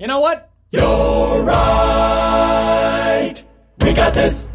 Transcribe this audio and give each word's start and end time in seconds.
You 0.00 0.06
know 0.06 0.20
what? 0.20 0.48
You're 0.70 1.42
right. 1.42 3.34
We 3.84 3.92
got 3.92 4.14
this. 4.14 4.48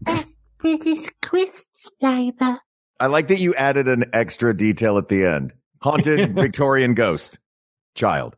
Best 0.00 0.36
British 0.58 1.06
crisps 1.22 1.88
flavor. 2.00 2.58
I 2.98 3.06
like 3.06 3.28
that 3.28 3.38
you 3.38 3.54
added 3.54 3.86
an 3.86 4.06
extra 4.12 4.56
detail 4.56 4.98
at 4.98 5.06
the 5.06 5.24
end. 5.24 5.52
Haunted 5.80 6.34
Victorian 6.34 6.94
ghost. 6.94 7.38
Child. 7.94 8.34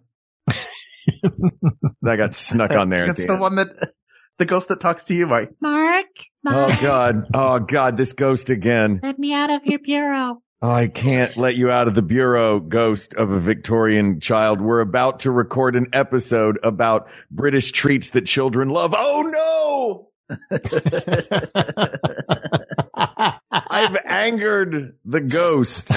that 0.46 2.16
got 2.18 2.34
snuck 2.34 2.72
on 2.72 2.90
there. 2.90 3.06
That's 3.06 3.20
the, 3.20 3.28
the, 3.28 3.38
one 3.38 3.54
that, 3.54 3.70
the 4.38 4.44
ghost 4.44 4.68
that 4.68 4.82
talks 4.82 5.04
to 5.04 5.14
you, 5.14 5.26
Mike. 5.26 5.52
Mark, 5.58 6.04
oh, 6.46 6.50
Mark, 6.50 6.80
Oh 6.80 6.82
God. 6.82 7.30
Oh 7.32 7.58
God, 7.60 7.96
this 7.96 8.12
ghost 8.12 8.50
again. 8.50 9.00
let 9.02 9.18
me 9.18 9.32
out 9.32 9.48
of 9.48 9.64
your 9.64 9.78
bureau. 9.78 10.42
I 10.62 10.86
can't 10.86 11.36
let 11.36 11.56
you 11.56 11.72
out 11.72 11.88
of 11.88 11.96
the 11.96 12.02
bureau, 12.02 12.60
ghost 12.60 13.14
of 13.14 13.32
a 13.32 13.40
Victorian 13.40 14.20
child. 14.20 14.60
We're 14.60 14.78
about 14.78 15.18
to 15.20 15.32
record 15.32 15.74
an 15.74 15.88
episode 15.92 16.56
about 16.62 17.08
British 17.32 17.72
treats 17.72 18.10
that 18.10 18.26
children 18.26 18.68
love. 18.68 18.94
Oh 18.96 19.22
no! 19.22 20.10
I've 23.52 23.96
angered 24.04 24.96
the 25.04 25.20
ghost. 25.20 25.90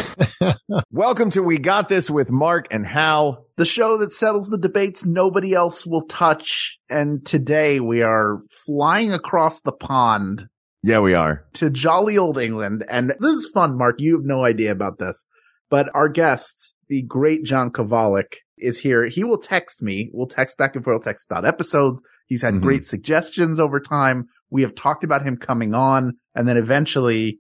Welcome 0.89 1.29
to 1.29 1.43
We 1.43 1.59
Got 1.59 1.87
This 1.87 2.09
with 2.09 2.31
Mark 2.31 2.65
and 2.71 2.87
Hal. 2.87 3.45
The 3.57 3.65
show 3.65 3.97
that 3.97 4.13
settles 4.13 4.49
the 4.49 4.57
debates 4.57 5.05
nobody 5.05 5.53
else 5.53 5.85
will 5.85 6.07
touch. 6.07 6.79
And 6.89 7.23
today 7.23 7.79
we 7.79 8.01
are 8.01 8.39
flying 8.65 9.13
across 9.13 9.61
the 9.61 9.73
pond 9.73 10.47
Yeah, 10.85 10.99
we 10.99 11.15
are. 11.15 11.43
to 11.53 11.71
jolly 11.71 12.17
old 12.17 12.37
England. 12.37 12.85
And 12.87 13.09
this 13.19 13.31
is 13.33 13.49
fun, 13.53 13.75
Mark. 13.77 13.95
You 13.97 14.17
have 14.17 14.25
no 14.25 14.45
idea 14.45 14.71
about 14.71 14.99
this, 14.99 15.25
but 15.69 15.89
our 15.95 16.07
guest, 16.09 16.75
the 16.89 17.01
great 17.01 17.43
John 17.43 17.71
Kovalic 17.71 18.35
is 18.57 18.77
here. 18.79 19.05
He 19.07 19.23
will 19.23 19.39
text 19.39 19.81
me. 19.81 20.11
We'll 20.13 20.27
text 20.27 20.57
back 20.59 20.75
and 20.75 20.83
forth, 20.83 20.95
will 20.97 21.03
text 21.03 21.25
about 21.29 21.43
episodes. 21.45 22.03
He's 22.27 22.43
had 22.43 22.55
Mhm. 22.55 22.61
great 22.61 22.85
suggestions 22.85 23.59
over 23.59 23.79
time. 23.79 24.25
We 24.51 24.61
have 24.61 24.75
talked 24.75 25.03
about 25.03 25.23
him 25.23 25.37
coming 25.37 25.73
on 25.73 26.13
and 26.35 26.47
then 26.47 26.57
eventually, 26.57 27.39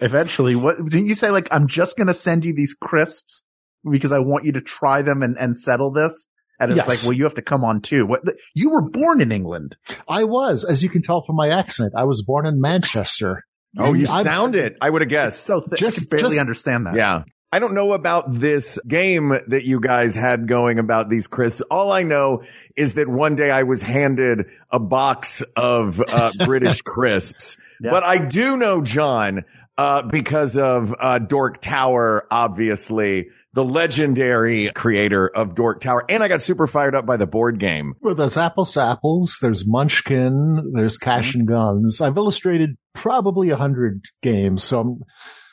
eventually, 0.00 0.54
what 0.54 0.76
didn't 0.84 1.06
you 1.06 1.14
say? 1.16 1.30
Like, 1.30 1.48
I'm 1.50 1.66
just 1.66 1.96
going 1.96 2.06
to 2.06 2.14
send 2.14 2.44
you 2.44 2.54
these 2.54 2.74
crisps 2.80 3.44
because 3.90 4.12
I 4.12 4.20
want 4.20 4.44
you 4.44 4.52
to 4.52 4.60
try 4.60 5.02
them 5.02 5.22
and, 5.22 5.36
and 5.38 5.58
settle 5.58 5.90
this. 5.92 6.28
And 6.58 6.70
it's 6.70 6.76
Yes. 6.76 6.88
like, 6.88 6.98
well, 7.08 7.12
you 7.16 7.24
have 7.24 7.34
to 7.34 7.42
come 7.42 7.64
on 7.64 7.80
too. 7.80 8.06
What, 8.06 8.22
you 8.54 8.70
were 8.70 8.88
born 8.90 9.20
in 9.20 9.30
England. 9.32 9.76
I 10.08 10.24
was, 10.24 10.64
as 10.64 10.82
you 10.82 10.88
can 10.88 11.02
tell 11.02 11.22
from 11.22 11.36
my 11.36 11.50
accent, 11.50 11.92
I 11.96 12.04
was 12.04 12.22
born 12.22 12.46
in 12.46 12.60
Manchester. 12.60 13.44
Oh, 13.78 13.92
you 13.92 14.06
I'm- 14.08 14.24
sound 14.24 14.54
it. 14.54 14.76
I 14.80 14.88
would 14.88 15.02
have 15.02 15.10
guessed. 15.10 15.44
so 15.44 15.60
thick. 15.60 15.78
Just- 15.78 15.98
I 15.98 16.00
can 16.00 16.08
barely 16.18 16.34
just- 16.36 16.40
understand 16.40 16.86
that. 16.86 16.94
Yeah. 16.94 17.22
I 17.52 17.58
don't 17.60 17.74
know 17.74 17.92
about 17.92 18.24
this 18.40 18.78
game 18.88 19.28
that 19.48 19.64
you 19.64 19.80
guys 19.80 20.14
had 20.16 20.48
going 20.48 20.78
about 20.78 21.08
these 21.08 21.26
crisps. 21.28 21.62
All 21.70 21.92
I 21.92 22.02
know 22.02 22.42
is 22.76 22.94
that 22.94 23.08
one 23.08 23.36
day 23.36 23.50
I 23.50 23.62
was 23.62 23.80
handed 23.82 24.46
a 24.72 24.78
box 24.80 25.42
of 25.54 26.02
uh, 26.06 26.32
British 26.44 26.82
crisps. 26.82 27.56
Yeah. 27.80 27.92
But 27.92 28.02
I 28.02 28.18
do 28.18 28.56
know 28.56 28.82
John 28.82 29.44
uh, 29.78 30.02
because 30.02 30.56
of 30.56 30.92
uh, 30.98 31.18
Dork 31.18 31.60
Tower, 31.60 32.26
obviously 32.30 33.28
the 33.56 33.64
legendary 33.64 34.70
creator 34.74 35.26
of 35.26 35.54
Dork 35.56 35.80
Tower, 35.80 36.04
and 36.08 36.22
I 36.22 36.28
got 36.28 36.42
super 36.42 36.66
fired 36.68 36.94
up 36.94 37.06
by 37.06 37.16
the 37.16 37.26
board 37.26 37.58
game. 37.58 37.94
Well, 38.00 38.14
there's 38.14 38.36
apples 38.36 38.74
to 38.74 38.82
apples, 38.82 39.38
there's 39.42 39.66
Munchkin, 39.66 40.72
there's 40.74 40.98
Cash 40.98 41.30
Mm-hmm. 41.30 41.38
and 41.40 41.48
Guns. 41.48 42.00
I've 42.00 42.16
illustrated 42.16 42.76
probably 42.94 43.50
a 43.50 43.56
hundred 43.56 44.04
games, 44.22 44.62
so 44.62 44.80
I'm, 44.80 45.00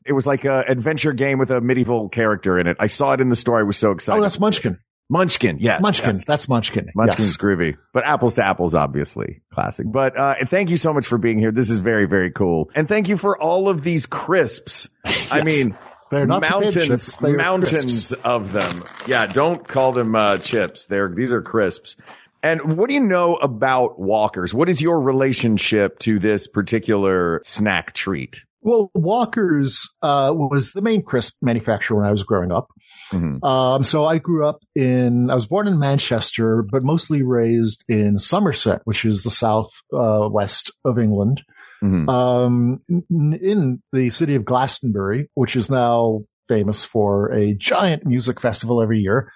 It 0.06 0.14
was 0.14 0.28
like 0.28 0.44
a 0.46 0.64
adventure 0.68 1.14
game 1.14 1.40
with 1.40 1.50
a 1.50 1.62
medieval 1.62 2.10
character 2.10 2.60
in 2.60 2.68
it. 2.68 2.78
I 2.80 2.88
saw 2.88 3.14
it 3.14 3.22
in 3.22 3.30
the 3.30 3.36
store. 3.38 3.60
I 3.60 3.64
was 3.64 3.78
so 3.78 3.92
excited. 3.92 4.20
oh, 4.20 4.22
that's 4.22 4.40
Munchkin. 4.40 4.78
Munchkin. 5.10 5.60
Yes. 5.60 5.82
Munchkin. 5.82 6.16
yes. 6.18 6.26
That's 6.26 6.50
Munchkin. 6.50 6.88
Munchkin's 6.96 7.30
Yes. 7.32 7.38
groovy, 7.38 7.76
but 7.94 8.04
apples 8.06 8.36
to 8.36 8.46
apples, 8.46 8.74
obviously 8.74 9.42
classic. 9.54 9.86
But, 9.90 10.18
uh, 10.20 10.36
thank 10.50 10.70
you 10.70 10.78
so 10.78 10.94
much 10.94 11.06
for 11.08 11.18
being 11.18 11.40
here. 11.40 11.52
This 11.52 11.70
is 11.70 11.80
very, 11.80 12.06
very 12.06 12.32
cool. 12.32 12.70
And 12.76 12.88
thank 12.88 13.08
you 13.08 13.16
for 13.18 13.42
all 13.42 13.70
of 13.70 13.84
these 13.84 14.06
crisps. 14.06 14.90
I 15.32 15.42
mean, 15.44 15.78
They're 16.14 16.26
not 16.26 16.42
potato 16.44 16.60
mountains, 16.62 16.88
chips, 16.88 17.16
they 17.18 17.32
are 17.32 17.38
mountains 17.38 17.70
crisps. 17.72 18.12
of 18.24 18.52
them. 18.54 18.84
Yeah. 19.08 19.26
Don't 19.28 19.68
call 19.68 19.92
them, 19.92 20.16
uh, 20.16 20.38
chips. 20.38 20.86
They're, 20.88 21.10
these 21.14 21.32
are 21.34 21.42
crisps. 21.42 21.96
And 22.42 22.78
what 22.78 22.90
do 22.90 22.94
you 22.96 23.04
know 23.04 23.36
about 23.38 24.00
Walkers? 24.00 24.54
What 24.54 24.68
is 24.68 24.82
your 24.82 25.00
relationship 25.00 26.00
to 26.00 26.20
this 26.20 26.48
particular 26.48 27.40
snack 27.44 27.94
treat? 27.94 28.42
Well, 28.62 28.92
Walker's 28.94 29.90
uh, 30.02 30.32
was 30.34 30.72
the 30.72 30.82
main 30.82 31.04
crisp 31.04 31.38
manufacturer 31.42 31.98
when 31.98 32.06
I 32.08 32.12
was 32.12 32.24
growing 32.24 32.52
up. 32.52 32.68
Mhm. 33.12 33.44
Um, 33.44 33.84
so 33.84 34.06
I 34.06 34.18
grew 34.18 34.48
up 34.48 34.60
in, 34.76 35.30
I 35.30 35.36
was 35.36 35.46
born 35.48 35.68
in 35.68 35.80
Manchester, 35.80 36.64
but 36.70 36.84
mostly 36.84 37.22
raised 37.24 37.84
in 37.88 38.20
Somerset, 38.20 38.82
which 38.86 39.06
is 39.06 39.24
the 39.24 39.30
southwest 39.30 39.84
uh, 39.94 40.28
west 40.30 40.72
of 40.86 40.98
England. 40.98 41.44
Mhm. 41.84 42.08
um, 42.10 42.82
in 43.10 43.82
the 43.92 44.10
city 44.10 44.36
of 44.36 44.46
Glastonbury, 44.46 45.30
which 45.34 45.56
is 45.56 45.70
now 45.70 46.22
famous 46.48 46.84
for 46.84 47.32
a 47.34 47.54
giant 47.56 48.06
music 48.06 48.40
festival 48.40 48.82
every 48.82 49.00
year, 49.00 49.32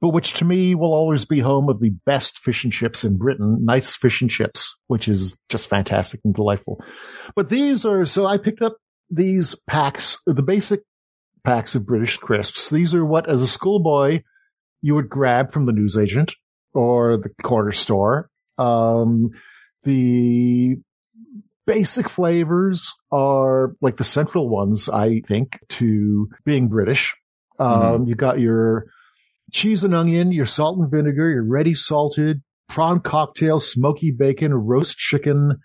but 0.00 0.08
which 0.08 0.34
to 0.34 0.44
me 0.44 0.74
will 0.74 0.92
always 0.92 1.24
be 1.24 1.38
home 1.38 1.68
of 1.68 1.80
the 1.80 1.92
best 2.04 2.38
fish 2.38 2.64
and 2.64 2.72
chips 2.72 3.04
in 3.04 3.16
Britain, 3.16 3.64
nice 3.64 3.94
fish 3.94 4.20
and 4.22 4.30
chips, 4.30 4.76
which 4.88 5.06
is 5.08 5.36
just 5.48 5.68
fantastic 5.68 6.20
and 6.24 6.34
delightful. 6.34 6.82
But 7.36 7.48
these 7.48 7.84
are, 7.84 8.04
so 8.04 8.26
I 8.26 8.38
picked 8.38 8.62
up 8.62 8.76
these 9.10 9.54
packs, 9.68 10.18
the 10.26 10.42
basic 10.42 10.80
packs 11.44 11.74
of 11.74 11.86
British 11.86 12.16
crisps. 12.16 12.70
These 12.70 12.94
are 12.94 13.04
what, 13.04 13.28
as 13.28 13.40
a 13.40 13.46
schoolboy, 13.46 14.22
you 14.82 14.94
would 14.96 15.08
grab 15.08 15.52
from 15.52 15.66
the 15.66 15.72
newsagent 15.72 16.34
or 16.72 17.18
the 17.18 17.30
corner 17.42 17.72
store. 17.72 18.28
Um, 18.58 19.30
the 19.84 20.78
basic 21.66 22.08
flavors 22.08 22.94
are 23.10 23.74
like 23.80 23.96
the 23.96 24.04
central 24.04 24.48
ones, 24.48 24.88
I 24.88 25.20
think, 25.26 25.60
to 25.70 26.28
being 26.44 26.68
British. 26.68 27.14
Um, 27.58 28.06
you 28.06 28.14
got 28.14 28.40
your 28.40 28.86
cheese 29.52 29.84
and 29.84 29.94
onion, 29.94 30.32
your 30.32 30.46
salt 30.46 30.78
and 30.78 30.90
vinegar, 30.90 31.30
your 31.30 31.44
ready 31.44 31.74
salted 31.74 32.42
prawn 32.68 33.00
cocktail, 33.00 33.60
smoky 33.60 34.10
bacon, 34.10 34.52
roast 34.54 34.96
chicken. 34.96 35.60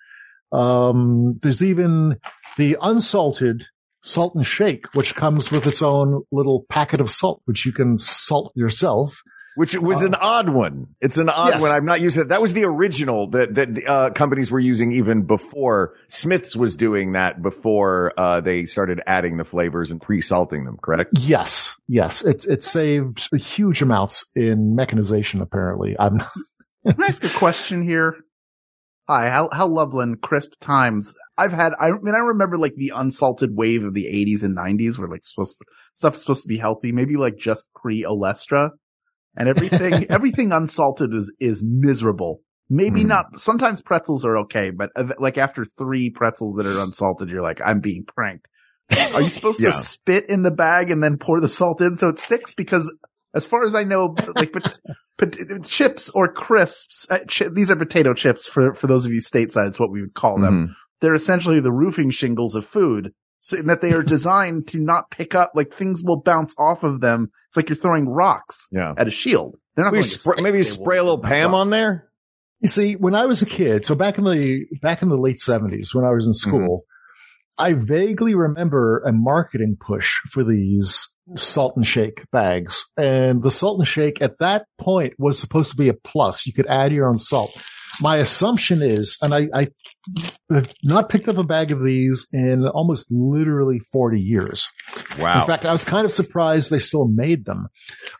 Um, 0.51 1.39
there's 1.41 1.63
even 1.63 2.17
the 2.57 2.77
unsalted 2.81 3.65
salt 4.03 4.35
and 4.35 4.45
shake, 4.45 4.93
which 4.93 5.15
comes 5.15 5.51
with 5.51 5.67
its 5.67 5.81
own 5.81 6.23
little 6.31 6.65
packet 6.69 7.01
of 7.01 7.11
salt, 7.11 7.41
which 7.45 7.65
you 7.65 7.71
can 7.71 7.97
salt 7.99 8.51
yourself. 8.55 9.21
Which 9.59 9.77
was 9.77 10.03
an 10.03 10.15
odd 10.15 10.47
one. 10.47 10.87
It's 11.01 11.17
an 11.17 11.27
odd 11.27 11.49
Yes. 11.49 11.61
one. 11.63 11.71
I'm 11.71 11.83
not 11.83 11.99
used 11.99 12.13
to 12.13 12.21
that. 12.21 12.29
That 12.29 12.41
was 12.41 12.53
the 12.53 12.63
original 12.63 13.29
that, 13.31 13.55
that, 13.55 13.85
uh, 13.85 14.09
companies 14.11 14.49
were 14.49 14.59
using 14.59 14.93
even 14.93 15.23
before 15.23 15.95
Smith's 16.07 16.55
was 16.55 16.77
doing 16.77 17.11
that 17.11 17.41
before, 17.41 18.13
uh, 18.17 18.39
they 18.39 18.63
started 18.65 19.01
adding 19.05 19.35
the 19.35 19.43
flavors 19.43 19.91
and 19.91 20.01
pre-salting 20.01 20.63
them, 20.63 20.77
correct? 20.81 21.09
Yes, 21.19 21.75
yes, 21.89 22.23
it 22.23 22.45
it 22.45 22.63
saved 22.63 23.27
huge 23.35 23.81
amounts 23.81 24.23
in 24.33 24.75
mechanization. 24.75 25.41
Apparently, 25.41 25.93
I'm 25.99 26.19
Can 26.87 27.03
I 27.03 27.07
ask 27.07 27.21
a 27.25 27.29
question 27.29 27.83
here? 27.83 28.15
Hi, 29.09 29.25
Hal, 29.25 29.49
Hal 29.51 29.67
Lublin, 29.67 30.15
Crisp 30.21 30.53
Times. 30.61 31.13
I've 31.37 31.51
had, 31.51 31.73
I 31.77 31.89
mean, 31.91 32.15
I 32.15 32.19
remember 32.19 32.57
like 32.57 32.75
the 32.77 32.93
unsalted 32.95 33.49
wave 33.53 33.83
of 33.83 33.93
the 33.93 34.05
80s 34.05 34.43
and 34.43 34.55
90s 34.55 34.97
where 34.97 35.09
like 35.09 35.25
supposed 35.25 35.59
stuff's 35.95 36.19
supposed 36.21 36.43
to 36.43 36.47
be 36.47 36.57
healthy, 36.57 36.93
maybe 36.93 37.17
like 37.17 37.35
just 37.37 37.67
pre-Olestra 37.75 38.69
and 39.37 39.49
everything, 39.49 40.05
everything 40.09 40.51
unsalted 40.51 41.13
is, 41.13 41.31
is 41.39 41.63
miserable. 41.63 42.41
Maybe 42.69 43.01
Hmm. 43.01 43.07
not, 43.07 43.39
sometimes 43.39 43.81
pretzels 43.81 44.25
are 44.25 44.37
okay, 44.39 44.69
but 44.69 44.91
like 45.19 45.37
after 45.37 45.65
three 45.77 46.11
pretzels 46.11 46.55
that 46.57 46.65
are 46.67 46.79
unsalted, 46.83 47.29
you're 47.29 47.41
like, 47.41 47.59
I'm 47.65 47.79
being 47.79 48.03
pranked. 48.05 48.47
Are 49.13 49.21
you 49.21 49.29
supposed 49.29 49.59
Yeah. 49.63 49.71
to 49.71 49.77
spit 49.77 50.29
in 50.29 50.43
the 50.43 50.51
bag 50.51 50.91
and 50.91 51.01
then 51.03 51.17
pour 51.17 51.39
the 51.41 51.49
salt 51.49 51.81
in 51.81 51.97
so 51.97 52.09
it 52.09 52.19
sticks? 52.19 52.53
Because 52.53 52.91
as 53.35 53.45
far 53.45 53.63
as 53.65 53.73
I 53.75 53.83
know, 53.83 54.15
like 54.35 54.51
pot- 54.51 54.73
pot- 55.17 55.35
chips 55.63 56.09
or 56.11 56.31
crisps, 56.31 57.07
uh, 57.09 57.19
chi- 57.27 57.49
these 57.53 57.69
are 57.71 57.75
potato 57.75 58.13
chips 58.13 58.47
for, 58.47 58.73
for 58.73 58.87
those 58.87 59.05
of 59.05 59.11
you 59.11 59.19
stateside. 59.21 59.69
It's 59.69 59.79
what 59.79 59.91
we 59.91 60.01
would 60.01 60.13
call 60.13 60.39
them. 60.39 60.67
Mhm. 60.69 60.73
They're 61.01 61.13
essentially 61.15 61.59
the 61.61 61.71
roofing 61.71 62.09
shingles 62.11 62.55
of 62.55 62.65
food. 62.65 63.13
So 63.41 63.57
in 63.57 63.67
that 63.67 63.81
they 63.81 63.93
are 63.93 64.03
designed 64.03 64.67
to 64.69 64.79
not 64.79 65.09
pick 65.11 65.33
up, 65.33 65.51
like 65.55 65.73
things 65.73 66.03
will 66.03 66.21
bounce 66.21 66.53
off 66.57 66.83
of 66.83 67.01
them. 67.01 67.31
It's 67.49 67.57
like 67.57 67.69
you're 67.69 67.75
throwing 67.75 68.09
rocks 68.09 68.67
Yeah. 68.71 68.93
at 68.97 69.07
a 69.07 69.11
shield. 69.11 69.55
They're 69.75 69.85
not 69.85 69.93
Maybe, 69.93 70.01
going 70.01 70.11
to 70.11 70.19
spray, 70.19 70.41
maybe 70.41 70.57
they 70.57 70.63
spray 70.63 70.97
a 70.97 71.03
little 71.03 71.21
Pam 71.21 71.53
on 71.53 71.69
there. 71.69 72.09
You 72.59 72.67
see, 72.67 72.93
when 72.95 73.15
I 73.15 73.25
was 73.25 73.41
a 73.41 73.45
kid, 73.45 73.85
so 73.85 73.95
back 73.95 74.17
in 74.17 74.25
the 74.25 74.65
back 74.81 75.01
in 75.01 75.07
the 75.07 75.15
late 75.15 75.39
seventies, 75.39 75.95
when 75.95 76.03
I 76.03 76.11
was 76.11 76.25
in 76.25 76.33
mm-hmm. 76.33 76.49
school, 76.49 76.83
I 77.57 77.73
vaguely 77.73 78.35
remember 78.35 78.99
a 78.99 79.13
marketing 79.13 79.77
push 79.79 80.15
for 80.31 80.43
these 80.43 81.15
salt 81.35 81.75
and 81.77 81.87
shake 81.87 82.29
bags. 82.31 82.85
And 82.97 83.41
the 83.41 83.51
salt 83.51 83.79
and 83.79 83.87
shake 83.87 84.21
at 84.21 84.39
that 84.39 84.65
point 84.77 85.13
was 85.17 85.39
supposed 85.39 85.71
to 85.71 85.77
be 85.77 85.89
a 85.89 85.93
plus. 85.93 86.45
You 86.45 86.53
could 86.53 86.67
add 86.67 86.91
your 86.91 87.07
own 87.07 87.17
salt. 87.17 87.51
My 88.01 88.17
assumption 88.17 88.81
is, 88.81 89.17
and 89.21 89.33
I, 89.33 89.49
I 89.53 89.67
have 90.51 90.73
not 90.83 91.09
picked 91.09 91.27
up 91.27 91.37
a 91.37 91.43
bag 91.43 91.71
of 91.71 91.83
these 91.83 92.27
in 92.31 92.67
almost 92.67 93.11
literally 93.11 93.79
40 93.91 94.19
years. 94.19 94.67
Wow. 95.19 95.41
In 95.41 95.47
fact, 95.47 95.65
I 95.65 95.71
was 95.71 95.83
kind 95.83 96.05
of 96.05 96.11
surprised 96.11 96.69
they 96.69 96.79
still 96.79 97.07
made 97.07 97.45
them. 97.45 97.67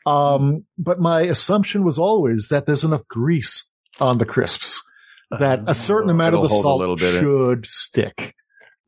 Um, 0.06 0.64
but 0.78 1.00
my 1.00 1.22
assumption 1.22 1.84
was 1.84 1.98
always 1.98 2.48
that 2.48 2.66
there's 2.66 2.84
enough 2.84 3.06
grease 3.08 3.70
on 4.00 4.18
the 4.18 4.26
crisps 4.26 4.80
that 5.38 5.60
a 5.66 5.74
certain 5.74 6.10
amount 6.10 6.34
of 6.34 6.44
It'll 6.44 6.48
the 6.48 6.54
hold 6.54 6.82
a 6.82 6.84
salt 6.84 6.98
bit 7.00 7.14
in. 7.14 7.20
should 7.20 7.66
stick. 7.66 8.34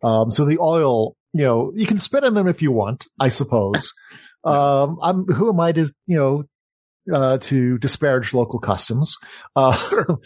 Um, 0.02 0.30
so 0.30 0.44
the 0.44 0.58
oil, 0.58 1.16
you 1.32 1.44
know, 1.44 1.72
you 1.74 1.86
can 1.86 1.98
spit 1.98 2.24
on 2.24 2.34
them 2.34 2.48
if 2.48 2.62
you 2.62 2.72
want, 2.72 3.06
I 3.20 3.28
suppose. 3.28 3.92
um, 4.44 4.98
I'm, 5.02 5.24
who 5.26 5.48
am 5.48 5.60
I 5.60 5.72
to, 5.72 5.92
you 6.06 6.16
know, 6.16 6.44
uh, 7.12 7.38
to 7.38 7.78
disparage 7.78 8.34
local 8.34 8.58
customs? 8.58 9.16
Uh, 9.54 9.78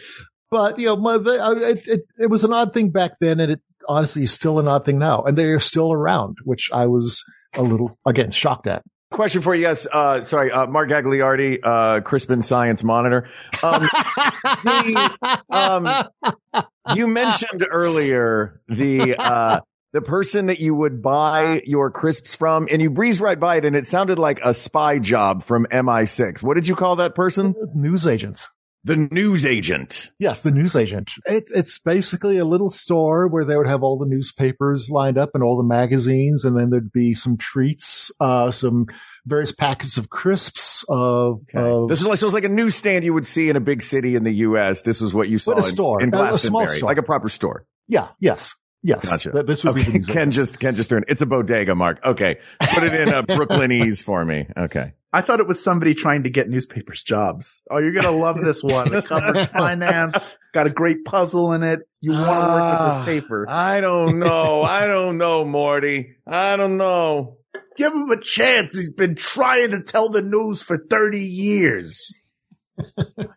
but 0.51 0.79
you 0.79 0.87
know, 0.87 0.97
my, 0.97 1.17
it, 1.17 1.87
it, 1.87 2.01
it 2.19 2.31
was 2.31 2.45
an 2.45 2.53
odd 2.53 2.73
thing 2.73 2.91
back 2.91 3.13
then 3.21 3.41
and 3.41 3.53
it 3.53 3.61
honestly 3.89 4.23
is 4.23 4.33
still 4.33 4.59
an 4.59 4.69
odd 4.69 4.85
thing 4.85 4.99
now. 4.99 5.23
And 5.23 5.37
they 5.37 5.47
are 5.47 5.61
still 5.61 5.93
around, 5.93 6.37
which 6.45 6.71
I 6.73 6.87
was 6.87 7.25
a 7.55 7.63
little, 7.63 7.97
again, 8.07 8.31
shocked 8.31 8.67
at. 8.67 8.83
Question 9.13 9.41
for 9.41 9.55
you, 9.55 9.63
yes. 9.63 9.87
Uh, 9.91 10.23
sorry, 10.23 10.51
uh, 10.51 10.67
Mark 10.67 10.91
Gagliardi, 10.91 11.61
uh, 11.63 12.01
Crispin 12.01 12.43
Science 12.43 12.83
Monitor. 12.83 13.29
Um, 13.63 13.83
the, 14.65 15.41
um, 15.49 16.65
you 16.95 17.07
mentioned 17.07 17.65
earlier 17.71 18.61
the, 18.69 19.17
uh, 19.17 19.61
the 19.93 20.01
person 20.01 20.47
that 20.47 20.59
you 20.59 20.75
would 20.75 21.03
buy 21.03 21.63
your 21.65 21.91
crisps 21.91 22.35
from 22.35 22.69
and 22.71 22.83
you 22.83 22.91
breezed 22.91 23.21
right 23.21 23.39
by 23.39 23.57
it 23.57 23.65
and 23.65 23.77
it 23.77 23.87
sounded 23.87 24.19
like 24.19 24.41
a 24.45 24.53
spy 24.53 24.99
job 24.99 25.45
from 25.45 25.67
MI6. 25.73 26.43
What 26.43 26.55
did 26.55 26.67
you 26.67 26.75
call 26.75 26.97
that 26.97 27.15
person? 27.15 27.55
News 27.75 28.07
agents. 28.07 28.49
The 28.87 28.97
news 29.11 29.45
agent. 29.45 30.13
Yes, 30.19 30.43
the 30.43 30.51
news 30.53 30.77
agent. 30.77 31.11
It, 31.25 31.45
it's 31.55 31.79
basically 31.81 32.39
a 32.39 32.45
little 32.45 32.71
store 32.71 33.27
where 33.27 33.45
they 33.45 33.57
would 33.57 33.67
have 33.67 33.83
all 33.83 33.99
the 33.99 34.07
newspapers 34.07 34.89
lined 34.91 35.19
up 35.19 35.31
and 35.35 35.43
all 35.43 35.57
the 35.57 35.63
magazines, 35.67 36.45
and 36.45 36.57
then 36.57 36.71
there'd 36.71 36.93
be 36.93 37.13
some 37.15 37.37
treats, 37.37 38.13
uh, 38.21 38.51
some 38.53 38.87
various 39.27 39.51
packets 39.53 39.97
of 39.97 40.09
crisps 40.09 40.85
of, 40.89 41.41
of 41.55 41.89
This 41.89 42.01
is 42.01 42.07
like, 42.07 42.19
so 42.19 42.27
it's 42.27 42.35
like 42.35 42.45
a 42.45 42.49
newsstand 42.49 43.05
you 43.05 43.13
would 43.13 43.27
see 43.27 43.49
in 43.49 43.57
a 43.57 43.61
big 43.61 43.83
city 43.83 44.15
in 44.15 44.23
the 44.23 44.35
U.S. 44.35 44.83
This 44.83 45.03
is 45.03 45.13
what 45.13 45.29
you 45.29 45.39
saw 45.39 45.57
in- 45.57 45.63
store. 45.65 46.01
in 46.03 46.15
A- 46.15 46.35
a 46.35 46.39
small 46.39 46.69
store. 46.69 46.87
like 46.89 46.99
a 46.99 47.03
proper 47.03 47.29
store. 47.29 47.65
yeah, 47.89 48.09
yes, 48.21 48.55
yes. 48.85 49.05
Gotcha. 49.09 49.33
Th- 49.33 49.47
This 49.47 49.65
would 49.65 49.75
be 49.75 49.81
Okay, 49.83 49.91
the 49.91 49.99
news 49.99 50.07
Ken 50.09 50.31
just 50.31 50.61
Ken 50.61 50.77
just 50.77 50.91
turned. 50.91 51.07
It's 51.09 51.23
a 51.23 51.27
bodega, 51.27 51.75
Mark. 51.75 51.99
Okay, 52.05 52.37
put 52.61 52.85
it 52.85 52.95
in 52.95 53.09
a 53.09 53.23
Brooklynese 53.25 54.05
for 54.05 54.25
me. 54.25 54.47
Okay. 54.57 54.93
I 55.17 55.23
thought 55.23 55.41
it 55.41 55.47
was 55.49 55.63
somebody 55.63 55.95
trying 55.95 56.25
to 56.25 56.31
get 56.31 56.49
newspapers 56.51 57.03
jobs. 57.03 57.63
Oh, 57.71 57.79
you're 57.79 57.93
gonna 57.93 58.11
love 58.11 58.37
this 58.43 58.63
one. 58.63 58.93
It 58.95 59.07
covers 59.07 59.47
finance, 59.53 60.29
got 60.53 60.67
a 60.67 60.71
great 60.71 61.05
puzzle 61.07 61.53
in 61.55 61.63
it. 61.63 61.81
You 62.03 62.13
want 62.13 62.25
to 62.25 62.29
work 62.29 62.39
with 62.39 62.81
Ah, 62.81 62.97
this 62.99 63.05
paper. 63.07 63.47
I 63.49 63.81
don't 63.81 64.19
know. 64.27 64.63
I 64.63 64.87
don't 64.87 65.17
know, 65.17 65.45
Morty. 65.45 66.17
I 66.27 66.57
don't 66.57 66.77
know. 66.77 67.39
Give 67.79 67.93
him 67.93 68.11
a 68.11 68.21
chance. 68.21 68.75
He's 68.77 68.93
been 68.93 69.15
trying 69.15 69.71
to 69.71 69.83
tell 69.83 70.11
the 70.11 70.23
news 70.23 70.63
for 70.63 70.77
30 70.91 71.21
years. 71.21 72.15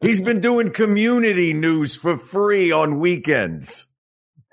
He's 0.02 0.20
been 0.20 0.42
doing 0.42 0.72
community 0.72 1.54
news 1.54 1.96
for 1.96 2.18
free 2.18 2.72
on 2.74 3.00
weekends. 3.00 3.88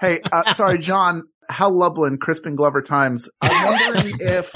Hey, 0.00 0.20
uh, 0.30 0.54
sorry, 0.54 0.78
John. 0.78 1.22
Hal 1.48 1.76
Lublin, 1.76 2.18
Crispin 2.18 2.56
Glover 2.56 2.82
Times. 2.82 3.28
I'm 3.40 3.64
wondering 3.94 4.14
if 4.20 4.52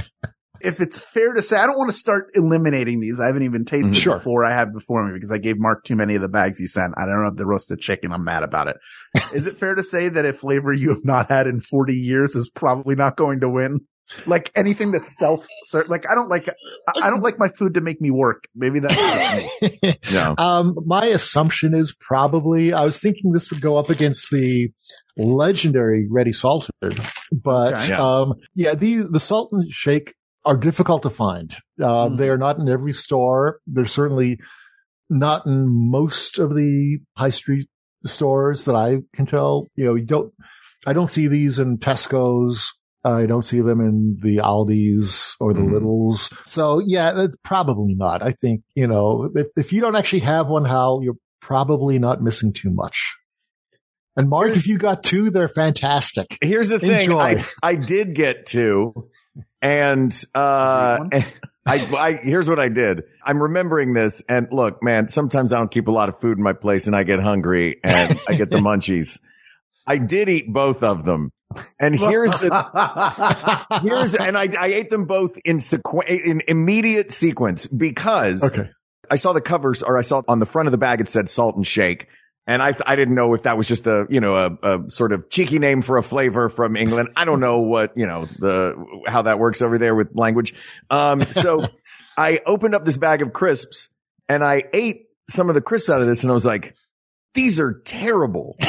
if 0.60 0.80
it's 0.80 0.98
fair 0.98 1.32
to 1.34 1.42
say 1.42 1.56
I 1.56 1.66
don't 1.66 1.76
want 1.78 1.90
to 1.90 1.96
start 1.96 2.28
eliminating 2.34 3.00
these. 3.00 3.18
I 3.20 3.26
haven't 3.26 3.42
even 3.44 3.64
tasted 3.64 3.96
Sure. 3.96 4.18
before 4.18 4.44
I 4.44 4.50
have 4.52 4.72
before 4.72 5.06
me 5.06 5.14
because 5.14 5.32
I 5.32 5.38
gave 5.38 5.56
Mark 5.58 5.84
too 5.84 5.96
many 5.96 6.14
of 6.14 6.22
the 6.22 6.28
bags 6.28 6.58
he 6.58 6.66
sent. 6.66 6.94
I 6.98 7.06
don't 7.06 7.24
have 7.24 7.36
the 7.36 7.46
roasted 7.46 7.80
chicken. 7.80 8.12
I'm 8.12 8.24
mad 8.24 8.42
about 8.42 8.68
it. 8.68 8.76
Is 9.34 9.46
it 9.46 9.56
fair 9.56 9.74
to 9.74 9.82
say 9.82 10.08
that 10.08 10.24
a 10.24 10.32
flavor 10.32 10.72
you 10.72 10.90
have 10.90 11.04
not 11.04 11.30
had 11.30 11.46
in 11.46 11.60
40 11.60 11.94
years 11.94 12.36
is 12.36 12.48
probably 12.48 12.94
not 12.94 13.16
going 13.16 13.40
to 13.40 13.48
win? 13.48 13.80
Like 14.26 14.50
anything 14.56 14.90
that's 14.90 15.16
self, 15.16 15.46
like 15.86 16.02
I 16.10 16.16
don't 16.16 16.28
like, 16.28 16.48
I 16.48 16.52
I 17.00 17.10
don't 17.10 17.22
like 17.22 17.38
my 17.38 17.48
food 17.48 17.74
to 17.74 17.80
make 17.80 18.00
me 18.00 18.10
work. 18.10 18.42
Maybe 18.56 18.80
that's 18.80 19.60
me. 19.62 19.98
No. 20.12 20.34
Um, 20.36 20.74
my 20.84 21.06
assumption 21.06 21.74
is 21.76 21.94
probably, 22.00 22.72
I 22.72 22.82
was 22.84 22.98
thinking 22.98 23.30
this 23.30 23.52
would 23.52 23.60
go 23.60 23.76
up 23.76 23.88
against 23.88 24.28
the 24.32 24.70
legendary 25.16 26.08
Ready 26.10 26.32
Salted, 26.32 26.72
but, 27.32 27.74
Okay. 27.74 27.88
Yeah. 27.90 27.98
um, 28.20 28.34
yeah, 28.54 28.74
the, 28.74 29.04
the 29.10 29.20
salt 29.20 29.50
and 29.52 29.70
shake 29.72 30.14
are 30.44 30.56
difficult 30.56 31.02
to 31.02 31.10
find. 31.10 31.54
Uh, 31.80 32.08
Mm. 32.08 32.18
they 32.18 32.28
are 32.30 32.38
not 32.38 32.58
in 32.58 32.68
every 32.68 32.92
store. 32.94 33.60
They're 33.66 33.84
certainly 33.86 34.38
not 35.10 35.44
in 35.46 35.66
most 35.68 36.38
of 36.38 36.54
the 36.54 36.98
high 37.16 37.30
street 37.30 37.68
stores 38.06 38.64
that 38.64 38.74
I 38.74 38.98
can 39.14 39.26
tell. 39.26 39.66
You 39.76 39.84
know, 39.86 39.94
you 39.96 40.06
don't, 40.06 40.32
I 40.86 40.92
don't 40.94 41.08
see 41.08 41.26
these 41.28 41.58
in 41.58 41.78
Tesco's. 41.78 42.72
I 43.04 43.26
don't 43.26 43.42
see 43.42 43.60
them 43.60 43.80
in 43.80 44.18
the 44.22 44.36
Aldi's 44.38 45.34
or 45.40 45.52
the 45.54 45.60
Mhm. 45.60 45.72
Lidls. 45.80 46.32
So 46.46 46.80
yeah, 46.84 47.12
it's 47.24 47.36
probably 47.44 47.94
not. 47.94 48.22
I 48.22 48.32
think, 48.32 48.62
you 48.74 48.86
know, 48.86 49.30
if, 49.34 49.46
if 49.56 49.72
you 49.72 49.80
don't 49.80 49.96
actually 49.96 50.20
have 50.20 50.48
one, 50.48 50.64
Hal, 50.64 51.00
you're 51.02 51.16
probably 51.40 51.98
not 51.98 52.22
missing 52.22 52.52
too 52.52 52.70
much. 52.70 53.16
And 54.16 54.28
Mark, 54.28 54.54
if 54.56 54.66
you 54.66 54.76
got 54.76 55.02
two, 55.02 55.30
they're 55.30 55.48
fantastic. 55.48 56.26
Here's 56.42 56.68
the 56.68 56.78
thing. 56.78 57.12
I, 57.12 57.44
I 57.62 57.74
did 57.76 58.14
get 58.14 58.44
two 58.46 59.08
and, 59.62 60.12
uh, 60.34 60.98
I, 61.12 61.26
I, 61.66 62.12
here's 62.22 62.48
what 62.48 62.58
I 62.58 62.68
did. 62.68 63.02
I'm 63.24 63.40
remembering 63.42 63.92
this 63.92 64.22
and 64.28 64.48
look, 64.50 64.82
man, 64.82 65.08
sometimes 65.08 65.52
I 65.52 65.58
don't 65.58 65.70
keep 65.70 65.88
a 65.88 65.90
lot 65.92 66.08
of 66.08 66.20
food 66.20 66.38
in 66.38 66.42
my 66.42 66.54
place 66.54 66.86
and 66.86 66.96
I 66.96 67.02
get 67.04 67.20
hungry 67.20 67.78
and 67.84 68.18
I 68.26 68.34
get 68.34 68.50
the 68.50 68.56
munchies. 68.58 69.20
I 69.86 69.98
did 69.98 70.28
eat 70.28 70.52
both 70.52 70.82
of 70.82 71.04
them. 71.04 71.30
And 71.78 71.98
here's 71.98 72.30
the, 72.30 72.48
here's, 73.82 74.14
and 74.14 74.36
I, 74.38 74.48
I 74.58 74.66
ate 74.68 74.88
them 74.90 75.04
both 75.06 75.32
in 75.44 75.58
sequ- 75.58 76.06
in 76.08 76.42
immediate 76.48 77.12
sequence 77.12 77.66
because 77.66 78.42
Okay. 78.42 78.70
I 79.10 79.16
saw 79.16 79.32
the 79.32 79.40
covers 79.40 79.82
or 79.82 79.98
I 79.98 80.02
saw 80.02 80.22
on 80.28 80.38
the 80.38 80.46
front 80.46 80.68
of 80.68 80.72
the 80.72 80.78
bag, 80.78 81.00
it 81.00 81.08
said 81.08 81.28
salt 81.28 81.56
and 81.56 81.66
shake. 81.66 82.06
And 82.46 82.62
I, 82.62 82.74
I 82.84 82.96
didn't 82.96 83.14
know 83.14 83.34
if 83.34 83.44
that 83.44 83.56
was 83.56 83.68
just 83.68 83.86
a, 83.86 84.06
you 84.08 84.20
know, 84.20 84.34
a, 84.34 84.76
a 84.76 84.90
sort 84.90 85.12
of 85.12 85.30
cheeky 85.30 85.58
name 85.58 85.82
for 85.82 85.98
a 85.98 86.02
flavor 86.02 86.48
from 86.48 86.76
England. 86.76 87.10
I 87.14 87.24
don't 87.24 87.40
know 87.40 87.60
what, 87.60 87.96
you 87.96 88.06
know, 88.06 88.24
the, 88.24 88.74
how 89.06 89.22
that 89.22 89.38
works 89.38 89.62
over 89.62 89.78
there 89.78 89.94
with 89.94 90.08
language. 90.14 90.54
Um, 90.90 91.24
so 91.30 91.68
I 92.16 92.40
opened 92.46 92.74
up 92.74 92.84
this 92.84 92.96
bag 92.96 93.22
of 93.22 93.32
crisps 93.32 93.88
and 94.28 94.42
I 94.42 94.64
ate 94.72 95.06
some 95.28 95.48
of 95.48 95.54
the 95.54 95.60
crisps 95.60 95.90
out 95.90 96.00
of 96.00 96.08
this 96.08 96.22
and 96.22 96.30
I 96.30 96.34
was 96.34 96.46
like, 96.46 96.74
these 97.34 97.60
are 97.60 97.72
terrible. 97.84 98.56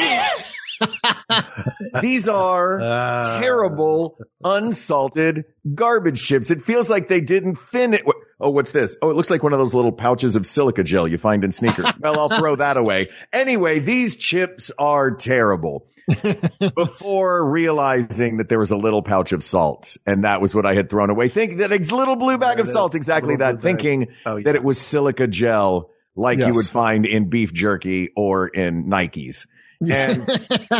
these 2.02 2.28
are 2.28 2.80
Uh, 2.80 3.40
terrible, 3.40 4.18
unsalted 4.44 5.44
garbage 5.74 6.22
chips. 6.24 6.50
It 6.50 6.62
feels 6.62 6.88
like 6.90 7.08
they 7.08 7.20
didn't 7.20 7.56
fin 7.56 7.94
it. 7.94 8.02
Oh, 8.40 8.50
what's 8.50 8.72
this? 8.72 8.96
Oh, 9.02 9.10
it 9.10 9.16
looks 9.16 9.30
like 9.30 9.42
one 9.42 9.52
of 9.52 9.58
those 9.58 9.74
little 9.74 9.92
pouches 9.92 10.34
of 10.36 10.44
silica 10.46 10.82
gel 10.82 11.06
you 11.06 11.18
find 11.18 11.44
in 11.44 11.52
sneakers. 11.52 11.86
well, 12.00 12.18
I'll 12.18 12.28
throw 12.40 12.56
that 12.56 12.76
away. 12.76 13.06
Anyway, 13.32 13.78
these 13.78 14.16
chips 14.16 14.70
are 14.78 15.10
terrible. 15.12 15.86
Before 16.74 17.48
realizing 17.48 18.38
that 18.38 18.48
there 18.48 18.58
was 18.58 18.72
a 18.72 18.76
little 18.76 19.02
pouch 19.02 19.30
of 19.32 19.42
salt 19.42 19.96
and 20.04 20.24
that 20.24 20.40
was 20.40 20.54
what 20.54 20.66
I 20.66 20.74
had 20.74 20.90
thrown 20.90 21.10
away, 21.10 21.28
think 21.28 21.58
that 21.58 21.72
ex- 21.72 21.92
little 21.92 22.16
blue 22.16 22.38
bag 22.38 22.58
of 22.58 22.66
salt, 22.68 22.94
exactly 22.96 23.36
that, 23.36 23.62
thinking 23.62 24.08
Oh, 24.26 24.36
yeah. 24.36 24.44
that 24.46 24.56
it 24.56 24.64
was 24.64 24.80
silica 24.80 25.28
gel 25.28 25.90
like 26.16 26.38
you 26.40 26.52
would 26.52 26.66
find 26.66 27.06
in 27.06 27.30
beef 27.30 27.52
jerky 27.52 28.10
or 28.16 28.48
in 28.48 28.86
Nikes. 28.86 29.46
And 29.90 30.28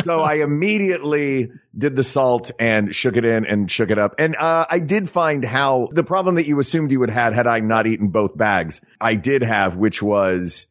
so 0.04 0.18
I 0.18 0.35
immediately 0.37 1.50
did 1.76 1.97
the 1.97 2.04
salt 2.04 2.50
and 2.59 2.94
shook 2.94 3.16
it 3.16 3.25
in 3.25 3.47
and 3.47 3.71
shook 3.71 3.90
it 3.90 3.99
up. 3.99 4.14
And, 4.18 4.37
uh, 4.37 4.66
I 4.68 4.78
did 4.78 5.09
find 5.11 5.44
how 5.44 5.88
the 5.92 6.04
problem 6.04 6.35
that 6.37 6.47
you 6.47 6.59
assumed 6.59 6.90
you 6.90 7.00
would 7.00 7.11
had 7.11 7.32
had 7.35 7.47
I 7.47 7.61
not 7.61 7.87
eaten 7.87 8.09
both 8.09 8.37
bags, 8.37 8.80
I 9.00 9.14
did 9.14 9.42
have, 9.42 9.76
which 9.76 10.02
was 10.02 10.66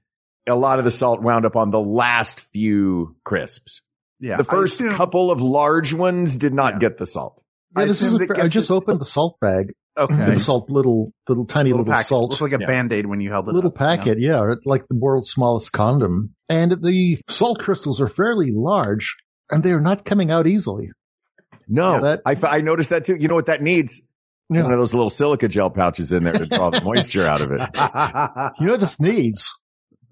a 0.47 0.55
lot 0.55 0.79
of 0.79 0.85
the 0.85 0.91
salt 0.91 1.21
wound 1.21 1.45
up 1.45 1.55
on 1.55 1.71
the 1.71 1.79
last 1.79 2.41
few 2.51 3.15
crisps. 3.23 3.81
yeah. 4.19 4.38
the 4.38 4.43
first 4.43 4.79
assume- 4.79 4.95
couple 4.95 5.31
of 5.31 5.41
large 5.41 5.93
ones 5.93 6.38
did 6.38 6.53
not 6.53 6.73
Yeah. 6.73 6.79
get 6.79 6.97
the 6.97 7.07
salt. 7.07 7.43
Yeah, 7.75 7.83
I 7.83 7.85
this 7.88 8.01
is. 8.01 8.13
it 8.13 8.29
I 8.31 8.33
gets 8.43 8.53
just 8.53 8.69
it- 8.69 8.73
opened 8.73 9.00
the 9.01 9.05
salt 9.05 9.39
bag. 9.39 9.73
Okay. 10.03 10.34
The 10.34 10.39
salt, 10.39 10.70
little, 10.70 11.13
little 11.27 11.46
tiny 11.46 11.70
Little 11.72 11.79
little, 11.86 11.93
packet. 11.93 12.08
salt. 12.08 12.29
Looks 12.31 12.41
like 12.41 12.53
a 12.53 12.58
Yeah. 12.60 12.67
band-aid 12.67 13.05
when 13.05 13.22
you 13.22 13.29
held 13.31 13.48
it 13.48 13.53
little 13.53 13.70
up, 13.72 13.79
you 13.79 13.86
know? 13.86 13.96
packet, 13.98 14.20
yeah, 14.20 14.53
like 14.65 14.88
the 14.88 14.96
world's 14.96 15.29
smallest 15.29 15.72
condom. 15.74 16.34
And 16.50 16.84
the 16.84 17.17
salt 17.29 17.60
crystals 17.60 18.00
are 18.01 18.08
fairly 18.08 18.51
large, 18.53 19.15
and 19.50 19.63
they 19.63 19.72
are 19.72 19.81
not 19.81 20.05
coming 20.05 20.31
out 20.31 20.48
easily. 20.48 20.89
No, 21.67 21.93
Yeah, 21.96 22.00
that- 22.01 22.22
I, 22.25 22.31
f- 22.34 22.43
I 22.43 22.62
noticed 22.62 22.89
that 22.89 23.05
too. 23.05 23.15
You 23.15 23.27
know 23.27 23.36
what 23.36 23.46
that 23.48 23.62
needs? 23.62 24.01
Yeah. 24.50 24.63
One 24.63 24.74
of 24.74 24.79
those 24.79 24.93
little 24.93 25.10
silica 25.10 25.48
gel 25.48 25.70
pouches 25.70 26.12
in 26.12 26.24
there 26.25 26.34
to 26.34 26.46
draw 26.46 26.70
the 26.72 26.81
moisture 26.81 27.25
out 27.25 27.41
of 27.41 27.51
it. 27.51 27.62
You 28.60 28.65
know 28.67 28.74
what 28.74 28.79
this 28.81 29.00
needs? 29.00 29.50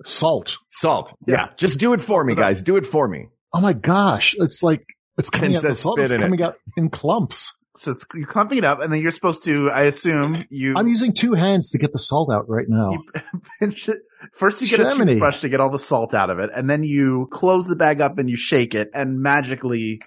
Salt. 0.05 0.57
Salt. 0.69 1.13
Yeah. 1.27 1.47
Just 1.57 1.77
do 1.77 1.91
it 1.93 1.99
for 1.99 2.23
me, 2.23 2.35
guys. 2.35 2.63
Do 2.63 2.77
it 2.77 2.85
for 2.85 3.05
me. 3.07 3.27
Oh 3.53 3.59
my 3.59 3.73
gosh. 3.73 4.35
It's 4.39 4.63
like, 4.63 4.85
it's 5.17 5.29
coming 5.29 5.47
And 5.47 5.57
out, 5.57 5.63
the 5.63 5.75
salt 5.75 5.95
spit 5.97 6.05
is 6.05 6.11
in 6.13 6.19
it. 6.19 6.21
coming 6.21 6.41
out 6.41 6.55
in 6.77 6.89
clumps. 6.89 7.58
So 7.79 7.91
it's 7.91 8.05
you're 8.13 8.27
clumping 8.27 8.57
it 8.57 8.65
up, 8.65 8.81
and 8.81 8.91
then 8.91 9.01
you're 9.01 9.11
supposed 9.11 9.45
to. 9.45 9.71
I 9.71 9.83
assume 9.83 10.43
you. 10.49 10.73
I'm 10.75 10.89
using 10.89 11.13
two 11.13 11.33
hands 11.33 11.71
to 11.71 11.77
get 11.77 11.93
the 11.93 11.99
salt 11.99 12.29
out 12.29 12.49
right 12.49 12.65
now. 12.67 12.91
you 12.91 13.05
it. 13.61 13.97
First, 14.33 14.61
you 14.61 14.67
get 14.67 14.81
a 14.81 14.89
Jiminy. 14.89 15.13
toothbrush 15.13 15.39
to 15.41 15.49
get 15.49 15.61
all 15.61 15.71
the 15.71 15.79
salt 15.79 16.13
out 16.13 16.29
of 16.29 16.39
it, 16.39 16.49
and 16.53 16.69
then 16.69 16.83
you 16.83 17.29
close 17.31 17.67
the 17.67 17.77
bag 17.77 18.01
up 18.01 18.17
and 18.17 18.29
you 18.29 18.35
shake 18.35 18.75
it, 18.75 18.89
and 18.93 19.21
magically, 19.21 20.01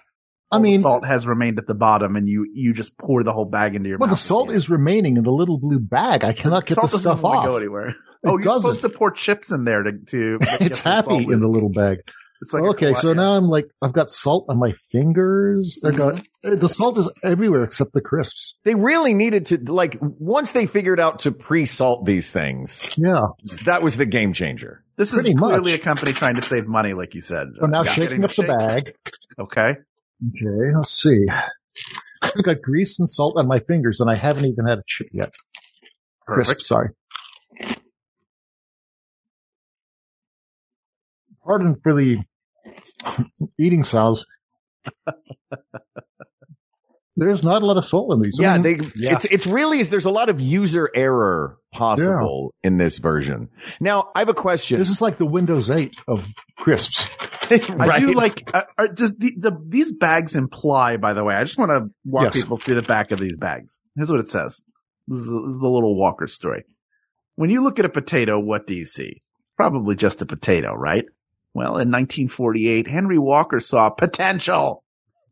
I 0.51 0.59
mean, 0.59 0.81
salt 0.81 1.03
has 1.03 1.25
remained 1.25 1.57
at 1.57 1.65
the 1.65 1.73
bottom, 1.73 2.15
and 2.15 2.29
you 2.29 2.45
you 2.53 2.73
just 2.73 2.95
pour 2.99 3.23
the 3.23 3.33
whole 3.33 3.49
bag 3.49 3.73
into 3.73 3.89
your 3.89 3.97
bag. 3.97 4.01
well, 4.01 4.11
the 4.11 4.17
salt 4.17 4.51
is 4.51 4.69
remaining 4.69 5.17
in 5.17 5.23
the 5.23 5.31
little 5.31 5.57
blue 5.57 5.79
bag. 5.79 6.23
I 6.23 6.33
cannot 6.33 6.67
get 6.67 6.75
salt 6.75 6.91
the 6.91 6.99
stuff 6.99 7.25
off. 7.25 7.45
Go 7.45 7.57
anywhere. 7.57 7.95
Oh, 8.23 8.37
you're 8.37 8.43
supposed 8.43 8.81
doesn't. 8.81 8.91
to 8.91 8.97
pour 8.97 9.09
chips 9.09 9.51
in 9.51 9.65
there 9.65 9.81
to 9.81 9.93
to. 10.09 10.37
get 10.39 10.61
It's 10.61 10.79
happy 10.79 11.23
in 11.23 11.39
the 11.39 11.47
little 11.47 11.71
bag. 11.71 11.97
It's 12.43 12.53
like 12.53 12.63
okay, 12.63 12.93
so 12.93 13.13
now 13.13 13.35
I'm 13.37 13.45
like, 13.45 13.65
I've 13.81 13.93
got 13.93 14.11
salt 14.11 14.45
on 14.49 14.59
my 14.59 14.73
fingers. 14.91 15.79
I 15.83 15.91
got 15.91 16.15
Mm-hmm. 16.45 16.59
the 16.59 16.67
salt 16.67 16.97
is 16.97 17.09
everywhere 17.23 17.63
except 17.63 17.93
the 17.93 18.01
crisps. 18.01 18.59
They 18.65 18.75
really 18.75 19.13
needed 19.13 19.45
to, 19.47 19.57
like, 19.71 19.97
once 20.01 20.51
they 20.51 20.65
figured 20.67 20.99
out 20.99 21.19
to 21.19 21.31
pre-salt 21.31 22.05
these 22.05 22.31
things, 22.31 22.93
Yeah. 22.97 23.21
that 23.65 23.81
was 23.81 23.95
the 23.95 24.05
game 24.05 24.33
changer. 24.33 24.83
this 24.97 25.09
is 25.13 25.21
pretty 25.21 25.33
clearly 25.35 25.71
much. 25.71 25.79
a 25.79 25.83
company 25.83 26.11
trying 26.11 26.35
to 26.35 26.41
save 26.41 26.67
money, 26.67 26.93
like 26.93 27.15
you 27.15 27.21
said. 27.21 27.47
So 27.61 27.65
now 27.67 27.83
Yeah. 27.85 27.91
shaking 27.91 28.21
Getting 28.21 28.23
up 28.25 28.29
the 28.31 28.43
shake. 28.43 28.47
bag. 28.85 28.93
Okay. 29.39 29.69
Okay, 30.35 30.75
let's 30.75 30.91
see. 31.01 31.25
I've 32.21 32.43
got 32.43 32.61
grease 32.61 32.99
and 32.99 33.09
salt 33.09 33.35
on 33.37 33.47
my 33.47 33.59
fingers, 33.59 33.99
and 34.01 34.09
I 34.09 34.15
haven't 34.15 34.45
even 34.45 34.65
had 34.67 34.79
a 34.79 34.83
chip 34.85 35.07
yet. 35.13 35.31
Crisp, 36.27 36.59
sorry. 36.61 36.89
Pardon 41.45 41.75
for 41.83 41.93
the 41.93 42.17
eating 43.59 43.83
sounds. 43.83 44.25
There's 47.15 47.43
not 47.43 47.61
a 47.61 47.65
lot 47.65 47.77
of 47.77 47.85
salt 47.85 48.11
in 48.13 48.21
these. 48.21 48.39
I 48.39 48.43
Yeah, 48.43 48.53
mean, 48.57 48.61
they, 48.63 49.07
it's, 49.11 49.25
it's 49.25 49.45
really, 49.45 49.83
there's 49.83 50.05
a 50.05 50.09
lot 50.11 50.29
of 50.29 50.41
user 50.41 50.89
error 50.95 51.57
possible 51.71 52.55
in 52.63 52.77
this 52.77 52.97
version. 52.97 53.49
Now, 53.79 54.09
I 54.15 54.19
have 54.19 54.29
a 54.29 54.33
question. 54.33 54.79
this 54.79 54.89
is 54.89 54.99
like 54.99 55.17
the 55.17 55.25
Windows 55.25 55.69
8 55.69 55.93
of 56.07 56.27
crisps. 56.57 57.07
I 57.51 57.99
do 57.99 58.13
like. 58.13 58.49
Uh, 58.51 58.63
does 58.95 59.11
the, 59.11 59.31
the 59.37 59.63
these 59.67 59.91
bags 59.91 60.35
imply? 60.35 60.97
By 60.97 61.13
the 61.13 61.23
way, 61.23 61.35
I 61.35 61.43
just 61.43 61.59
want 61.59 61.69
to 61.69 61.93
walk 62.03 62.33
Yes. 62.33 62.41
people 62.41 62.57
through 62.57 62.75
the 62.75 62.81
back 62.81 63.11
of 63.11 63.19
these 63.19 63.37
bags. 63.37 63.79
Here's 63.95 64.09
what 64.09 64.19
it 64.21 64.29
says. 64.29 64.63
This 65.07 65.19
is, 65.19 65.25
this 65.27 65.51
is 65.51 65.59
the 65.59 65.67
little 65.67 65.95
Walker 65.95 66.25
story. 66.27 66.63
When 67.35 67.51
you 67.51 67.61
look 67.61 67.77
at 67.77 67.85
a 67.85 67.89
potato, 67.89 68.39
what 68.39 68.65
do 68.65 68.73
you 68.73 68.85
see? 68.85 69.21
Probably 69.55 69.95
just 69.95 70.21
a 70.23 70.25
potato, 70.25 70.73
right? 70.73 71.05
Well, 71.53 71.77
in 71.77 71.91
1948, 71.91 72.87
Henry 72.87 73.17
Walker 73.19 73.59
saw 73.59 73.89
potential. 73.89 74.83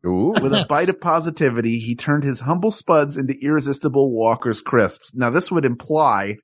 Ooh. 0.06 0.34
With 0.40 0.52
a 0.52 0.66
bite 0.68 0.88
of 0.88 1.00
positivity, 1.00 1.78
he 1.78 1.94
turned 1.94 2.24
his 2.24 2.40
humble 2.40 2.70
spuds 2.72 3.16
into 3.16 3.34
irresistible 3.40 4.12
Walker's 4.12 4.60
crisps. 4.60 5.14
Now, 5.14 5.30
this 5.30 5.50
would 5.50 5.64
imply 5.64 6.36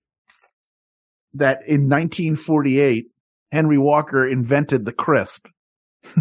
that 1.34 1.60
in 1.66 1.88
1948, 1.88 3.06
Henry 3.52 3.78
Walker 3.78 4.26
invented 4.26 4.84
the 4.84 4.92
crisp. 4.92 5.46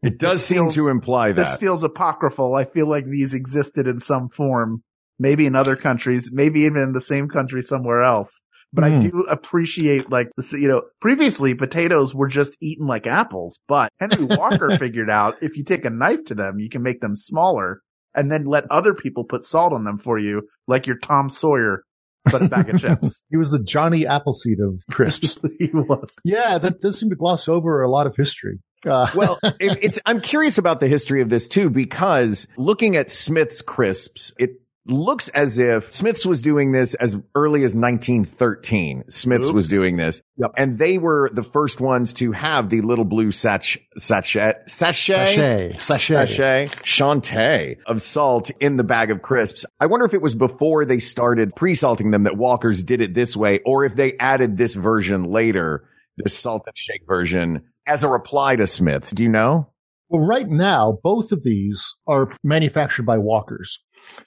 It 0.00 0.18
does 0.18 0.44
seem 0.44 0.58
feels- 0.58 0.74
to 0.76 0.88
imply 0.90 1.32
that. 1.32 1.36
This 1.36 1.56
feels 1.56 1.82
apocryphal. 1.82 2.54
I 2.54 2.64
feel 2.64 2.88
like 2.88 3.04
these 3.04 3.34
existed 3.34 3.88
in 3.88 3.98
some 4.00 4.28
form, 4.28 4.84
maybe 5.18 5.44
in 5.44 5.56
other 5.56 5.74
countries, 5.74 6.30
maybe 6.32 6.60
even 6.60 6.82
in 6.82 6.92
the 6.92 7.00
same 7.00 7.28
country 7.28 7.62
somewhere 7.62 8.02
else. 8.02 8.42
But 8.72 8.84
I 8.84 8.90
Hmm. 8.98 9.08
do 9.08 9.26
appreciate 9.30 10.10
like 10.10 10.28
this, 10.36 10.52
you 10.52 10.68
know, 10.68 10.82
previously 11.00 11.54
potatoes 11.54 12.14
were 12.14 12.28
just 12.28 12.54
eaten 12.60 12.86
like 12.86 13.06
apples, 13.06 13.58
but 13.66 13.90
Henry 13.98 14.24
Walker 14.24 14.70
figured 14.78 15.08
out 15.10 15.36
if 15.40 15.56
you 15.56 15.64
take 15.64 15.84
a 15.86 15.90
knife 15.90 16.24
to 16.26 16.34
them, 16.34 16.58
you 16.58 16.68
can 16.68 16.82
make 16.82 17.00
them 17.00 17.16
smaller 17.16 17.80
and 18.14 18.30
then 18.30 18.44
let 18.44 18.64
other 18.70 18.92
people 18.94 19.24
put 19.24 19.44
salt 19.44 19.72
on 19.72 19.84
them 19.84 19.98
for 19.98 20.18
you, 20.18 20.42
like 20.66 20.86
your 20.86 20.98
Tom 20.98 21.30
Sawyer, 21.30 21.82
but 22.30 22.42
a 22.42 22.48
bag 22.48 22.68
of 22.68 22.80
chips. 22.80 23.22
He 23.30 23.36
was 23.38 23.50
the 23.50 23.62
Johnny 23.62 24.06
Appleseed 24.06 24.58
of 24.60 24.82
crisps. 24.90 25.38
he 25.58 25.70
was. 25.72 26.10
yeah, 26.24 26.58
that 26.58 26.80
does 26.80 26.98
seem 26.98 27.08
to 27.10 27.16
gloss 27.16 27.48
over 27.48 27.82
a 27.82 27.88
lot 27.90 28.06
of 28.06 28.16
history. 28.16 28.58
Uh, 28.86 29.08
well, 29.14 29.38
it, 29.42 29.78
it's, 29.82 29.98
I'm 30.06 30.20
curious 30.20 30.56
about 30.58 30.78
the 30.80 30.88
history 30.88 31.20
of 31.22 31.28
this 31.30 31.48
too, 31.48 31.68
because 31.70 32.46
looking 32.56 32.96
at 32.96 33.10
Smith's 33.10 33.60
crisps, 33.62 34.32
it 34.38 34.50
looks 34.88 35.28
as 35.28 35.58
if 35.58 35.92
Smith's 35.92 36.24
was 36.26 36.40
doing 36.40 36.72
this 36.72 36.94
as 36.94 37.16
early 37.34 37.62
as 37.64 37.74
1913. 37.74 39.04
Smith's 39.08 39.50
was 39.50 39.68
doing 39.68 39.96
this. 39.96 40.22
Yep. 40.36 40.52
And 40.56 40.78
they 40.78 40.98
were 40.98 41.30
the 41.32 41.42
first 41.42 41.80
ones 41.80 42.12
to 42.14 42.32
have 42.32 42.70
the 42.70 42.80
little 42.80 43.04
blue 43.04 43.30
sach, 43.30 43.78
sachet, 43.96 44.54
sachet, 44.66 45.76
sachet, 45.76 45.76
sachet. 45.78 46.26
sachet, 46.26 46.66
Shantae 46.82 47.76
of 47.86 48.02
salt 48.02 48.50
in 48.60 48.76
the 48.76 48.84
bag 48.84 49.10
of 49.10 49.22
crisps. 49.22 49.66
I 49.80 49.86
wonder 49.86 50.06
if 50.06 50.14
it 50.14 50.22
was 50.22 50.34
before 50.34 50.84
they 50.84 50.98
started 50.98 51.54
pre-salting 51.56 52.10
them 52.10 52.24
that 52.24 52.36
Walkers 52.36 52.82
did 52.82 53.00
it 53.00 53.14
this 53.14 53.36
way, 53.36 53.60
or 53.64 53.84
if 53.84 53.94
they 53.94 54.16
added 54.18 54.56
this 54.56 54.74
version 54.74 55.24
later, 55.24 55.88
this 56.16 56.36
salt 56.36 56.62
and 56.66 56.76
shake 56.76 57.06
version 57.06 57.62
as 57.86 58.04
a 58.04 58.08
reply 58.08 58.56
to 58.56 58.66
Smith's. 58.66 59.10
Do 59.10 59.22
you 59.22 59.28
know? 59.28 59.70
Well, 60.10 60.26
right 60.26 60.48
now, 60.48 60.98
both 61.02 61.32
of 61.32 61.42
these 61.42 61.96
are 62.06 62.30
manufactured 62.42 63.04
by 63.04 63.18
Walkers. 63.18 63.80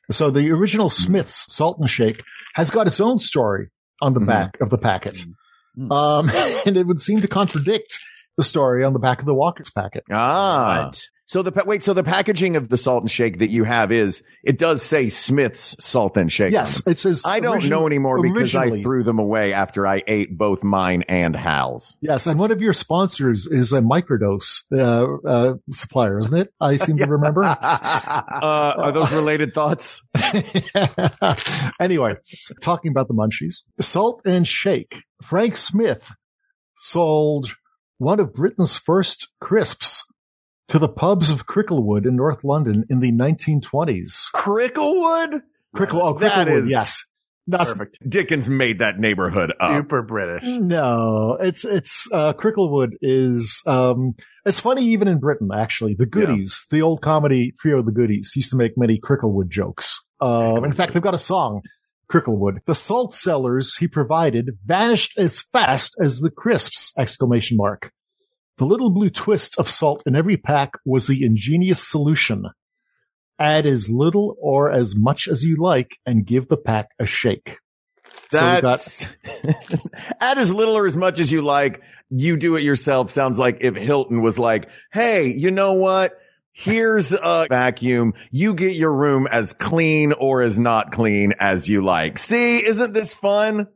So 0.10 0.30
the 0.32 0.52
original 0.52 0.90
Smith's 0.90 1.46
Salt 1.54 1.78
and 1.80 1.90
Shake 1.90 2.24
has 2.56 2.70
got 2.70 2.88
its 2.88 3.00
own 3.00 3.20
story 3.20 3.68
on 4.02 4.14
the 4.14 4.20
Mhm. 4.20 4.28
back 4.28 4.58
of 4.62 4.70
the 4.70 4.78
packet. 4.78 5.18
Mhm. 5.78 5.92
Um, 5.92 6.30
and 6.66 6.76
it 6.78 6.86
would 6.88 7.00
seem 7.00 7.22
to 7.22 7.28
contradict 7.28 7.98
the 8.38 8.44
story 8.44 8.84
on 8.84 8.94
the 8.94 9.00
back 9.00 9.20
of 9.20 9.26
the 9.26 9.34
Walker's 9.34 9.70
packet. 9.72 10.04
Ah. 10.12 10.86
Right. 10.86 11.02
So 11.32 11.44
the 11.44 11.64
wait, 11.66 11.82
so 11.82 11.94
the 11.94 12.04
packaging 12.04 12.58
of 12.58 12.68
the 12.68 12.76
salt 12.76 13.04
and 13.04 13.10
shake 13.10 13.40
that 13.40 13.50
you 13.50 13.64
have 13.64 13.94
is 13.94 14.22
it 14.44 14.58
does 14.60 14.82
say 14.82 15.08
Smith's 15.08 15.78
salt 15.80 16.18
and 16.18 16.30
shake. 16.30 16.52
Yes, 16.52 16.86
it 16.86 17.00
says. 17.00 17.24
I 17.26 17.40
don't 17.40 17.52
origin- 17.52 17.70
know 17.70 17.88
anymore 17.88 18.22
because 18.22 18.54
I 18.54 18.82
threw 18.82 19.06
them 19.06 19.18
away 19.18 19.54
after 19.54 19.88
I 19.88 20.04
ate 20.06 20.38
both 20.38 20.62
mine 20.62 21.06
and 21.08 21.34
Hal's. 21.34 21.96
Yes, 22.02 22.28
and 22.28 22.38
one 22.38 22.52
of 22.52 22.60
your 22.60 22.74
sponsors 22.74 23.48
is 23.48 23.72
a 23.72 23.80
microdose 23.80 24.64
uh, 24.74 25.26
uh, 25.26 25.54
supplier, 25.72 26.20
isn't 26.20 26.38
it? 26.38 26.54
I 26.60 26.76
seem 26.76 26.98
to 26.98 27.06
remember. 27.08 27.44
Uh, 28.42 28.74
are 28.78 28.92
those 28.92 29.12
related 29.14 29.54
thoughts? 29.54 30.02
anyway, 31.80 32.16
talking 32.62 32.92
about 32.92 33.08
the 33.08 33.14
munchies, 33.14 33.64
Salt 33.80 34.22
and 34.26 34.46
Shake. 34.48 35.04
Frank 35.22 35.56
Smith 35.56 36.12
sold 36.82 37.54
one 38.02 38.20
of 38.20 38.34
Britain's 38.34 38.78
first 38.78 39.30
crisps 39.40 40.04
to 40.70 40.80
the 40.80 40.90
pubs 40.90 41.30
of 41.30 41.46
Cricklewood 41.46 42.08
in 42.08 42.16
North 42.16 42.44
London 42.44 42.84
in 42.90 43.00
the 43.00 43.12
1920s. 43.12 44.26
Cricklewood? 44.34 45.42
Crickle, 45.76 46.02
oh, 46.02 46.18
That 46.18 46.48
Cricklewood, 46.48 46.64
is- 46.64 46.70
yes. 46.72 47.04
That's, 47.48 47.74
Perfect. 47.74 47.98
Dickens 48.08 48.50
made 48.50 48.80
that 48.80 48.98
neighborhood 49.00 49.52
up. 49.60 49.76
Super 49.76 50.02
British. 50.04 50.44
no, 50.48 51.38
it's, 51.42 51.66
it's, 51.66 52.08
uh, 52.14 52.34
Cricklewood 52.34 52.92
is, 53.02 53.62
um, 53.68 54.14
it's 54.46 54.60
funny 54.60 54.86
even 54.86 55.08
in 55.08 55.20
Britain, 55.20 55.50
actually. 55.54 55.96
The 55.96 56.06
Goodies, 56.06 56.66
the 56.72 56.82
old 56.84 57.02
comedy 57.02 57.52
trio, 57.60 57.82
The 57.84 57.92
Goodies, 57.92 58.34
used 58.36 58.52
to 58.52 58.58
make 58.58 58.78
many 58.78 59.00
Cricklewood 59.00 59.50
jokes. 59.50 60.00
Um, 60.22 60.64
in 60.66 60.72
fact, 60.72 60.94
they've 60.94 61.02
got 61.04 61.16
a 61.16 61.20
song, 61.20 61.62
Cricklewood. 62.12 62.60
The 62.66 62.76
salt 62.76 63.16
cellars 63.16 63.78
he 63.78 63.88
provided 63.88 64.58
vanished 64.66 65.18
as 65.18 65.42
fast 65.42 65.96
as 66.04 66.20
the 66.20 66.30
crisps! 66.30 66.92
Exclamation 66.98 67.58
mark. 67.58 67.92
The 68.58 68.66
little 68.66 68.92
blue 68.92 69.10
twist 69.10 69.58
of 69.58 69.70
salt 69.70 70.04
in 70.06 70.16
every 70.16 70.38
pack 70.38 70.74
was 70.86 71.08
the 71.08 71.26
ingenious 71.26 71.88
solution. 71.88 72.46
Add 73.40 73.66
as 73.66 73.90
little 73.90 74.36
or 74.40 74.70
as 74.70 74.96
much 74.96 75.28
as 75.28 75.44
you 75.44 75.56
like 75.58 75.98
and 76.06 76.26
give 76.26 76.48
the 76.48 76.58
pack 76.58 76.90
a 77.00 77.06
shake. 77.06 77.58
So 78.32 78.40
got 78.40 78.62
That's 78.62 79.08
add 80.20 80.38
as 80.38 80.54
little 80.54 80.78
or 80.78 80.86
as 80.86 80.98
much 80.98 81.20
as 81.20 81.32
you 81.32 81.42
like. 81.42 81.82
You 82.10 82.38
do 82.38 82.56
it 82.56 82.64
yourself. 82.64 83.10
Sounds 83.10 83.40
like 83.40 83.58
if 83.62 83.76
Hilton 83.76 84.22
was 84.22 84.38
like, 84.38 84.70
Hey, 84.92 85.34
you 85.34 85.50
know 85.50 85.74
what? 85.74 86.14
Here's 86.54 87.14
a 87.14 87.48
vacuum. 87.50 88.14
You 88.30 88.54
get 88.54 88.76
your 88.76 88.92
room 88.94 89.28
as 89.32 89.54
clean 89.54 90.14
or 90.14 90.42
as 90.42 90.60
not 90.60 90.92
clean 90.92 91.34
as 91.40 91.68
you 91.70 91.84
like. 91.84 92.18
See, 92.18 92.66
isn't 92.66 92.94
this 92.94 93.14
fun? 93.14 93.68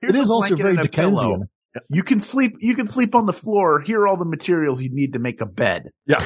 Here's 0.00 0.14
it 0.14 0.18
is 0.20 0.30
also 0.30 0.56
very 0.56 0.76
and 0.76 0.86
a 0.86 0.88
pillow. 0.88 1.10
Dickensian. 1.10 1.48
You 1.88 2.02
can 2.02 2.20
sleep. 2.20 2.56
You 2.60 2.74
can 2.74 2.86
sleep 2.86 3.14
on 3.14 3.24
the 3.24 3.32
floor. 3.32 3.80
Here 3.80 4.00
are 4.00 4.06
all 4.06 4.18
the 4.18 4.26
materials 4.26 4.82
you 4.82 4.90
need 4.92 5.14
to 5.14 5.18
make 5.18 5.40
a 5.40 5.46
bed. 5.46 5.88
Yeah. 6.06 6.18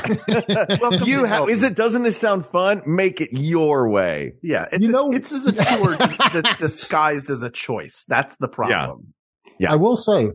Welcome 0.80 1.04
you 1.06 1.24
have, 1.24 1.48
is 1.48 1.62
it, 1.62 1.76
doesn't 1.76 2.02
this 2.02 2.18
sound 2.18 2.46
fun? 2.46 2.82
Make 2.84 3.20
it 3.20 3.30
your 3.32 3.88
way. 3.88 4.32
Yeah, 4.42 4.66
it's 4.72 4.82
You 4.82 4.88
a, 4.88 4.92
know- 4.92 5.10
it's 5.12 5.30
as 5.32 5.46
a 5.46 5.52
chore 5.52 5.94
that's 6.32 6.56
disguised 6.58 7.30
as 7.30 7.42
a 7.44 7.50
choice. 7.50 8.04
That's 8.08 8.36
the 8.38 8.48
problem. 8.48 9.14
Yeah. 9.60 9.72
I 9.72 9.76
will 9.76 9.96
say, 9.96 10.30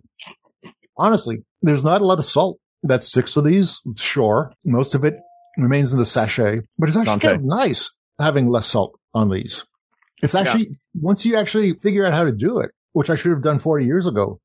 honestly, 0.98 1.44
there's 1.62 1.84
not 1.84 2.02
a 2.02 2.06
lot 2.06 2.18
of 2.20 2.26
salt 2.26 2.60
That's 2.82 3.12
six 3.12 3.36
of 3.36 3.44
these. 3.44 3.82
Sure, 3.98 4.54
most 4.66 4.96
of 4.96 5.04
it 5.04 5.14
remains 5.58 5.94
in 5.94 6.00
the 6.00 6.06
sachet, 6.06 6.62
but 6.78 6.90
it's 6.90 6.98
actually 6.98 7.20
kind 7.20 7.36
of 7.36 7.44
nice 7.44 7.96
having 8.20 8.50
less 8.50 8.68
salt 8.68 9.00
on 9.14 9.30
these. 9.30 9.66
It's 10.22 10.36
actually 10.36 10.78
once 10.94 11.26
you 11.26 11.36
actually 11.38 11.74
figure 11.74 12.06
out 12.06 12.14
how 12.14 12.24
to 12.24 12.32
do 12.32 12.60
it, 12.60 12.72
which 12.94 13.10
I 13.10 13.16
should 13.16 13.32
have 13.32 13.44
done 13.44 13.60
40 13.60 13.86
years 13.86 14.06
ago. 14.06 14.40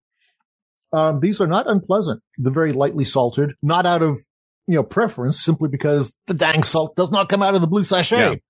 Um, 0.93 1.21
these 1.21 1.41
are 1.41 1.47
not 1.47 1.69
unpleasant. 1.69 2.23
They're 2.39 2.53
very 2.53 2.73
lightly 2.73 3.05
salted, 3.05 3.53
not 3.63 3.87
out 3.87 4.03
of, 4.03 4.19
you 4.67 4.77
know, 4.77 4.83
preference, 4.83 5.43
simply 5.43 5.69
because 5.69 6.15
the 6.27 6.35
dang 6.35 6.63
salt 6.63 6.97
does 6.97 7.11
not 7.11 7.29
come 7.29 7.43
out 7.43 7.55
of 7.55 7.61
the 7.61 7.67
blue 7.67 7.85
sachet. 7.85 8.41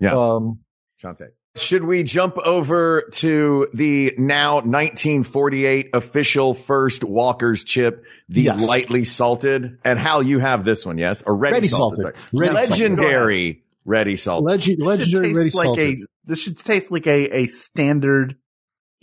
Yeah. 0.00 0.14
Um, 0.14 0.60
Shante. 1.02 1.28
Should 1.58 1.84
we 1.84 2.02
jump 2.02 2.36
over 2.38 3.08
to 3.14 3.68
the 3.74 4.12
now 4.18 4.56
1948 4.56 5.90
official 5.94 6.54
first 6.54 7.02
Walker's 7.04 7.64
chip, 7.64 8.04
the 8.28 8.42
Yes. 8.42 8.66
lightly 8.68 9.04
salted? 9.04 9.78
And 9.84 9.98
Hal, 9.98 10.22
you 10.22 10.38
have 10.38 10.64
this 10.64 10.84
one, 10.84 10.98
yes? 10.98 11.22
Or 11.26 11.34
ready, 11.34 11.54
Ready 11.54 11.68
salted. 11.68 12.02
salted. 12.02 12.20
sorry. 12.32 12.40
Ready 12.48 12.56
salted. 12.56 12.70
Legendary 12.70 13.62
ready 13.84 14.16
salted. 14.16 14.46
Legi- 14.48 14.54
This 14.56 14.64
should 14.64 14.78
legendary 14.84 15.32
ready 15.34 15.50
like 15.50 15.52
salted. 15.64 15.98
a 16.02 16.06
this 16.24 16.40
should 16.42 16.58
taste 16.58 16.90
like 16.90 17.06
a 17.06 17.36
a 17.36 17.46
standard 17.46 18.36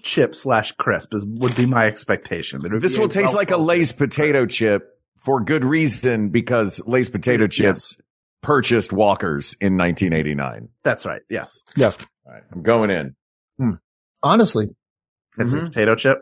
chip 0.02 0.36
slash 0.36 0.74
crisp 0.74 1.14
is 1.14 1.26
would 1.26 1.56
be 1.56 1.66
my 1.66 1.86
expectation. 1.88 2.60
It 2.66 2.82
this 2.82 2.98
will 2.98 3.08
taste 3.08 3.34
like 3.34 3.50
a 3.50 3.58
well-salted 3.58 3.68
Lay's 3.80 3.92
potato 3.94 4.42
crisp. 4.44 4.58
chip 4.58 4.90
for 5.24 5.40
good 5.42 5.64
reason 5.64 6.30
because 6.30 6.82
Lay's 6.86 7.10
potato 7.10 7.48
chips 7.48 7.96
purchased 8.42 8.92
Walker's 8.92 9.56
in 9.62 9.78
1989. 9.78 10.68
That's 10.84 11.06
right. 11.06 11.22
Yes, 11.30 11.58
yeah. 11.78 11.94
All 12.26 12.34
right, 12.34 12.44
I'm 12.52 12.64
going 12.64 12.90
in. 12.90 13.16
Honestly, 14.22 14.70
it's 15.38 15.54
Mhm. 15.54 15.62
a 15.64 15.66
potato 15.70 15.96
chip. 15.96 16.18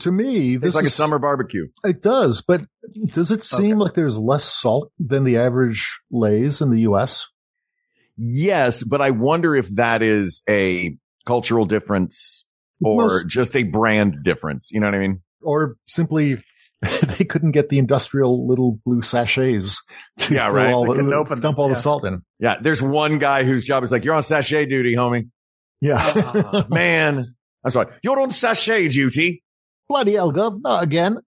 to 0.00 0.10
me, 0.10 0.56
this 0.56 0.68
It's 0.70 0.74
like 0.76 0.84
a 0.86 0.90
summer 0.90 1.18
barbecue. 1.20 1.68
It 1.84 2.02
does, 2.02 2.42
but 2.42 2.62
does 3.14 3.30
it 3.30 3.44
seem 3.44 3.78
like 3.78 3.94
there's 3.94 4.18
less 4.18 4.42
salt 4.44 4.90
than 4.98 5.22
the 5.22 5.36
average 5.36 6.00
Lay's 6.10 6.60
in 6.60 6.70
the 6.72 6.80
U.S.? 6.80 7.24
Yes, 8.16 8.82
but 8.82 9.00
I 9.00 9.10
wonder 9.10 9.54
if 9.54 9.68
that 9.76 10.02
is 10.02 10.42
a 10.48 10.96
cultural 11.24 11.66
difference 11.66 12.44
or 12.82 13.02
Most- 13.06 13.28
just 13.28 13.54
a 13.54 13.62
brand 13.62 14.24
difference. 14.24 14.70
You 14.72 14.80
know 14.80 14.86
what 14.88 14.94
I 14.96 14.98
mean? 15.00 15.22
or 15.42 15.76
simply 15.86 16.42
they 17.18 17.24
couldn't 17.24 17.52
get 17.52 17.68
the 17.68 17.78
industrial 17.78 18.48
little 18.48 18.80
blue 18.84 19.02
sachets 19.02 19.80
to 20.18 20.34
Yeah, 20.34 20.46
fill 20.46 20.54
right. 20.54 20.72
all 20.74 20.92
They 20.92 21.00
the, 21.02 21.14
open 21.14 21.38
dump 21.40 21.58
all 21.58 21.68
yeah. 21.68 21.74
the 21.74 21.80
salt 21.80 22.04
in. 22.04 22.22
Yeah. 22.40 22.56
There's 22.60 22.82
one 22.82 23.18
guy 23.20 23.44
whose 23.44 23.64
job 23.64 23.84
is 23.84 23.92
like, 23.92 24.04
you're 24.04 24.14
on 24.14 24.22
sachet 24.22 24.66
duty, 24.66 24.96
homie. 24.96 25.28
Yeah. 25.86 26.64
Man. 26.68 27.34
I'm 27.64 27.70
sorry. 27.70 27.88
You're 28.02 28.20
on 28.20 28.30
sachet 28.30 28.88
duty. 28.88 29.42
Bloody 29.88 30.14
hell, 30.14 30.32
Gov. 30.32 30.60
No, 30.62 30.76
again. 30.78 31.18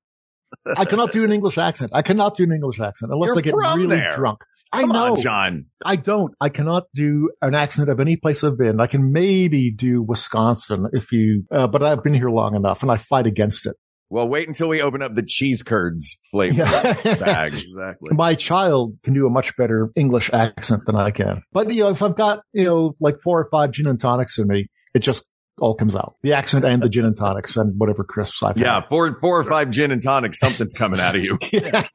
I 0.75 0.85
cannot 0.85 1.11
do 1.11 1.23
an 1.23 1.31
English 1.31 1.57
accent. 1.57 1.91
I 1.93 2.01
cannot 2.01 2.35
do 2.35 2.43
an 2.43 2.51
English 2.51 2.79
accent 2.79 3.11
unless 3.11 3.29
You're 3.29 3.37
I 3.37 3.41
get 3.41 3.53
really 3.55 3.87
there. 3.87 4.11
drunk. 4.11 4.39
I 4.71 4.83
know. 4.85 5.13
on, 5.13 5.21
John. 5.21 5.65
I 5.83 5.95
don't. 5.95 6.33
I 6.41 6.49
cannot 6.49 6.83
do 6.93 7.29
an 7.41 7.55
accent 7.55 7.89
of 7.89 7.99
any 7.99 8.17
place 8.17 8.43
I've 8.43 8.57
been. 8.57 8.79
I 8.79 8.87
can 8.87 9.11
maybe 9.11 9.71
do 9.71 10.01
Wisconsin 10.01 10.87
if 10.93 11.11
you, 11.11 11.43
uh, 11.51 11.67
but 11.67 11.83
I've 11.83 12.03
been 12.03 12.13
here 12.13 12.29
long 12.29 12.55
enough 12.55 12.81
and 12.81 12.91
I 12.91 12.97
fight 12.97 13.25
against 13.27 13.65
it. 13.65 13.75
Well, 14.11 14.27
wait 14.27 14.47
until 14.47 14.67
we 14.69 14.81
open 14.81 15.01
up 15.01 15.13
the 15.15 15.21
cheese 15.23 15.61
curds 15.63 16.17
flavor 16.31 16.55
Yeah. 16.63 16.93
bag. 17.03 17.53
Exactly. 17.69 18.15
My 18.15 18.33
child 18.35 18.97
can 19.03 19.13
do 19.13 19.27
a 19.27 19.29
much 19.29 19.55
better 19.55 19.91
English 19.95 20.31
accent 20.33 20.83
than 20.85 20.95
I 20.95 21.11
can. 21.11 21.43
But, 21.53 21.71
you 21.71 21.83
know, 21.83 21.89
if 21.89 22.01
I've 22.01 22.17
got, 22.17 22.41
you 22.53 22.63
know, 22.65 22.95
like 22.99 23.17
four 23.23 23.39
or 23.39 23.47
five 23.51 23.71
gin 23.71 23.87
and 23.87 23.99
tonics 23.99 24.37
in 24.39 24.47
me, 24.47 24.67
it 24.95 24.99
just 24.99 25.29
all 25.59 25.75
comes 25.75 25.95
out. 25.95 26.15
The 26.23 26.33
accent 26.33 26.63
and 26.65 26.81
the 26.81 26.87
gin 26.89 27.03
and 27.05 27.15
tonics 27.17 27.57
and 27.57 27.77
whatever 27.77 28.03
crisps 28.03 28.41
I've 28.41 28.57
Yeah. 28.57 28.81
Four, 28.87 29.19
four 29.19 29.39
or 29.39 29.43
five 29.43 29.69
gin 29.71 29.91
and 29.91 30.01
tonics. 30.01 30.39
Something's 30.39 30.73
coming 30.73 30.99
out 30.99 31.15
of 31.15 31.21
you. 31.21 31.37
had. 31.51 31.87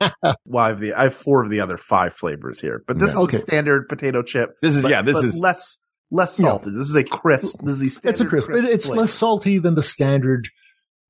Well, 0.44 0.64
I 0.64 0.68
have, 0.68 0.80
the, 0.80 0.92
I 0.94 1.02
have 1.04 1.14
four 1.14 1.42
of 1.42 1.50
the 1.50 1.60
other 1.60 1.78
five 1.78 2.14
flavors 2.14 2.60
here, 2.60 2.84
but 2.86 2.98
this 2.98 3.08
Yeah. 3.08 3.20
is 3.22 3.24
Okay. 3.24 3.36
a 3.38 3.40
standard 3.40 3.88
potato 3.88 4.22
chip. 4.22 4.50
This 4.62 4.76
is, 4.76 4.82
but- 4.82 4.90
yeah, 4.90 5.02
this 5.02 5.16
but 5.16 5.24
is, 5.24 5.40
less 5.40 5.78
less 6.10 6.38
Yeah. 6.38 6.44
salted. 6.48 6.74
This 6.76 6.88
is 6.88 6.94
a 6.94 7.02
crisp. 7.02 7.60
This 7.62 7.72
is 7.74 7.78
the 7.80 7.88
standard 7.88 8.10
it's 8.10 8.20
a 8.20 8.26
crisp. 8.26 8.50
It- 8.50 8.64
It's 8.66 8.86
flavor. 8.86 9.00
less 9.00 9.14
salty 9.14 9.58
than 9.58 9.74
the 9.74 9.82
standard 9.82 10.48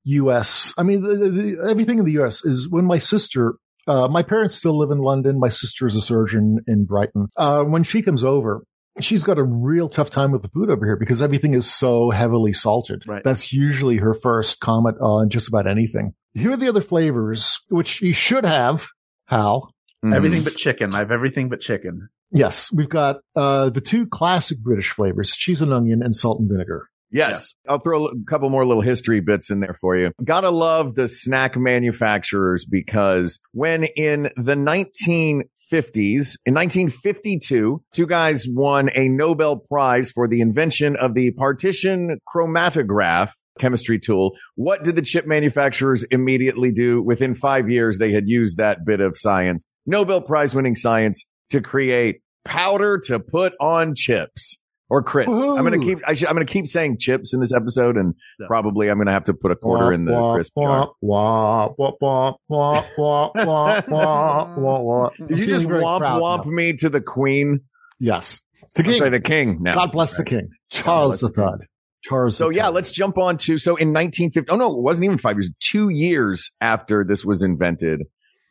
U.S. 0.05 0.73
I 0.77 0.83
mean, 0.83 1.01
the, 1.01 1.15
the, 1.15 1.67
everything 1.69 1.99
in 1.99 2.05
the 2.05 2.13
U.S. 2.13 2.45
is 2.45 2.69
when 2.69 2.85
my 2.85 2.97
sister, 2.97 3.55
uh, 3.87 4.07
my 4.07 4.23
parents 4.23 4.55
still 4.55 4.77
live 4.77 4.91
in 4.91 4.99
London. 4.99 5.39
My 5.39 5.49
sister 5.49 5.87
is 5.87 5.95
a 5.95 6.01
surgeon 6.01 6.59
in 6.67 6.85
Brighton. 6.85 7.27
Uh, 7.35 7.63
when 7.63 7.83
she 7.83 8.01
comes 8.01 8.23
over, 8.23 8.63
she's 9.01 9.23
got 9.23 9.37
a 9.37 9.43
real 9.43 9.89
tough 9.89 10.09
time 10.09 10.31
with 10.31 10.41
the 10.41 10.49
food 10.49 10.69
over 10.69 10.85
here 10.85 10.95
because 10.95 11.21
everything 11.21 11.53
is 11.53 11.71
so 11.71 12.11
heavily 12.11 12.53
salted. 12.53 13.03
Right. 13.07 13.23
That's 13.23 13.51
usually 13.51 13.97
her 13.97 14.13
first 14.13 14.59
comment 14.59 14.97
on 15.01 15.29
just 15.29 15.47
about 15.47 15.67
anything. 15.67 16.13
Here 16.33 16.51
are 16.51 16.57
the 16.57 16.69
other 16.69 16.81
flavors, 16.81 17.57
which 17.69 18.01
you 18.01 18.13
should 18.13 18.45
have, 18.45 18.87
Hal. 19.25 19.71
mm. 20.03 20.15
everything 20.15 20.43
but 20.43 20.55
chicken. 20.55 20.93
I 20.93 20.99
have 20.99 21.11
everything 21.11 21.49
but 21.49 21.61
chicken. 21.61 22.09
Yes, 22.31 22.71
we've 22.71 22.89
got 22.89 23.17
uh, 23.35 23.69
the 23.69 23.81
two 23.81 24.07
classic 24.07 24.59
British 24.59 24.89
flavors, 24.89 25.33
cheese 25.33 25.61
and 25.61 25.73
onion 25.73 26.01
and 26.03 26.15
salt 26.15 26.39
and 26.39 26.49
vinegar. 26.49 26.89
Yes. 27.15 27.53
I'll 27.67 27.79
throw 27.79 28.07
a 28.07 28.11
couple 28.27 28.49
more 28.49 28.65
little 28.65 28.83
history 28.83 29.21
bits 29.21 29.49
in 29.49 29.61
there 29.61 29.77
for 29.79 29.95
you. 29.95 30.11
Gotta 30.23 30.49
love 30.49 30.95
the 30.95 31.07
snack 31.07 31.55
manufacturers 31.55 32.65
because 32.65 33.39
when 33.53 33.85
in 33.85 34.29
the 34.35 34.55
1950s, 34.55 36.37
in 36.45 36.53
1952, 36.53 37.81
two 37.93 38.07
guys 38.07 38.45
won 38.49 38.89
a 38.93 39.07
Nobel 39.07 39.55
Prize 39.55 40.11
for 40.11 40.27
the 40.27 40.41
invention 40.41 40.97
of 40.97 41.13
the 41.13 41.31
partition 41.31 42.19
chromatograph 42.27 43.31
chemistry 43.59 43.97
tool. 43.97 44.33
What 44.55 44.83
did 44.83 44.97
the 44.97 45.01
chip 45.01 45.25
manufacturers 45.25 46.03
immediately 46.03 46.73
do? 46.73 47.01
Within 47.01 47.33
five 47.33 47.69
years, 47.69 47.97
they 47.97 48.11
had 48.11 48.27
used 48.27 48.57
that 48.57 48.85
bit 48.85 48.99
of 48.99 49.17
science, 49.17 49.63
Nobel 49.85 50.19
Prize 50.19 50.53
winning 50.53 50.75
science 50.75 51.23
to 51.51 51.61
create 51.61 52.17
powder 52.43 52.99
to 53.05 53.19
put 53.19 53.53
on 53.61 53.95
chips 53.95 54.57
or 54.89 55.01
crisps. 55.03 55.33
I'm 55.33 55.65
going 55.65 55.79
to 55.79 55.85
keep, 55.85 55.99
I 56.07 56.11
I'm 56.11 56.35
going 56.35 56.45
to 56.45 56.51
keep 56.51 56.67
saying 56.67 56.97
chips 56.99 57.33
in 57.33 57.39
this 57.39 57.53
episode 57.53 57.97
and 57.97 58.13
Yeah. 58.39 58.47
probably 58.47 58.89
I'm 58.89 58.97
going 58.97 59.07
to 59.07 59.13
have 59.13 59.25
to 59.25 59.33
put 59.33 59.51
a 59.51 59.55
quarter 59.55 59.91
in 59.93 60.05
the 60.05 60.11
Wah, 60.13 60.33
crisp 60.35 60.51
wah, 60.55 60.87
wah, 61.01 61.69
wah, 61.77 61.91
wah, 62.01 62.33
wah, 62.47 62.83
wah, 62.97 63.31
wah, 63.35 63.81
wah, 63.87 64.55
wah, 64.57 64.79
wah. 64.81 65.09
Did 65.27 65.39
you 65.39 65.47
just 65.47 65.65
womp 65.65 66.01
womp 66.01 66.45
now. 66.45 66.51
me 66.51 66.73
to 66.77 66.89
the 66.89 67.01
queen? 67.01 67.61
Yes. 67.99 68.41
The 68.75 68.81
I'm 68.83 68.85
king. 68.89 68.97
sorry, 68.99 69.09
the 69.09 69.19
king 69.21 69.57
now. 69.61 69.73
God 69.73 69.91
bless 69.91 70.15
the 70.17 70.23
king. 70.23 70.49
Charles 70.69 71.19
the 71.19 71.29
bless 71.29 71.35
the 71.35 71.41
king. 71.41 71.57
Third. 71.59 71.67
Charles 72.03 72.37
So 72.37 72.49
yeah, 72.49 72.67
let's 72.67 72.91
jump 72.91 73.17
on 73.17 73.37
to, 73.39 73.57
so 73.57 73.71
in 73.77 73.91
1950, 73.93 74.51
oh 74.51 74.55
no, 74.57 74.77
it 74.77 74.81
wasn't 74.83 75.05
even 75.05 75.17
five 75.17 75.37
years, 75.37 75.49
two 75.59 75.89
years 75.89 76.51
after 76.61 77.03
this 77.07 77.25
was 77.25 77.41
invented, 77.41 78.01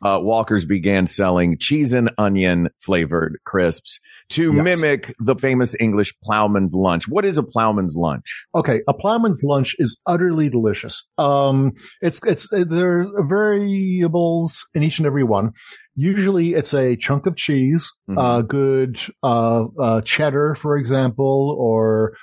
uh, 0.05 0.19
Walker's 0.21 0.65
began 0.65 1.07
selling 1.07 1.57
cheese 1.59 1.91
and 1.93 2.11
onion 2.17 2.69
flavored 2.85 3.37
crisps 3.45 3.99
to 4.29 4.53
Yes. 4.53 4.63
mimic 4.63 5.13
the 5.19 5.35
famous 5.35 5.75
English 5.79 6.13
plowman's 6.23 6.73
lunch. 6.75 7.07
What 7.07 7.25
is 7.25 7.37
a 7.37 7.43
plowman's 7.43 7.95
lunch? 7.97 8.25
Okay, 8.53 8.81
a 8.87 8.93
plowman's 8.93 9.41
lunch 9.43 9.75
is 9.79 10.01
utterly 10.05 10.49
delicious. 10.49 11.09
Um, 11.17 11.73
it's 12.01 12.19
it's 12.25 12.47
there 12.51 12.99
are 13.01 13.23
variables 13.27 14.65
in 14.73 14.83
each 14.83 14.99
and 14.99 15.05
every 15.07 15.23
one. 15.23 15.51
Usually, 15.95 16.53
it's 16.53 16.73
a 16.73 16.95
chunk 16.95 17.25
of 17.25 17.35
cheese, 17.35 17.91
Mhm. 18.09 18.17
uh, 18.17 18.41
good 18.41 18.99
uh, 19.23 19.65
uh, 19.79 20.01
cheddar, 20.01 20.55
for 20.55 20.77
example, 20.77 21.55
or 21.59 22.13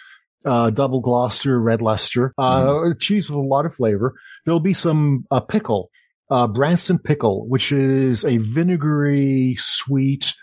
uh, 0.45 0.71
double 0.71 1.01
Gloucester, 1.01 1.61
red 1.61 1.81
Leicester, 1.81 2.35
uh, 2.37 2.95
cheese 2.99 3.29
with 3.31 3.37
a 3.39 3.41
lot 3.41 3.65
of 3.65 3.75
flavor. 3.75 4.15
There'll 4.45 4.59
be 4.61 4.75
some 4.75 5.25
uh, 5.31 5.39
pickle, 5.41 5.89
uh, 6.33 6.47
Branston 6.47 6.99
pickle, 6.99 7.47
which 7.49 7.73
is 7.73 8.25
a 8.25 8.39
vinegary, 8.39 9.57
sweet. 9.59 10.35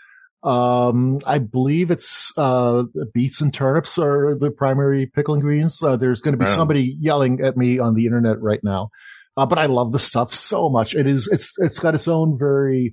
Um, 0.42 1.18
I 1.26 1.38
believe 1.38 1.90
it's, 1.90 2.32
uh, 2.38 2.84
beets 3.12 3.40
and 3.40 3.52
turnips 3.52 3.98
are 3.98 4.36
the 4.38 4.50
primary 4.50 5.06
pickle 5.06 5.34
ingredients. 5.34 5.82
Uh, 5.82 5.96
there's 5.96 6.22
going 6.22 6.32
to 6.32 6.38
be 6.38 6.46
Wow. 6.46 6.56
somebody 6.56 6.96
yelling 7.00 7.40
at 7.42 7.56
me 7.56 7.78
on 7.78 7.94
the 7.94 8.06
internet 8.06 8.40
right 8.40 8.60
now. 8.62 8.88
Uh, 9.36 9.46
but 9.46 9.58
I 9.58 9.66
love 9.66 9.92
the 9.92 9.98
stuff 9.98 10.32
so 10.32 10.68
much. 10.70 10.94
It 10.94 11.06
is, 11.06 11.28
it's, 11.30 11.54
it's 11.58 11.78
got 11.78 11.94
its 11.94 12.08
own 12.08 12.38
very 12.38 12.92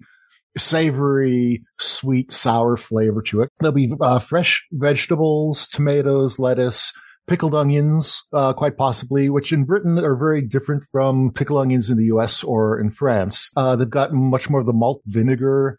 savory, 0.58 1.64
sweet, 1.80 2.34
sour 2.34 2.78
flavor 2.78 3.22
to 3.24 3.42
it. 3.44 3.50
There'll 3.60 3.74
be, 3.74 3.94
uh, 4.02 4.20
fresh 4.20 4.66
vegetables, 4.72 5.68
tomatoes, 5.68 6.40
lettuce, 6.40 6.94
pickled 7.28 7.54
onions, 7.54 8.24
uh, 8.34 8.54
quite 8.54 8.78
possibly, 8.78 9.30
which 9.30 9.52
in 9.52 9.66
Britain 9.66 9.98
are 10.00 10.16
very 10.16 10.42
different 10.42 10.84
from 10.92 11.32
pickled 11.34 11.60
onions 11.60 11.90
in 11.90 11.98
the 11.98 12.06
US 12.06 12.44
or 12.44 12.80
in 12.80 12.90
France. 12.92 13.52
Uh, 13.56 13.76
they've 13.76 13.90
got 13.90 14.13
much 14.13 14.50
more 14.50 14.60
of 14.62 14.66
the 14.66 14.74
malt 14.74 15.02
vinegar 15.06 15.78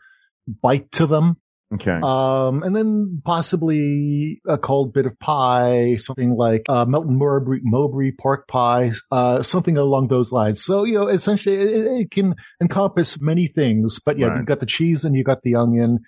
bite 0.63 0.91
to 0.93 1.07
them. 1.07 1.37
Okay. 1.75 2.01
Um, 2.03 2.63
and 2.63 2.75
then 2.75 3.21
possibly 3.27 4.41
a 4.49 4.57
cold 4.57 4.95
bit 4.95 5.05
of 5.05 5.19
pie, 5.19 5.97
something 5.99 6.35
like, 6.35 6.63
uh, 6.69 6.87
Melton 6.87 7.19
Mowbray, 7.19 7.59
Mowbray 7.63 8.13
pork 8.19 8.49
pie, 8.49 8.93
uh, 9.11 9.43
something 9.43 9.77
along 9.77 10.09
those 10.09 10.33
lines. 10.33 10.65
So, 10.65 10.85
you 10.85 10.95
know, 10.95 11.09
essentially 11.09 11.57
it, 11.57 12.01
it 12.01 12.11
can 12.11 12.37
encompass 12.63 13.21
many 13.21 13.49
things, 13.49 14.01
but 14.05 14.19
yeah, 14.19 14.29
Right. 14.29 14.37
you've 14.39 14.47
got 14.47 14.61
the 14.61 14.67
cheese 14.67 15.05
and 15.05 15.15
you've 15.15 15.27
got 15.27 15.43
the 15.43 15.57
onion 15.57 15.99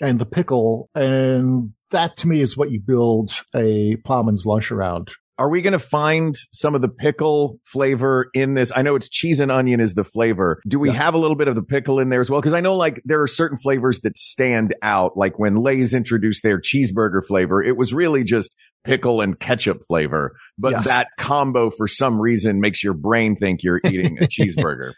and 0.00 0.18
the 0.18 0.26
pickle. 0.26 0.90
And 0.94 1.72
that 1.90 2.16
to 2.18 2.28
me 2.28 2.40
is 2.40 2.56
what 2.56 2.70
you 2.70 2.80
build 2.80 3.32
a 3.54 3.96
plowman's 4.04 4.46
lunch 4.46 4.70
around. 4.70 5.10
Are 5.38 5.48
we 5.48 5.62
going 5.62 5.72
to 5.72 5.78
find 5.78 6.36
some 6.52 6.74
of 6.74 6.82
the 6.82 6.88
pickle 6.88 7.60
flavor 7.62 8.28
in 8.34 8.54
this? 8.54 8.72
I 8.74 8.82
know 8.82 8.96
it's 8.96 9.08
cheese 9.08 9.38
and 9.38 9.52
onion 9.52 9.78
is 9.78 9.94
the 9.94 10.02
flavor. 10.02 10.60
Do 10.66 10.80
we 10.80 10.90
have 10.90 11.14
a 11.14 11.18
little 11.18 11.36
bit 11.36 11.46
of 11.46 11.54
the 11.54 11.62
pickle 11.62 12.00
in 12.00 12.08
there 12.08 12.20
as 12.20 12.28
well? 12.28 12.42
Cause 12.42 12.54
I 12.54 12.60
know 12.60 12.74
like 12.74 13.00
there 13.04 13.22
are 13.22 13.28
certain 13.28 13.56
flavors 13.56 14.00
that 14.00 14.16
stand 14.16 14.74
out. 14.82 15.16
Like 15.16 15.38
when 15.38 15.62
Lay's 15.62 15.94
introduced 15.94 16.42
their 16.42 16.60
cheeseburger 16.60 17.24
flavor, 17.24 17.62
it 17.62 17.76
was 17.76 17.94
really 17.94 18.24
just 18.24 18.56
pickle 18.82 19.20
and 19.20 19.38
ketchup 19.38 19.82
flavor. 19.86 20.36
But 20.58 20.72
Yes. 20.72 20.86
that 20.88 21.08
combo 21.18 21.70
for 21.70 21.86
some 21.86 22.20
reason 22.20 22.60
makes 22.60 22.82
your 22.82 22.94
brain 22.94 23.36
think 23.36 23.62
you're 23.62 23.80
eating 23.86 24.18
a 24.20 24.26
cheeseburger. 24.26 24.92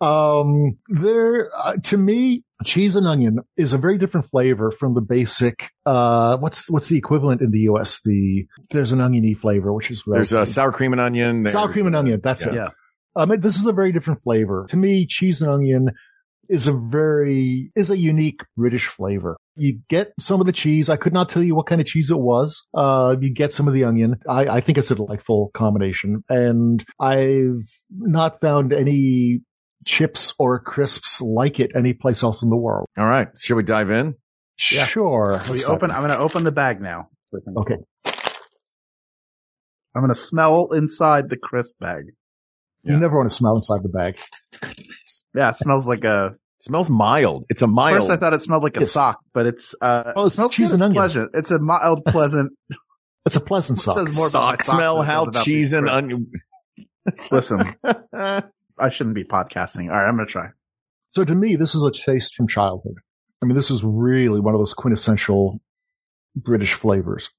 Um, 0.00 0.78
there, 0.88 1.50
uh, 1.56 1.76
to 1.84 1.96
me, 1.96 2.44
cheese 2.64 2.96
and 2.96 3.06
onion 3.06 3.38
is 3.56 3.72
a 3.72 3.78
very 3.78 3.98
different 3.98 4.28
flavor 4.30 4.70
from 4.70 4.94
the 4.94 5.00
basic, 5.00 5.70
uh, 5.86 6.36
what's, 6.38 6.68
what's 6.70 6.88
the 6.88 6.98
equivalent 6.98 7.40
in 7.40 7.50
the 7.50 7.60
U.S.? 7.60 8.00
The, 8.04 8.46
there's 8.70 8.92
an 8.92 9.00
oniony 9.00 9.34
flavor, 9.34 9.72
which 9.72 9.90
is 9.90 10.02
There's 10.06 10.32
a 10.32 10.46
sour 10.46 10.72
cream 10.72 10.92
and 10.92 11.00
onion. 11.00 11.46
sour 11.48 11.72
cream 11.72 11.86
and 11.86 11.96
onion. 11.96 12.20
That's 12.22 12.44
it. 12.46 12.54
Yeah. 12.54 12.68
I 13.16 13.26
mean, 13.26 13.40
this 13.40 13.56
is 13.60 13.66
a 13.66 13.72
very 13.72 13.92
different 13.92 14.22
flavor. 14.22 14.66
To 14.70 14.76
me, 14.76 15.06
cheese 15.06 15.40
and 15.40 15.50
onion 15.50 15.90
is 16.48 16.66
a 16.66 16.72
very, 16.72 17.70
is 17.76 17.90
a 17.90 17.96
unique 17.98 18.42
British 18.56 18.86
flavor. 18.86 19.36
You 19.56 19.80
get 19.88 20.12
some 20.18 20.40
of 20.40 20.46
the 20.46 20.52
cheese. 20.52 20.90
I 20.90 20.96
could 20.96 21.12
not 21.12 21.28
tell 21.28 21.42
you 21.42 21.54
what 21.54 21.66
kind 21.66 21.80
of 21.80 21.86
cheese 21.86 22.10
it 22.10 22.18
was. 22.18 22.64
Uh, 22.74 23.16
you 23.20 23.32
get 23.32 23.52
some 23.52 23.68
of 23.68 23.74
the 23.74 23.84
onion. 23.84 24.16
I, 24.28 24.46
I 24.48 24.60
think 24.60 24.78
it's 24.78 24.90
a 24.90 24.94
delightful 24.94 25.50
combination 25.54 26.24
and 26.28 26.84
I've 27.00 27.62
not 27.90 28.40
found 28.40 28.72
any 28.72 29.42
chips 29.84 30.34
or 30.38 30.58
crisps 30.58 31.20
like 31.20 31.60
it 31.60 31.70
anyplace 31.76 32.22
else 32.22 32.42
in 32.42 32.50
the 32.50 32.56
world. 32.56 32.86
All 32.96 33.04
right. 33.04 33.28
Shall 33.38 33.56
we 33.56 33.62
dive 33.62 33.90
in? 33.90 34.14
Yeah. 34.72 34.86
Sure. 34.86 35.40
We 35.50 35.64
open. 35.64 35.90
I'm 35.90 36.00
going 36.00 36.10
to 36.10 36.18
open 36.18 36.44
the 36.44 36.52
bag 36.52 36.80
now. 36.80 37.08
Okay. 37.56 37.76
I'm 39.94 40.02
going 40.02 40.08
to 40.08 40.14
smell 40.14 40.70
inside 40.72 41.28
the 41.30 41.36
crisp 41.36 41.74
bag. 41.80 42.06
You 42.82 42.96
never 42.98 43.16
want 43.16 43.30
to 43.30 43.34
smell 43.34 43.54
inside 43.54 43.82
the 43.82 43.88
bag. 43.88 44.18
Yeah, 45.34 45.50
it 45.50 45.58
smells 45.58 45.88
like 45.88 46.04
a. 46.04 46.32
smells 46.64 46.90
mild. 46.90 47.44
It's 47.48 47.62
a 47.62 47.66
mild. 47.66 47.98
First, 47.98 48.10
I 48.10 48.16
thought 48.16 48.32
it 48.32 48.42
smelled 48.42 48.62
like 48.62 48.76
a 48.76 48.80
Yes. 48.80 48.92
sock, 48.92 49.20
but 49.32 49.46
it's 49.46 49.74
uh, 49.80 50.12
Oh, 50.16 50.24
it 50.24 50.26
it's 50.28 50.36
smells 50.36 50.54
cheese 50.54 50.72
and 50.72 50.80
It's 50.80 50.84
onion. 50.84 50.94
pleasant. 51.00 51.30
It's 51.34 51.50
a 51.50 51.58
mild, 51.60 52.04
pleasant. 52.08 52.52
It's 53.26 53.36
a 53.36 53.40
pleasant 53.40 53.78
It 53.78 53.82
sock. 53.82 53.98
says 53.98 54.16
more 54.16 54.26
about 54.28 54.30
sock 54.30 54.62
socks 54.64 54.66
smell, 54.76 55.02
how 55.02 55.30
cheese 55.30 55.72
and 55.72 55.88
onion. 55.88 56.18
Listen, 57.30 57.74
I 58.14 58.90
shouldn't 58.90 59.14
be 59.14 59.24
podcasting. 59.24 59.84
All 59.90 59.96
right, 59.98 60.08
I'm 60.08 60.16
going 60.16 60.26
to 60.26 60.32
try. 60.32 60.48
So 61.10 61.24
to 61.24 61.34
me, 61.34 61.56
this 61.56 61.74
is 61.74 61.82
a 61.84 61.90
taste 61.92 62.34
from 62.34 62.48
childhood. 62.48 62.96
I 63.42 63.46
mean, 63.46 63.56
this 63.56 63.70
is 63.70 63.84
really 63.84 64.40
one 64.40 64.54
of 64.54 64.60
those 64.60 64.74
quintessential 64.74 65.60
British 66.34 66.74
flavors. 66.74 67.30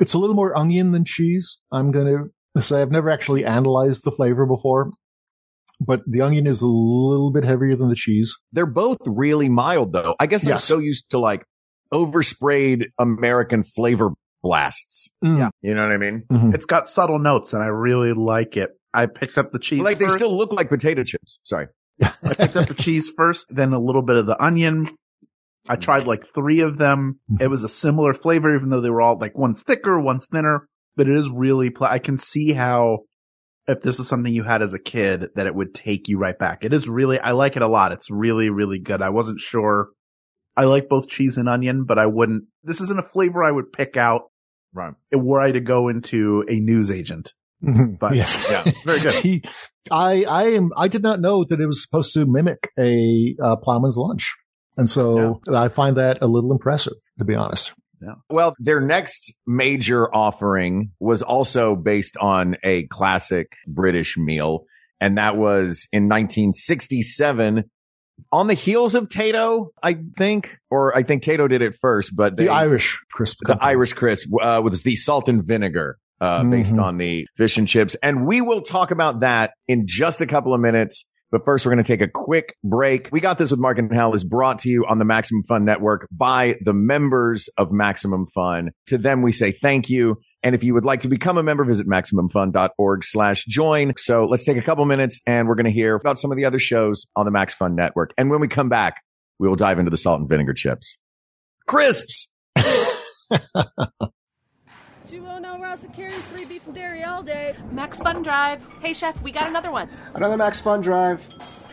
It's 0.00 0.14
a 0.14 0.18
little 0.18 0.36
more 0.36 0.56
onion 0.56 0.92
than 0.92 1.04
cheese. 1.04 1.58
I'm 1.70 1.90
going 1.90 2.30
to 2.56 2.62
say 2.62 2.80
I've 2.80 2.90
never 2.90 3.10
actually 3.10 3.44
analyzed 3.44 4.04
the 4.04 4.12
flavor 4.12 4.46
before, 4.46 4.90
but 5.86 6.00
the 6.06 6.20
onion 6.20 6.46
is 6.46 6.62
a 6.62 6.66
little 6.66 7.30
bit 7.32 7.44
heavier 7.44 7.76
than 7.76 7.88
the 7.88 7.94
cheese. 7.94 8.34
They're 8.52 8.66
both 8.66 8.98
really 9.06 9.48
mild 9.48 9.92
though. 9.92 10.14
I 10.20 10.26
guess 10.26 10.46
I'm 10.46 10.58
so 10.58 10.78
used 10.78 11.10
to 11.10 11.18
like 11.18 11.44
oversprayed 11.92 12.84
American 12.98 13.62
flavor 13.64 14.10
blasts. 14.42 15.08
Yeah. 15.22 15.50
You 15.60 15.74
know 15.74 15.82
what 15.82 15.92
I 15.92 15.96
mean? 15.98 16.24
Mhm. 16.30 16.54
It's 16.54 16.66
got 16.66 16.88
subtle 16.88 17.18
notes, 17.18 17.52
and 17.52 17.62
I 17.62 17.66
really 17.66 18.12
like 18.12 18.56
it. 18.56 18.70
I 18.94 19.06
picked 19.06 19.38
up 19.38 19.52
the 19.52 19.58
cheese. 19.58 19.80
like 19.80 19.98
they 19.98 20.08
still 20.08 20.36
look 20.36 20.52
like 20.52 20.68
potato 20.68 21.04
chips. 21.04 21.38
Sorry. 21.44 21.66
I 22.02 22.34
picked 22.34 22.56
up 22.56 22.68
the 22.68 22.74
cheese 22.74 23.10
first, 23.16 23.46
then 23.50 23.72
a 23.72 23.78
little 23.80 24.02
bit 24.02 24.16
of 24.16 24.26
the 24.26 24.42
onion. 24.42 24.88
I 25.68 25.76
tried 25.76 26.06
like 26.08 26.24
three 26.34 26.60
of 26.60 26.76
them. 26.76 27.20
It 27.40 27.46
was 27.46 27.62
a 27.62 27.68
similar 27.68 28.14
flavor, 28.14 28.54
even 28.56 28.68
though 28.70 28.80
they 28.80 28.90
were 28.90 29.00
all 29.00 29.16
like 29.18 29.38
one's 29.38 29.62
thicker, 29.62 29.98
one's 30.00 30.26
thinner, 30.26 30.66
but 30.96 31.08
it 31.08 31.16
is 31.16 31.28
really, 31.30 31.70
pl- 31.70 31.86
I 31.86 32.00
can 32.00 32.18
see 32.18 32.52
how 32.52 33.00
if 33.68 33.80
this 33.80 34.00
is 34.00 34.08
something 34.08 34.32
you 34.34 34.42
had 34.42 34.62
as 34.62 34.72
a 34.74 34.78
kid 34.78 35.26
that 35.34 35.46
it 35.46 35.54
would 35.54 35.74
take 35.74 36.08
you 36.08 36.18
right 36.18 36.38
back. 36.38 36.64
It 36.64 36.72
is 36.72 36.88
really, 36.88 37.18
I 37.18 37.32
like 37.32 37.56
it 37.56 37.62
a 37.62 37.68
lot. 37.68 37.92
It's 37.92 38.10
really, 38.10 38.50
really 38.50 38.78
good. 38.78 39.02
I 39.02 39.10
wasn't 39.10 39.40
sure. 39.40 39.90
I 40.56 40.64
like 40.64 40.88
both 40.88 41.08
cheese 41.08 41.38
and 41.38 41.48
onion, 41.48 41.84
but 41.84 41.98
I 41.98 42.06
wouldn't, 42.06 42.44
this 42.62 42.80
isn't 42.80 42.98
a 42.98 43.08
flavor 43.08 43.42
I 43.42 43.50
would 43.50 43.72
pick 43.72 43.96
out 43.96 44.22
Right. 44.74 44.94
were 45.12 45.40
I 45.40 45.52
to 45.52 45.60
go 45.60 45.88
into 45.88 46.44
a 46.48 46.54
news 46.58 46.90
agent. 46.90 47.32
Mhm. 47.62 47.98
But 47.98 48.16
yes. 48.16 48.44
yeah, 48.50 48.72
very 48.84 49.00
good. 49.00 49.14
He, 49.14 49.42
I, 49.90 50.24
I 50.24 50.42
am, 50.54 50.70
I 50.76 50.88
did 50.88 51.02
not 51.02 51.20
know 51.20 51.44
that 51.44 51.60
it 51.60 51.66
was 51.66 51.82
supposed 51.82 52.12
to 52.14 52.24
mimic 52.26 52.70
a 52.78 53.36
uh, 53.42 53.56
plowman's 53.56 53.96
lunch. 53.96 54.34
And 54.76 54.88
so 54.88 55.40
I 55.54 55.68
find 55.68 55.98
that 55.98 56.22
a 56.22 56.26
little 56.26 56.50
impressive, 56.50 56.94
to 57.18 57.24
be 57.24 57.34
honest. 57.34 57.72
Well, 58.30 58.54
their 58.58 58.80
next 58.80 59.32
major 59.46 60.12
offering 60.14 60.90
was 61.00 61.22
also 61.22 61.76
based 61.76 62.16
on 62.16 62.56
a 62.64 62.86
classic 62.88 63.52
British 63.66 64.16
meal, 64.16 64.64
and 65.00 65.18
that 65.18 65.36
was 65.36 65.86
in 65.92 66.08
1967 66.08 67.64
on 68.30 68.46
the 68.46 68.54
heels 68.54 68.94
of 68.94 69.08
Tayto, 69.08 69.68
I 69.82 69.96
think, 70.16 70.56
or 70.70 70.96
I 70.96 71.02
think 71.02 71.22
Tayto 71.22 71.48
did 71.48 71.62
it 71.62 71.74
first, 71.80 72.14
but 72.14 72.36
they, 72.36 72.44
The 72.44 72.52
Irish 72.52 72.98
crisp. 73.10 73.38
the 73.40 73.46
company. 73.48 73.68
Irish 73.70 73.92
crisp 73.94 74.28
uh, 74.42 74.60
with 74.62 74.82
the 74.82 74.96
salt 74.96 75.28
and 75.28 75.44
vinegar. 75.44 75.98
Uh, 76.20 76.44
based 76.44 76.76
Mhm. 76.76 76.82
on 76.84 76.98
the 76.98 77.26
fish 77.36 77.58
and 77.58 77.66
chips. 77.66 77.96
And 78.00 78.24
we 78.28 78.40
will 78.40 78.60
talk 78.62 78.92
about 78.92 79.20
that 79.20 79.54
in 79.66 79.88
just 79.88 80.20
a 80.20 80.26
couple 80.26 80.54
of 80.54 80.60
minutes. 80.60 81.04
But 81.32 81.46
first, 81.46 81.64
we're 81.64 81.72
going 81.72 81.82
to 81.82 81.88
take 81.88 82.02
a 82.02 82.10
quick 82.12 82.56
break. 82.62 83.08
We 83.10 83.20
got 83.20 83.38
this 83.38 83.50
with 83.50 83.58
Mark 83.58 83.78
and 83.78 83.90
Hal 83.90 84.14
is 84.14 84.22
brought 84.22 84.58
to 84.60 84.68
you 84.68 84.84
on 84.86 84.98
the 84.98 85.06
Maximum 85.06 85.44
Fun 85.44 85.64
Network 85.64 86.06
by 86.12 86.56
the 86.62 86.74
members 86.74 87.48
of 87.56 87.72
Maximum 87.72 88.26
Fun. 88.34 88.70
To 88.88 88.98
them, 88.98 89.22
we 89.22 89.32
say 89.32 89.56
thank 89.62 89.88
you. 89.88 90.20
And 90.42 90.54
if 90.54 90.62
you 90.62 90.74
would 90.74 90.84
like 90.84 91.00
to 91.00 91.08
become 91.08 91.38
a 91.38 91.42
member, 91.42 91.64
visit 91.64 91.88
MaximumFun.org 91.88 93.04
slash 93.04 93.46
join. 93.46 93.94
So 93.96 94.26
let's 94.26 94.44
take 94.44 94.58
a 94.58 94.62
couple 94.62 94.84
minutes 94.84 95.20
and 95.26 95.48
we're 95.48 95.54
going 95.54 95.64
to 95.64 95.72
hear 95.72 95.94
about 95.94 96.18
some 96.18 96.30
of 96.30 96.36
the 96.36 96.44
other 96.44 96.58
shows 96.58 97.06
on 97.16 97.24
the 97.24 97.30
Max 97.30 97.54
Fun 97.54 97.74
Network. 97.74 98.12
And 98.18 98.28
when 98.28 98.40
we 98.40 98.48
come 98.48 98.68
back, 98.68 99.00
we 99.38 99.48
will 99.48 99.56
dive 99.56 99.78
into 99.78 99.90
the 99.90 99.96
salt 99.96 100.20
and 100.20 100.28
vinegar 100.28 100.52
chips. 100.52 100.98
Crisps! 101.66 102.28
209 105.72 105.90
Rouse 105.90 105.96
carrying 105.96 106.20
three 106.30 106.44
beef 106.44 106.66
and 106.66 106.74
dairy 106.74 107.02
all 107.02 107.22
day. 107.22 107.54
Max 107.70 107.98
Fun 107.98 108.22
Drive. 108.22 108.64
Hey, 108.80 108.92
Chef, 108.92 109.20
we 109.22 109.32
got 109.32 109.48
another 109.48 109.70
one. 109.70 109.88
Another 110.14 110.36
Max 110.36 110.60
Fun 110.60 110.82
Drive. 110.82 111.26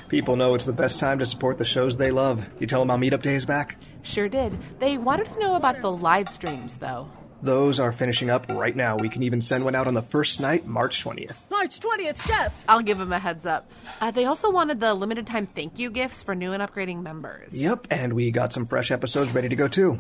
People 0.08 0.36
know 0.36 0.56
it's 0.56 0.66
the 0.66 0.74
best 0.74 1.00
time 1.00 1.20
to 1.20 1.26
support 1.26 1.58
the 1.58 1.66
shows 1.66 1.98
they 1.98 2.12
love. 2.12 2.48
You 2.60 2.68
tell 2.68 2.80
them 2.82 2.90
how 2.90 2.98
Meetup 2.98 3.22
Day 3.22 3.36
is 3.36 3.46
back? 3.46 3.78
Sure 4.02 4.30
did. 4.30 4.58
They 4.80 4.98
wanted 4.98 5.26
to 5.34 5.40
know 5.40 5.56
about 5.56 5.82
the 5.82 5.92
live 5.92 6.30
streams, 6.30 6.76
though. 6.76 7.10
Those 7.42 7.80
are 7.80 7.92
finishing 7.92 8.30
up 8.30 8.50
right 8.50 8.76
now. 8.76 8.98
We 8.98 9.08
can 9.08 9.24
even 9.24 9.42
send 9.42 9.64
one 9.64 9.74
out 9.74 9.88
on 9.88 9.94
the 9.94 10.02
first 10.02 10.42
night, 10.42 10.68
March 10.68 11.04
20th. 11.04 11.36
March 11.50 11.80
20th, 11.80 12.26
Chef. 12.28 12.54
I'll 12.68 12.82
give 12.82 12.98
them 12.98 13.14
a 13.14 13.20
heads 13.20 13.46
up. 13.46 13.72
Uh, 14.02 14.12
they 14.12 14.26
also 14.26 14.52
wanted 14.52 14.82
the 14.82 14.94
limited 14.94 15.26
time 15.26 15.48
thank 15.48 15.80
you 15.80 15.90
gifts 15.90 16.22
for 16.22 16.36
new 16.36 16.52
and 16.52 16.62
upgrading 16.62 17.02
members. 17.02 17.54
Yep, 17.54 17.88
and 17.92 18.14
we 18.14 18.32
got 18.32 18.52
some 18.52 18.66
fresh 18.66 18.92
episodes 18.92 19.34
ready 19.34 19.50
to 19.50 19.56
go 19.56 19.68
too. 19.68 19.98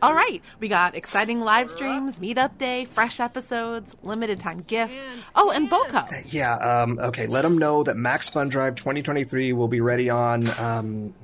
All 0.00 0.14
right, 0.14 0.42
we 0.58 0.68
got 0.68 0.96
exciting 0.96 1.40
live 1.40 1.68
streams, 1.68 2.18
meetup 2.18 2.56
day, 2.58 2.86
fresh 2.86 3.20
episodes, 3.20 3.94
limited 4.02 4.40
time 4.40 4.62
gifts. 4.62 4.96
Oh, 5.34 5.50
and 5.50 5.68
BOCO. 5.68 6.24
Yeah, 6.32 6.54
um, 6.54 6.98
okay, 6.98 7.26
let 7.26 7.42
them 7.42 7.58
know 7.58 7.82
that 7.82 7.96
Max 7.96 8.28
Fun 8.28 8.48
Drive 8.48 8.76
2023 8.76 9.52
will 9.52 9.68
be 9.68 9.80
ready 9.80 10.08
on 10.08 10.48
um, 10.58 11.14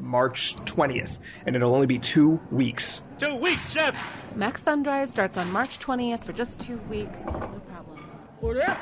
March 0.00 0.56
20th, 0.64 1.18
and 1.44 1.56
it'll 1.56 1.74
only 1.74 1.86
be 1.86 1.98
two 1.98 2.40
weeks. 2.50 3.02
Two 3.18 3.34
weeks, 3.36 3.70
Chef. 3.72 4.36
Max 4.36 4.62
Fun 4.62 4.82
Drive 4.82 5.10
starts 5.10 5.36
on 5.36 5.50
March 5.50 5.78
20th 5.78 6.22
for 6.22 6.32
just 6.32 6.60
two 6.60 6.76
weeks. 6.90 7.18
No 7.24 7.32
problem. 7.68 8.10
Order 8.42 8.68
up. 8.68 8.78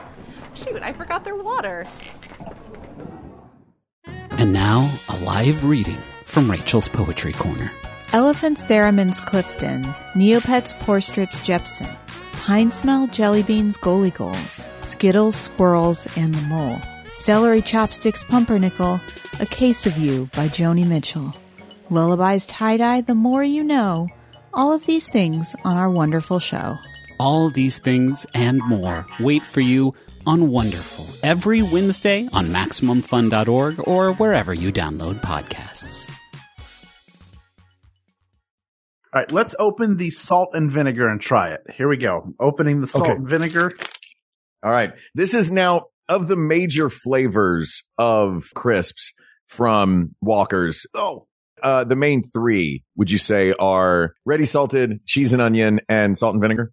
Shoot, 0.54 0.82
I 0.82 0.92
forgot 0.92 1.24
their 1.24 1.36
water. 1.36 1.86
And 4.32 4.52
now, 4.52 4.92
a 5.08 5.16
live 5.18 5.64
reading 5.64 6.02
from 6.24 6.50
Rachel's 6.50 6.88
Poetry 6.88 7.32
Corner. 7.32 7.70
Elephants 8.12 8.64
Theremin's 8.64 9.20
Clifton, 9.20 9.84
Neopets 10.14 10.76
Poor 10.80 11.00
Strips 11.00 11.38
Jepson, 11.44 11.88
Pine 12.32 12.72
Smell 12.72 13.06
Jelly 13.06 13.42
Beans 13.44 13.76
Goalie 13.76 14.14
Goals, 14.14 14.68
Skittles 14.80 15.36
Squirrels 15.36 16.06
and 16.16 16.34
the 16.34 16.42
Mole, 16.42 16.80
Celery 17.12 17.62
Chopsticks 17.62 18.24
Pumpernickel, 18.24 19.00
A 19.40 19.46
Case 19.46 19.86
of 19.86 19.96
You 19.96 20.28
by 20.34 20.48
Joni 20.48 20.86
Mitchell, 20.86 21.32
Lullabies 21.90 22.46
Tie 22.46 22.76
Dye 22.76 23.00
The 23.00 23.14
More 23.14 23.42
You 23.44 23.64
Know, 23.64 24.08
all 24.54 24.72
of 24.72 24.86
these 24.86 25.08
things 25.08 25.54
on 25.64 25.76
our 25.76 25.90
wonderful 25.90 26.38
show. 26.38 26.78
All 27.18 27.50
these 27.50 27.78
things 27.78 28.26
and 28.34 28.58
more 28.66 29.06
wait 29.20 29.42
for 29.42 29.60
you 29.60 29.94
on 30.26 30.50
Wonderful 30.50 31.06
every 31.22 31.62
Wednesday 31.62 32.28
on 32.32 32.46
MaximumFun.org 32.46 33.86
or 33.86 34.14
wherever 34.14 34.54
you 34.54 34.72
download 34.72 35.20
podcasts. 35.22 36.10
All 39.12 39.20
right, 39.20 39.30
let's 39.30 39.54
open 39.58 39.96
the 39.96 40.10
salt 40.10 40.50
and 40.54 40.70
vinegar 40.70 41.06
and 41.08 41.20
try 41.20 41.50
it. 41.52 41.60
Here 41.72 41.88
we 41.88 41.96
go. 41.98 42.34
Opening 42.40 42.80
the 42.80 42.88
salt 42.88 43.04
Okay. 43.04 43.12
and 43.12 43.28
vinegar. 43.28 43.72
All 44.64 44.72
right. 44.72 44.90
This 45.14 45.34
is 45.34 45.52
now 45.52 45.82
of 46.08 46.26
the 46.26 46.36
major 46.36 46.90
flavors 46.90 47.84
of 47.96 48.46
crisps 48.54 49.12
from 49.46 50.14
Walker's. 50.20 50.84
Oh, 50.94 51.26
uh, 51.62 51.84
the 51.84 51.96
main 51.96 52.22
three 52.22 52.84
would 52.96 53.10
you 53.10 53.18
say 53.18 53.52
are 53.58 54.14
ready 54.24 54.46
salted, 54.46 55.04
cheese 55.06 55.32
and 55.32 55.40
onion, 55.42 55.80
and 55.88 56.16
salt 56.18 56.34
and 56.34 56.42
vinegar? 56.42 56.72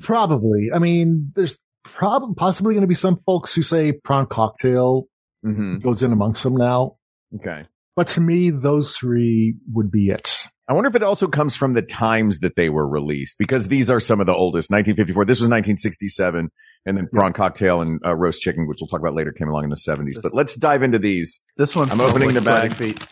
Probably. 0.00 0.70
I 0.74 0.78
mean, 0.78 1.32
there's 1.34 1.56
prob- 1.84 2.36
possibly 2.36 2.74
going 2.74 2.82
to 2.82 2.88
be 2.88 2.94
some 2.94 3.20
folks 3.26 3.54
who 3.54 3.62
say 3.62 3.92
prawn 3.92 4.26
cocktail 4.26 5.04
Mm-hmm. 5.44 5.78
goes 5.78 6.04
in 6.04 6.12
amongst 6.12 6.44
them 6.44 6.54
now. 6.54 6.98
Okay. 7.34 7.64
But 7.96 8.06
to 8.08 8.20
me, 8.20 8.50
those 8.50 8.94
three 8.94 9.56
would 9.72 9.90
be 9.90 10.10
it. 10.10 10.32
I 10.68 10.72
wonder 10.72 10.88
if 10.88 10.94
it 10.94 11.02
also 11.02 11.26
comes 11.26 11.56
from 11.56 11.72
the 11.74 11.82
times 11.82 12.38
that 12.40 12.54
they 12.54 12.68
were 12.68 12.86
released 12.86 13.38
because 13.38 13.66
these 13.66 13.90
are 13.90 13.98
some 13.98 14.20
of 14.20 14.26
the 14.28 14.32
oldest. 14.34 14.70
1954. 14.70 15.24
This 15.24 15.40
was 15.40 15.48
1967, 15.48 16.48
and 16.84 16.96
then 16.96 17.08
prawn 17.12 17.32
cocktail 17.32 17.80
and 17.80 18.00
uh, 18.04 18.14
roast 18.14 18.40
chicken, 18.42 18.66
which 18.66 18.78
we'll 18.80 18.88
talk 18.88 19.00
about 19.00 19.14
later, 19.14 19.32
came 19.32 19.48
along 19.48 19.64
in 19.64 19.70
the 19.70 19.76
70s. 19.76 20.20
But 20.22 20.34
let's 20.34 20.54
dive 20.54 20.82
into 20.82 20.98
these. 20.98 21.40
This 21.56 21.76
one's 21.76 21.92
I'm 21.92 22.00
opening 22.00 22.34
the 22.34 22.40
bag. 22.40 22.74
feet. 22.74 23.04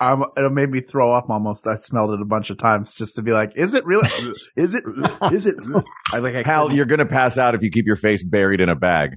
Um, 0.00 0.24
it 0.36 0.52
made 0.52 0.70
me 0.70 0.80
throw 0.80 1.12
up 1.12 1.28
almost. 1.28 1.66
I 1.66 1.76
smelled 1.76 2.12
it 2.12 2.20
a 2.22 2.24
bunch 2.24 2.50
of 2.50 2.58
times 2.58 2.94
just 2.94 3.16
to 3.16 3.22
be 3.22 3.32
like, 3.32 3.52
is 3.56 3.74
it 3.74 3.84
really? 3.84 4.08
is 4.56 4.74
it? 4.74 4.84
Is 5.32 5.46
it? 5.46 5.56
I 6.12 6.18
like. 6.18 6.34
I 6.36 6.42
Hal, 6.42 6.72
you're 6.72 6.86
gonna 6.86 7.04
pass 7.06 7.36
out 7.36 7.54
if 7.54 7.62
you 7.62 7.70
keep 7.70 7.84
your 7.86 7.96
face 7.96 8.22
buried 8.22 8.60
in 8.60 8.68
a 8.68 8.76
bag. 8.76 9.16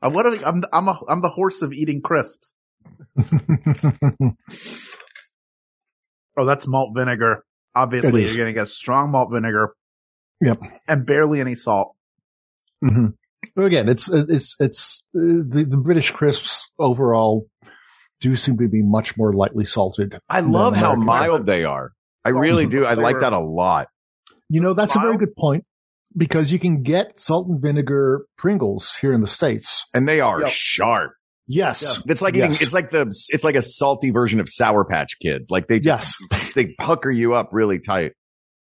Uh, 0.00 0.10
what? 0.10 0.24
Are, 0.26 0.34
I'm 0.46 0.62
I'm 0.72 0.88
a 0.88 0.98
I'm 1.08 1.20
the 1.20 1.28
horse 1.28 1.60
of 1.62 1.72
eating 1.72 2.00
crisps. 2.02 2.54
Oh, 6.36 6.46
that's 6.46 6.66
malt 6.66 6.92
vinegar. 6.96 7.44
Obviously, 7.74 8.24
you're 8.24 8.36
going 8.36 8.46
to 8.46 8.52
get 8.58 8.68
strong 8.68 9.10
malt 9.10 9.30
vinegar 9.32 9.74
Yep. 10.40 10.60
and 10.88 11.06
barely 11.06 11.40
any 11.40 11.54
salt. 11.54 11.94
Hmm 12.82 13.06
But 13.56 13.64
again, 13.64 13.88
it's 13.88 14.08
it's 14.10 14.56
it's 14.60 15.04
uh, 15.16 15.20
the 15.48 15.66
the 15.68 15.76
British 15.76 16.10
crisps 16.10 16.70
overall 16.78 17.46
do 18.20 18.36
seem 18.36 18.56
to 18.58 18.68
be 18.68 18.82
much 18.82 19.16
more 19.16 19.32
lightly 19.32 19.64
salted. 19.64 20.16
I 20.28 20.40
love 20.40 20.74
how 20.76 20.92
American 20.92 21.06
mild 21.06 21.46
they 21.46 21.64
are. 21.64 21.92
I 22.24 22.28
really 22.30 22.66
do. 22.66 22.84
I 22.84 22.94
like 22.94 23.18
that 23.20 23.32
a 23.32 23.40
lot. 23.40 23.88
You 24.48 24.60
know, 24.60 24.74
that's 24.74 24.94
a 24.94 25.00
very 25.00 25.16
good 25.18 25.34
point 25.36 25.64
because 26.16 26.52
you 26.52 26.58
can 26.60 26.82
get 26.82 27.18
salt 27.18 27.48
and 27.48 27.60
vinegar 27.60 28.26
Pringles 28.38 28.94
here 29.00 29.12
in 29.12 29.22
the 29.22 29.26
states. 29.26 29.86
And 29.94 30.06
they 30.06 30.20
are 30.20 30.40
Yep. 30.40 30.50
sharp. 30.52 31.12
Yes, 31.48 32.00
It's 32.06 32.22
like 32.22 32.34
eating, 32.34 32.50
Yes. 32.50 32.62
it's 32.62 32.72
like 32.72 32.90
the, 32.90 33.12
it's 33.30 33.42
like 33.42 33.56
a 33.56 33.62
salty 33.62 34.10
version 34.10 34.38
of 34.38 34.48
Sour 34.48 34.84
Patch 34.84 35.14
Kids. 35.20 35.50
Like 35.50 35.66
they 35.66 35.80
just, 35.80 36.14
they 36.54 36.66
pucker 36.78 37.10
you 37.10 37.34
up 37.34 37.48
really 37.52 37.80
tight. 37.80 38.12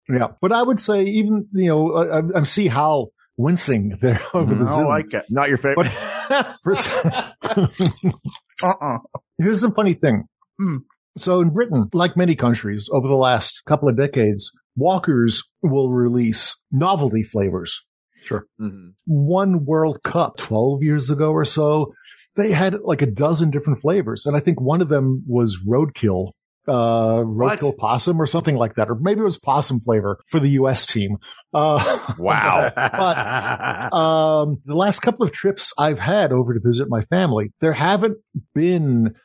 yeah. 0.09 0.29
But 0.41 0.51
I 0.51 0.63
would 0.63 0.79
say 0.79 1.03
even 1.03 1.47
you 1.53 1.67
know 1.67 1.91
I, 1.93 2.17
I- 2.19 2.39
I 2.39 2.43
see 2.43 2.67
how 2.67 3.09
wincing 3.41 3.97
there 4.01 4.21
over 4.33 4.53
the 4.55 4.63
I 4.63 4.67
Zoom. 4.67 4.77
don't 4.79 4.87
like 4.89 5.13
it. 5.13 5.25
Not 5.29 5.49
your 5.49 5.57
favorite. 5.57 5.87
For 6.63 6.73
Uh-uh. 8.63 8.97
Here's 9.37 9.61
the 9.61 9.71
funny 9.71 9.93
thing. 9.95 10.25
Hmm. 10.59 10.77
So 11.17 11.41
in 11.41 11.49
Britain, 11.49 11.89
like 11.93 12.15
many 12.15 12.35
countries 12.35 12.87
over 12.91 13.07
the 13.07 13.15
last 13.15 13.61
couple 13.65 13.89
of 13.89 13.97
decades, 13.97 14.51
Walkers 14.77 15.43
will 15.61 15.89
release 15.91 16.61
novelty 16.71 17.23
flavors. 17.23 17.81
Sure. 18.23 18.45
Mhm. 18.61 18.93
One 19.05 19.65
World 19.65 20.03
Cup 20.03 20.37
12 20.37 20.83
years 20.83 21.09
ago 21.09 21.31
or 21.31 21.43
so, 21.43 21.93
they 22.37 22.51
had 22.51 22.79
like 22.81 23.01
a 23.01 23.07
dozen 23.11 23.49
different 23.51 23.81
flavors. 23.81 24.25
And 24.25 24.37
I 24.37 24.39
think 24.39 24.61
one 24.61 24.81
of 24.81 24.87
them 24.87 25.23
was 25.27 25.59
roadkill, 25.67 26.31
uh, 26.71 27.23
roadkill 27.23 27.75
possum 27.77 28.21
or 28.21 28.25
something 28.25 28.55
like 28.55 28.75
that. 28.75 28.89
Or 28.89 28.95
maybe 28.95 29.19
it 29.19 29.25
was 29.25 29.37
possum 29.37 29.81
flavor 29.81 30.19
for 30.27 30.39
the 30.39 30.49
US 30.51 30.85
team. 30.85 31.17
Uh, 31.53 32.13
Wow. 32.17 32.71
but 32.75 33.93
um, 33.93 34.61
the 34.65 34.75
last 34.75 35.01
couple 35.01 35.25
of 35.25 35.33
trips 35.33 35.73
I've 35.77 35.99
had 35.99 36.31
over 36.31 36.53
to 36.53 36.59
visit 36.63 36.87
my 36.89 37.01
family, 37.05 37.51
there 37.59 37.73
haven't 37.73 38.17
been 38.55 39.15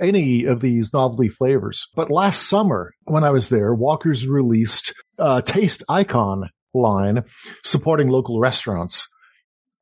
any 0.00 0.44
of 0.44 0.60
these 0.60 0.92
novelty 0.92 1.28
flavors. 1.28 1.86
But 1.94 2.10
last 2.10 2.48
summer, 2.48 2.94
when 3.04 3.24
I 3.24 3.30
was 3.30 3.48
there, 3.48 3.74
Walker's 3.74 4.26
released 4.26 4.94
a 5.18 5.42
Taste 5.42 5.82
Icon 5.88 6.48
line 6.74 7.24
supporting 7.64 8.08
local 8.08 8.40
restaurants. 8.40 9.06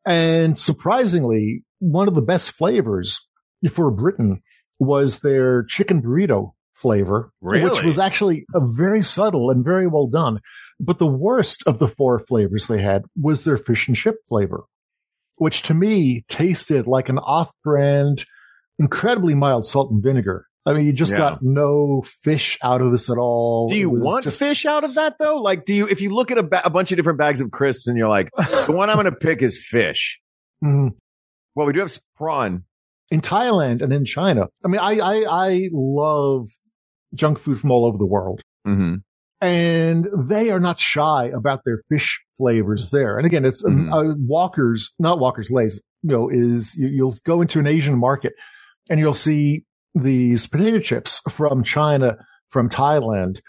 And 0.06 0.58
surprisingly, 0.58 1.62
one 1.78 2.08
of 2.08 2.14
the 2.14 2.22
best 2.22 2.52
flavors 2.52 3.26
for 3.70 3.90
Britain 3.90 4.42
was 4.78 5.20
their 5.20 5.64
chicken 5.64 6.02
burrito 6.02 6.52
flavor, 6.84 7.30
which 7.40 7.82
was 7.82 7.98
actually 7.98 8.44
a 8.54 8.60
very 8.60 9.02
subtle 9.02 9.48
and 9.50 9.64
very 9.64 9.86
well 9.86 10.06
done. 10.06 10.40
But 10.78 10.98
the 10.98 11.06
worst 11.06 11.62
of 11.66 11.78
the 11.78 11.88
four 11.88 12.18
flavors 12.18 12.66
they 12.66 12.82
had 12.82 13.04
was 13.18 13.42
their 13.44 13.56
fish 13.56 13.88
and 13.88 13.96
chip 13.96 14.16
flavor, 14.28 14.64
which 15.38 15.62
to 15.62 15.72
me 15.74 16.24
tasted 16.28 16.86
like 16.86 17.08
an 17.08 17.16
off-brand, 17.18 18.26
incredibly 18.78 19.34
mild 19.34 19.66
salt 19.66 19.90
and 19.90 20.02
vinegar. 20.02 20.46
I 20.66 20.74
mean, 20.74 20.84
you 20.84 20.92
just 20.92 21.12
Yeah. 21.12 21.18
got 21.18 21.42
no 21.42 22.02
fish 22.22 22.58
out 22.62 22.82
of 22.82 22.90
this 22.92 23.08
at 23.08 23.16
all. 23.18 23.68
Do 23.68 23.76
you 23.76 23.88
want 23.88 24.24
just- 24.24 24.38
fish 24.38 24.66
out 24.66 24.84
of 24.84 24.94
that 24.96 25.16
though? 25.18 25.36
Like, 25.36 25.64
do 25.64 25.74
you, 25.74 25.86
if 25.88 26.00
you 26.02 26.10
look 26.10 26.30
at 26.30 26.38
a, 26.38 26.42
ba- 26.42 26.66
a 26.66 26.70
bunch 26.70 26.90
of 26.92 26.96
different 26.96 27.18
bags 27.18 27.40
of 27.40 27.50
crisps 27.50 27.86
and 27.86 27.96
you're 27.96 28.08
like, 28.08 28.28
the 28.36 28.72
one 28.72 28.90
I'm 28.90 28.96
going 28.96 29.06
to 29.06 29.12
pick 29.12 29.40
is 29.42 29.58
fish. 29.64 30.20
Mhm. 30.64 30.90
Well, 31.54 31.66
we 31.66 31.72
do 31.72 31.80
have 31.80 31.96
prawn. 32.16 32.64
in 33.10 33.20
Thailand 33.20 33.80
and 33.82 33.92
in 33.92 34.04
China. 34.06 34.46
I 34.64 34.68
mean, 34.68 34.80
I, 34.80 34.98
I, 34.98 35.46
I 35.50 35.68
love 35.72 36.48
junk 37.14 37.38
food 37.38 37.58
from 37.60 37.70
all 37.70 37.86
over 37.86 37.98
the 37.98 38.06
world. 38.06 38.40
Mm-hmm. 38.66 38.94
and 39.40 40.08
they 40.16 40.50
are 40.50 40.60
not 40.60 40.80
shy 40.80 41.26
about 41.26 41.60
their 41.66 41.82
fish 41.90 42.22
flavors 42.38 42.88
there. 42.90 43.18
And 43.18 43.26
again, 43.26 43.44
it's 43.44 43.62
um, 43.62 43.88
Mhm. 43.88 44.12
uh, 44.12 44.14
Walker's, 44.26 44.94
not 44.98 45.18
Walker's 45.18 45.50
Lays, 45.50 45.82
you 46.02 46.10
know, 46.10 46.30
is 46.30 46.74
you, 46.76 46.88
you'll 46.88 47.16
go 47.26 47.42
into 47.42 47.58
an 47.58 47.66
Asian 47.66 47.98
market 47.98 48.32
and 48.88 48.98
you'll 48.98 49.12
see 49.12 49.64
these 49.94 50.46
potato 50.46 50.78
chips 50.78 51.20
from 51.30 51.62
China, 51.62 52.16
from 52.48 52.70
Thailand. 52.70 53.40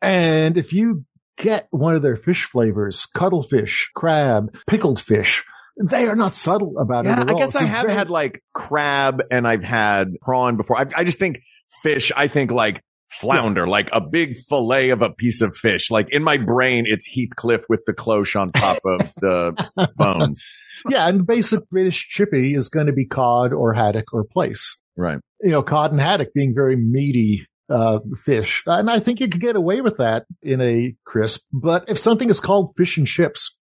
And 0.00 0.56
if 0.56 0.72
you 0.72 1.04
get 1.36 1.66
one 1.70 1.94
of 1.96 2.02
their 2.02 2.16
fish 2.16 2.44
flavors, 2.44 3.06
cuttlefish, 3.06 3.90
crab, 3.96 4.54
pickled 4.68 5.00
fish, 5.00 5.42
they 5.82 6.06
are 6.06 6.14
not 6.16 6.36
subtle 6.36 6.78
about 6.78 7.06
Yeah, 7.06 7.14
it 7.14 7.18
at 7.22 7.28
I 7.30 7.32
all. 7.32 7.38
guess 7.38 7.54
It's 7.56 7.62
I 7.62 7.66
have 7.66 7.86
very- 7.86 7.98
had 7.98 8.08
like 8.10 8.40
crab 8.54 9.20
and 9.32 9.48
I've 9.48 9.64
had 9.64 10.12
prawn 10.22 10.56
before. 10.56 10.78
I, 10.78 10.86
I 10.94 11.02
just 11.04 11.18
think 11.18 11.40
fish. 11.82 12.12
I 12.16 12.28
think 12.28 12.50
like 12.52 12.82
flounder, 13.10 13.66
like 13.66 13.88
a 13.92 14.00
big 14.00 14.36
fillet 14.48 14.90
of 14.90 15.02
a 15.02 15.10
piece 15.10 15.40
of 15.40 15.54
fish. 15.56 15.90
Like 15.90 16.06
in 16.10 16.22
my 16.22 16.36
brain, 16.36 16.84
it's 16.86 17.06
Heathcliff 17.06 17.62
with 17.68 17.80
the 17.86 17.92
cloche 17.92 18.36
on 18.36 18.50
top 18.52 18.78
of 18.84 19.00
the 19.20 19.90
bones. 19.96 20.44
yeah, 20.88 21.08
and 21.08 21.20
the 21.20 21.24
basic 21.24 21.68
British 21.70 22.08
chippy 22.08 22.54
is 22.54 22.68
going 22.68 22.86
to 22.86 22.92
be 22.92 23.06
cod 23.06 23.52
or 23.52 23.72
haddock 23.74 24.12
or 24.12 24.24
plaice. 24.24 24.78
Right. 24.96 25.18
you 25.40 25.50
know, 25.50 25.62
cod 25.62 25.92
and 25.92 26.00
haddock 26.00 26.32
being 26.34 26.54
very 26.54 26.76
meaty 26.76 27.46
uh, 27.70 28.00
fish. 28.24 28.62
And 28.66 28.90
I 28.90 29.00
think 29.00 29.20
you 29.20 29.28
could 29.28 29.40
get 29.40 29.56
away 29.56 29.80
with 29.80 29.96
that 29.98 30.26
in 30.42 30.60
a 30.60 30.94
crisp. 31.06 31.42
But 31.52 31.84
if 31.88 31.98
something 31.98 32.28
is 32.28 32.40
called 32.40 32.74
fish 32.76 32.98
and 32.98 33.06
chips, 33.06 33.56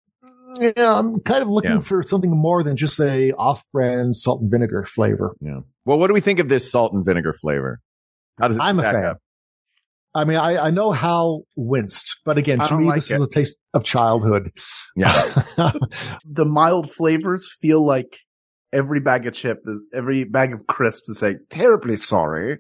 yeah, 0.59 0.73
I'm 0.99 1.21
kind 1.21 1.43
of 1.43 1.49
looking 1.49 1.71
Yeah. 1.73 1.81
for 1.81 2.03
something 2.07 2.31
more 2.31 2.65
than 2.65 2.77
just 2.77 2.99
a 3.01 3.33
off-brand 3.33 4.17
salt 4.17 4.41
and 4.41 4.51
vinegar 4.51 4.85
flavor. 4.85 5.37
Yeah. 5.41 5.61
Well, 5.85 5.99
what 5.99 6.09
do 6.09 6.15
we 6.15 6.21
think 6.23 6.39
of 6.41 6.49
this 6.49 6.71
salt 6.73 6.93
and 6.93 7.05
vinegar 7.05 7.35
flavor? 7.35 7.81
How 8.41 8.49
does 8.49 8.57
it 8.57 8.63
I'm 8.63 8.79
a 8.79 8.83
stack 8.83 8.95
fan. 8.95 9.05
up? 9.05 9.19
I 10.19 10.25
mean, 10.25 10.37
I, 10.37 10.57
I 10.67 10.71
know 10.71 10.93
Hal 10.93 11.43
winced, 11.57 12.19
but 12.25 12.39
again, 12.39 12.59
to 12.59 12.77
me, 12.77 12.87
like 12.87 12.97
this 12.97 13.11
it. 13.11 13.15
is 13.15 13.21
a 13.23 13.29
taste 13.29 13.57
of 13.75 13.85
childhood. 13.85 14.51
Yeah. 14.97 15.13
the 16.25 16.45
mild 16.45 16.91
flavors 16.91 17.57
feel 17.61 17.85
like 17.85 18.17
every 18.73 19.01
bag 19.01 19.27
of 19.27 19.35
chip, 19.35 19.59
every 19.95 20.25
bag 20.25 20.53
of 20.53 20.67
crisps 20.67 21.09
is 21.09 21.19
saying, 21.19 21.39
terribly 21.51 21.97
sorry. 21.97 22.59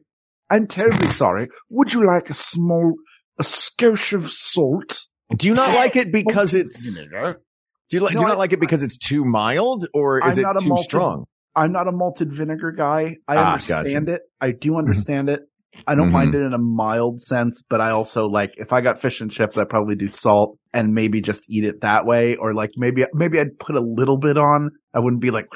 I'm 0.50 0.66
terribly 0.66 1.08
sorry. 1.22 1.48
Would 1.70 1.92
you 1.92 2.06
like 2.06 2.30
a 2.30 2.34
small, 2.34 2.94
a 3.38 3.42
skosh 3.42 4.12
of 4.12 4.30
salt? 4.30 5.00
Do 5.36 5.48
you 5.48 5.54
not 5.54 5.74
like 5.74 5.96
it 5.96 6.10
because 6.12 6.54
it's, 6.54 6.82
do 6.84 6.90
you 6.90 8.00
like, 8.00 8.14
No, 8.14 8.20
do 8.20 8.22
you 8.22 8.26
I- 8.26 8.28
not 8.30 8.38
like 8.38 8.52
it 8.52 8.60
because 8.60 8.82
it's 8.82 8.96
too 8.98 9.24
mild 9.24 9.86
or 9.92 10.26
is 10.26 10.34
I'm 10.34 10.40
it 10.40 10.42
not 10.42 10.60
too 10.60 10.68
malted- 10.68 10.84
strong? 10.88 11.24
I'm 11.56 11.72
not 11.72 11.88
a 11.88 11.92
malted 11.92 12.32
vinegar 12.32 12.70
guy. 12.70 13.16
I 13.26 13.36
Ah, 13.36 13.52
understand 13.52 14.08
it. 14.08 14.22
I 14.40 14.52
do 14.52 14.76
understand 14.76 15.28
it. 15.28 15.40
I 15.86 15.94
don't 15.94 16.08
Mhm. 16.08 16.12
mind 16.12 16.34
it 16.34 16.42
in 16.42 16.52
a 16.54 16.58
mild 16.58 17.20
sense, 17.22 17.62
but 17.68 17.80
I 17.80 17.90
also 17.90 18.26
like 18.26 18.54
if 18.56 18.72
I 18.72 18.80
got 18.80 19.00
fish 19.00 19.20
and 19.20 19.30
chips, 19.30 19.56
I'd 19.56 19.68
probably 19.68 19.96
do 19.96 20.08
salt 20.08 20.58
and 20.74 20.94
maybe 20.94 21.20
just 21.20 21.44
eat 21.48 21.64
it 21.64 21.80
that 21.82 22.04
way, 22.06 22.36
or 22.36 22.52
like 22.54 22.70
maybe 22.76 23.04
maybe 23.14 23.40
I'd 23.40 23.58
put 23.58 23.76
a 23.76 23.80
little 23.80 24.18
bit 24.18 24.36
on. 24.38 24.70
I 24.94 25.00
wouldn't 25.00 25.22
be 25.22 25.30
like, 25.30 25.46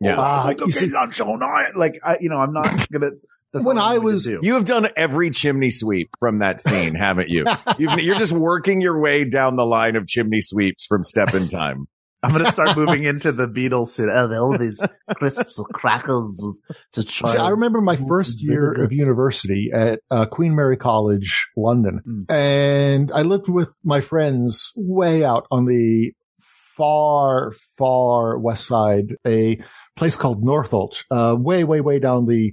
Yeah. 0.00 0.16
oh, 0.16 0.46
like, 0.46 0.58
you 0.58 0.64
okay, 0.64 0.72
see- 0.72 0.86
lunch 0.90 1.20
all 1.20 1.38
night. 1.38 1.76
Like 1.76 1.98
I, 2.04 2.16
you 2.20 2.28
know, 2.28 2.38
I'm 2.38 2.52
not 2.52 2.64
gonna. 2.92 3.10
That's 3.52 3.66
When 3.66 3.76
I 3.76 3.98
was- 3.98 4.24
do. 4.24 4.38
You 4.42 4.54
have 4.54 4.64
done 4.64 4.88
every 4.96 5.28
chimney 5.30 5.70
sweep 5.70 6.08
from 6.18 6.38
that 6.38 6.62
scene, 6.62 6.94
haven't 6.94 7.28
you? 7.28 7.44
You've, 7.78 7.98
you're 7.98 8.16
just 8.16 8.32
working 8.32 8.80
your 8.80 8.98
way 8.98 9.24
down 9.28 9.56
the 9.56 9.66
line 9.66 9.94
of 9.94 10.06
chimney 10.06 10.40
sweeps 10.40 10.86
from 10.86 11.02
Step 11.04 11.34
in 11.34 11.48
Time. 11.48 11.86
I'm 12.22 12.30
gonna 12.32 12.52
start 12.52 12.76
moving 12.76 13.04
into 13.04 13.32
the 13.32 13.46
Beatles. 13.48 13.98
and, 13.98 14.10
Oh, 14.10 14.40
all 14.40 14.56
these 14.58 14.80
crisps 15.16 15.58
or 15.58 15.66
crackers 15.66 16.60
to 16.92 17.04
try. 17.04 17.32
See, 17.32 17.38
I 17.38 17.48
remember 17.50 17.80
my 17.80 17.96
first 17.96 18.40
year 18.42 18.72
of 18.72 18.92
university 18.92 19.70
at 19.74 20.00
uh, 20.10 20.26
Queen 20.26 20.54
Mary 20.54 20.76
College, 20.76 21.48
London, 21.56 22.00
Mm. 22.06 22.30
and 22.34 23.12
I 23.12 23.22
lived 23.22 23.48
with 23.48 23.70
my 23.84 24.00
friends 24.00 24.70
way 24.76 25.24
out 25.24 25.46
on 25.50 25.64
the 25.66 26.12
far, 26.76 27.52
far 27.78 28.38
west 28.38 28.66
side, 28.66 29.14
a 29.26 29.60
place 29.96 30.16
called 30.16 30.42
Northolt, 30.44 31.04
uh, 31.10 31.36
way, 31.38 31.64
way, 31.64 31.80
way 31.80 31.98
down 31.98 32.26
the 32.26 32.52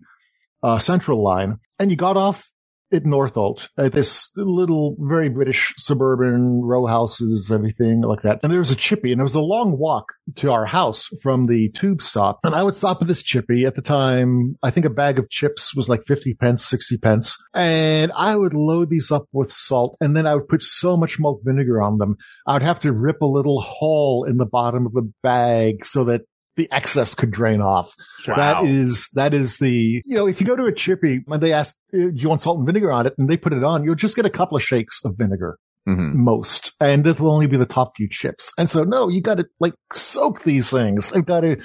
uh, 0.63 0.79
central 0.79 1.23
line. 1.23 1.57
And 1.77 1.89
you 1.91 1.95
got 1.97 2.17
off 2.17 2.49
at 2.91 3.03
Northolt, 3.03 3.69
at 3.77 3.93
this 3.93 4.31
little, 4.35 4.95
very 4.99 5.29
British 5.29 5.73
suburban 5.77 6.61
row 6.61 6.85
houses, 6.85 7.51
everything 7.51 8.01
like 8.01 8.21
that. 8.23 8.39
And 8.43 8.51
there 8.51 8.59
was 8.59 8.71
a 8.71 8.75
chippy, 8.75 9.11
and 9.11 9.21
it 9.21 9.23
was 9.23 9.35
a 9.35 9.41
long 9.41 9.77
walk 9.77 10.05
to 10.35 10.51
our 10.51 10.65
house 10.65 11.07
from 11.21 11.47
the 11.47 11.69
tube 11.71 12.01
stop. 12.01 12.39
And 12.43 12.55
I 12.55 12.63
would 12.63 12.75
stop 12.75 13.01
at 13.01 13.07
this 13.07 13.23
chippy 13.23 13.65
at 13.65 13.75
the 13.75 13.81
time. 13.81 14.57
I 14.63 14.71
think 14.71 14.85
a 14.85 14.89
bag 14.89 15.19
of 15.19 15.29
chips 15.29 15.75
was 15.75 15.89
like 15.89 16.01
50 16.07 16.35
pence, 16.35 16.65
60 16.65 16.97
pence. 16.97 17.37
And 17.53 18.11
I 18.15 18.35
would 18.35 18.53
load 18.53 18.89
these 18.89 19.11
up 19.11 19.25
with 19.31 19.51
salt, 19.51 19.97
and 20.01 20.15
then 20.15 20.25
I 20.25 20.35
would 20.35 20.47
put 20.47 20.61
so 20.61 20.97
much 20.97 21.19
malt 21.19 21.41
vinegar 21.43 21.81
on 21.81 21.97
them. 21.97 22.17
I 22.47 22.53
would 22.53 22.63
have 22.63 22.79
to 22.81 22.93
rip 22.93 23.21
a 23.21 23.25
little 23.25 23.61
hole 23.61 24.25
in 24.27 24.37
the 24.37 24.45
bottom 24.45 24.85
of 24.85 24.93
the 24.93 25.11
bag 25.23 25.85
so 25.85 26.05
that 26.05 26.21
the 26.59 26.71
excess 26.71 27.15
could 27.15 27.31
drain 27.31 27.61
off. 27.61 27.95
Wow. 28.27 28.35
That 28.35 28.65
is, 28.69 29.09
that 29.13 29.33
is 29.33 29.57
the, 29.57 30.01
you 30.05 30.15
know, 30.15 30.27
if 30.27 30.39
you 30.39 30.45
go 30.45 30.55
to 30.55 30.65
a 30.65 30.73
chippy 30.73 31.21
and 31.25 31.41
they 31.41 31.53
ask, 31.53 31.75
"Uh, 31.93 31.97
do 31.97 32.11
you 32.13 32.29
want 32.29 32.41
salt 32.41 32.57
and 32.59 32.67
vinegar 32.67 32.91
on 32.91 33.07
it? 33.07 33.13
And 33.17 33.29
they 33.29 33.37
put 33.37 33.53
it 33.53 33.63
on, 33.63 33.83
you'll 33.83 33.95
just 33.95 34.15
get 34.15 34.25
a 34.25 34.29
couple 34.29 34.57
of 34.57 34.63
shakes 34.63 34.99
of 35.03 35.15
vinegar. 35.17 35.57
Mm-hmm. 35.87 36.23
Most, 36.23 36.73
and 36.79 37.03
this 37.03 37.19
will 37.19 37.31
only 37.31 37.47
be 37.47 37.57
the 37.57 37.65
top 37.65 37.93
few 37.95 38.07
chips. 38.11 38.51
And 38.59 38.69
so, 38.69 38.83
no, 38.83 39.07
you 39.07 39.21
got 39.21 39.37
to 39.37 39.45
like 39.59 39.73
soak 39.93 40.43
these 40.43 40.69
things. 40.69 41.09
They've 41.09 41.25
got 41.25 41.39
to, 41.39 41.55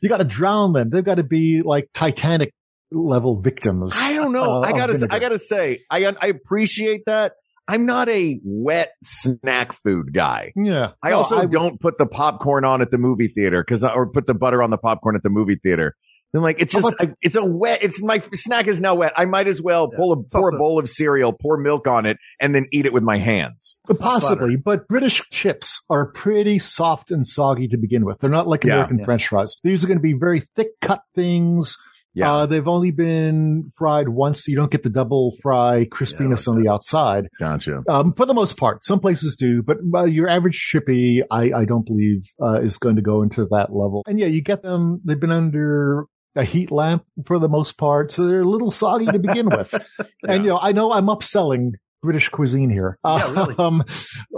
you 0.00 0.08
got 0.08 0.18
to 0.18 0.24
drown 0.24 0.74
them. 0.74 0.90
They've 0.90 1.04
got 1.04 1.16
to 1.16 1.24
be 1.24 1.62
like 1.64 1.88
Titanic 1.92 2.52
level 2.92 3.40
victims. 3.40 3.92
I 3.96 4.12
don't 4.12 4.32
know. 4.32 4.62
uh, 4.62 4.66
I 4.66 4.72
gotta. 4.72 5.08
I 5.10 5.18
gotta 5.18 5.38
say, 5.38 5.80
I, 5.90 6.04
I 6.20 6.26
appreciate 6.26 7.02
that. 7.06 7.32
I'm 7.68 7.86
not 7.86 8.08
a 8.08 8.40
wet 8.44 8.92
snack 9.02 9.80
food 9.82 10.12
guy. 10.12 10.52
Yeah. 10.56 10.92
I 11.02 11.10
No, 11.10 11.16
also 11.18 11.38
I- 11.42 11.46
don't 11.46 11.80
put 11.80 11.96
the 11.98 12.06
popcorn 12.06 12.64
on 12.64 12.82
at 12.82 12.90
the 12.90 12.98
movie 12.98 13.28
theater 13.28 13.62
because, 13.66 13.84
or 13.84 14.06
put 14.10 14.26
the 14.26 14.34
butter 14.34 14.62
on 14.62 14.70
the 14.70 14.78
popcorn 14.78 15.16
at 15.16 15.22
the 15.22 15.30
movie 15.30 15.56
theater. 15.62 15.94
Then 16.32 16.40
like, 16.42 16.60
it's 16.60 16.72
How 16.72 16.80
just, 16.80 16.94
I, 16.98 17.12
it's 17.20 17.36
a 17.36 17.44
wet, 17.44 17.80
it's 17.82 18.02
my 18.02 18.22
snack 18.32 18.66
is 18.66 18.80
now 18.80 18.94
wet. 18.94 19.12
I 19.16 19.26
might 19.26 19.48
as 19.48 19.60
well 19.60 19.88
pull 19.90 20.12
a, 20.12 20.16
pour 20.22 20.48
a 20.48 20.56
bowl 20.56 20.78
of 20.78 20.88
cereal, 20.88 21.34
pour 21.34 21.58
milk 21.58 21.86
on 21.86 22.06
it, 22.06 22.16
and 22.40 22.54
then 22.54 22.66
eat 22.72 22.86
it 22.86 22.92
with 22.94 23.02
my 23.02 23.18
hands. 23.18 23.76
Possibly, 23.98 24.56
but 24.56 24.88
British 24.88 25.22
chips 25.30 25.84
are 25.90 26.06
pretty 26.06 26.58
soft 26.58 27.10
and 27.10 27.26
soggy 27.28 27.68
to 27.68 27.76
begin 27.76 28.06
with. 28.06 28.18
They're 28.18 28.30
not 28.30 28.48
like 28.48 28.64
Yeah. 28.64 28.72
American 28.76 29.00
Yeah. 29.00 29.04
French 29.04 29.28
fries. 29.28 29.56
These 29.62 29.84
are 29.84 29.88
going 29.88 29.98
to 29.98 30.02
be 30.02 30.14
very 30.14 30.40
thick 30.56 30.68
cut 30.80 31.02
things. 31.14 31.76
Yeah. 32.14 32.32
Uh, 32.32 32.46
they've 32.46 32.68
only 32.68 32.90
been 32.90 33.70
fried 33.76 34.08
once. 34.08 34.44
So 34.44 34.50
you 34.50 34.56
don't 34.56 34.70
get 34.70 34.82
the 34.82 34.90
double 34.90 35.34
fry 35.42 35.86
crispiness 35.90 36.46
on 36.46 36.62
the 36.62 36.70
outside. 36.70 37.28
Gotcha. 37.40 37.82
Um, 37.88 38.12
for 38.12 38.26
the 38.26 38.34
most 38.34 38.56
part, 38.56 38.84
some 38.84 39.00
places 39.00 39.36
do, 39.36 39.62
but 39.62 39.78
uh, 39.94 40.04
your 40.04 40.28
average 40.28 40.56
chippy, 40.56 41.22
I, 41.30 41.52
I 41.52 41.64
don't 41.64 41.86
believe, 41.86 42.24
uh, 42.42 42.60
is 42.60 42.78
going 42.78 42.96
to 42.96 43.02
go 43.02 43.22
into 43.22 43.46
that 43.50 43.72
level. 43.72 44.02
And 44.06 44.18
yeah, 44.18 44.26
you 44.26 44.42
get 44.42 44.62
them, 44.62 45.00
they've 45.04 45.18
been 45.18 45.32
under 45.32 46.06
a 46.34 46.44
heat 46.44 46.70
lamp 46.70 47.04
for 47.26 47.38
the 47.38 47.48
most 47.48 47.76
part, 47.76 48.10
so 48.12 48.26
they're 48.26 48.40
a 48.40 48.48
little 48.48 48.70
soggy 48.70 49.06
to 49.06 49.18
begin 49.18 49.48
with. 49.48 49.74
And 50.26 50.44
you 50.44 50.50
know, 50.50 50.58
I 50.58 50.70
know 50.72 50.92
I'm 50.92 51.06
upselling 51.06 51.72
British 52.02 52.28
cuisine 52.28 52.70
here. 52.70 52.98
Yeah, 53.04 53.32
really. 53.32 53.54
Um, 53.58 53.84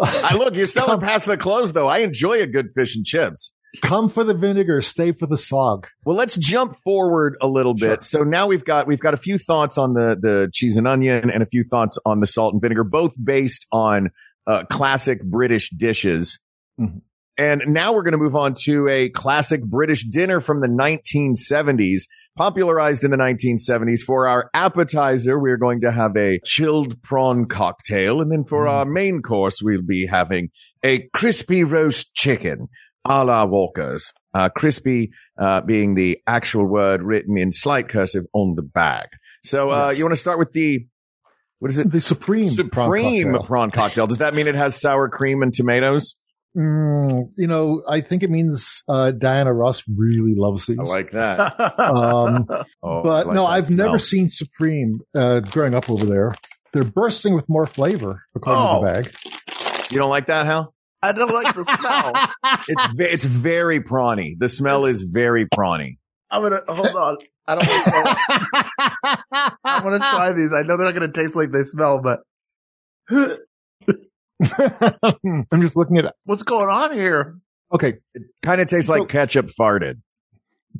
I 0.01 0.35
look, 0.37 0.55
you're 0.55 0.67
selling 0.67 1.01
past 1.03 1.27
the 1.27 1.37
close 1.37 1.73
though. 1.73 1.89
I 1.89 1.99
enjoy 1.99 2.41
a 2.43 2.47
good 2.47 2.69
fish 2.75 2.95
and 2.95 3.05
chips. 3.05 3.53
Come 3.83 4.09
for 4.09 4.25
the 4.25 4.35
vinegar, 4.35 4.81
stay 4.83 5.13
for 5.13 5.27
the 5.27 5.37
sog. 5.37 5.85
Well, 6.05 6.17
let's 6.17 6.37
jump 6.37 6.79
forward 6.83 7.37
a 7.41 7.49
little 7.49 7.75
bit. 7.75 8.05
So 8.05 8.23
now 8.23 8.47
we've 8.47 8.65
got 8.65 8.87
we've 8.87 9.01
got 9.01 9.15
a 9.15 9.19
few 9.19 9.39
thoughts 9.39 9.79
on 9.79 9.95
the 9.95 10.17
the 10.21 10.51
cheese 10.53 10.77
and 10.77 10.87
onion 10.87 11.31
and 11.31 11.43
a 11.43 11.47
few 11.47 11.65
thoughts 11.65 11.99
on 12.05 12.21
the 12.21 12.27
salt 12.27 12.53
and 12.53 12.63
vinegar, 12.63 12.85
both 12.85 13.15
based 13.23 13.67
on 13.73 14.11
uh, 14.47 14.65
classic 14.71 15.23
British 15.23 15.71
dishes. 15.71 16.39
Mhm. 16.81 17.01
And 17.37 17.63
now 17.67 17.93
we're 17.93 18.05
going 18.05 18.13
to 18.13 18.19
move 18.19 18.37
on 18.37 18.55
to 18.65 18.89
a 18.89 19.09
classic 19.09 19.63
British 19.65 20.05
dinner 20.05 20.41
from 20.41 20.61
the 20.61 20.69
1970s, 20.69 22.03
popularized 22.37 23.03
in 23.03 23.11
the 23.11 23.17
1970s. 23.17 24.03
For 24.03 24.29
our 24.29 24.51
appetizer, 24.55 25.39
we're 25.39 25.57
going 25.57 25.81
to 25.81 25.91
have 25.91 26.17
a 26.17 26.39
chilled 26.45 27.03
prawn 27.03 27.47
cocktail. 27.47 28.21
And 28.21 28.31
then 28.31 28.45
for 28.45 28.69
our 28.69 28.85
main 28.85 29.21
course, 29.21 29.61
we'll 29.61 29.83
be 29.83 30.07
having 30.07 30.51
a 30.85 31.09
crispy 31.13 31.65
roast 31.65 32.15
chicken 32.15 32.69
a 33.05 33.25
la 33.25 33.45
Walker's. 33.45 34.13
Uh, 34.33 34.49
crispy, 34.49 35.11
uh, 35.41 35.61
being 35.61 35.95
the 35.95 36.19
actual 36.27 36.67
word 36.67 37.03
written 37.03 37.39
in 37.39 37.53
slight 37.53 37.89
cursive 37.89 38.25
on 38.33 38.55
the 38.57 38.63
bag. 38.63 39.07
So, 39.45 39.71
uh, 39.71 39.89
Yes. 39.91 39.99
you 39.99 40.05
want 40.05 40.15
to 40.15 40.21
start 40.21 40.39
with 40.41 40.53
the, 40.53 40.87
what 41.61 41.71
is 41.71 41.79
it? 41.79 41.91
The 41.91 42.01
supreme, 42.01 42.55
prawn 42.57 42.87
Supreme 42.89 43.31
cocktail. 43.33 43.47
prawn 43.47 43.71
cocktail. 43.71 44.07
Does 44.09 44.19
that 44.19 44.35
mean 44.35 44.49
it 44.49 44.57
has 44.57 44.81
sour 44.81 45.09
cream 45.09 45.43
and 45.43 45.55
tomatoes? 45.55 46.17
Mm, 46.57 47.27
you 47.37 47.47
know, 47.47 47.83
I 47.89 48.01
think 48.01 48.23
it 48.25 48.31
means 48.31 48.83
uh, 48.89 49.11
Diana 49.13 49.53
Ross 49.53 49.83
really 49.93 50.35
loves 50.37 50.67
these. 50.67 50.79
I 50.81 50.83
like 50.85 51.11
that. 51.13 51.39
um, 51.81 52.47
Oh, 52.83 53.03
but 53.03 53.27
like 53.29 53.35
no, 53.35 53.47
I've 53.47 53.67
smell. 53.67 53.87
never 53.87 53.99
seen 54.01 54.29
Supreme 54.29 55.01
uh, 55.17 55.41
growing 55.41 55.75
up 55.75 55.89
over 55.91 56.07
there. 56.07 56.33
They're 56.73 56.83
bursting 56.85 57.35
with 57.35 57.49
more 57.49 57.67
flavor 57.67 58.23
according 58.35 58.63
Oh. 58.63 58.81
to 58.81 58.87
the 58.87 59.03
bag. 59.03 59.91
You 59.93 59.99
don't 59.99 60.11
like 60.11 60.27
that, 60.27 60.47
Hal? 60.47 60.75
I 61.09 61.13
don't 61.13 61.33
like 61.33 61.55
the 61.55 61.65
smell. 61.65 62.13
It's 62.69 62.93
ve- 62.97 63.05
it's 63.05 63.25
very 63.25 63.81
prawny. 63.81 64.39
The 64.39 64.49
smell 64.49 64.85
is 64.87 65.03
very 65.03 65.47
prawny. 65.47 65.99
I'm 66.31 66.43
gonna 66.43 66.61
hold 66.69 66.97
on. 66.97 67.17
I 67.47 67.55
don't. 67.57 67.69
Wanna, 67.69 69.57
I 69.65 69.85
want 69.85 70.03
to 70.03 70.09
try 70.11 70.33
these. 70.33 70.53
I 70.53 70.63
know 70.63 70.77
they're 70.77 70.87
not 70.87 70.95
gonna 70.95 71.13
taste 71.13 71.37
like 71.37 71.53
they 71.53 71.65
smell, 71.65 72.01
but 72.03 72.21
I'm 75.03 75.61
just 75.61 75.77
looking 75.77 75.99
at 75.99 76.15
what's 76.25 76.43
going 76.43 76.69
on 76.69 76.93
here? 76.95 77.39
Okay, 77.73 77.95
it 78.15 78.23
Kind 78.43 78.61
of 78.61 78.69
tastes 78.69 78.89
like 78.89 79.09
ketchup 79.09 79.51
farted. 79.59 80.01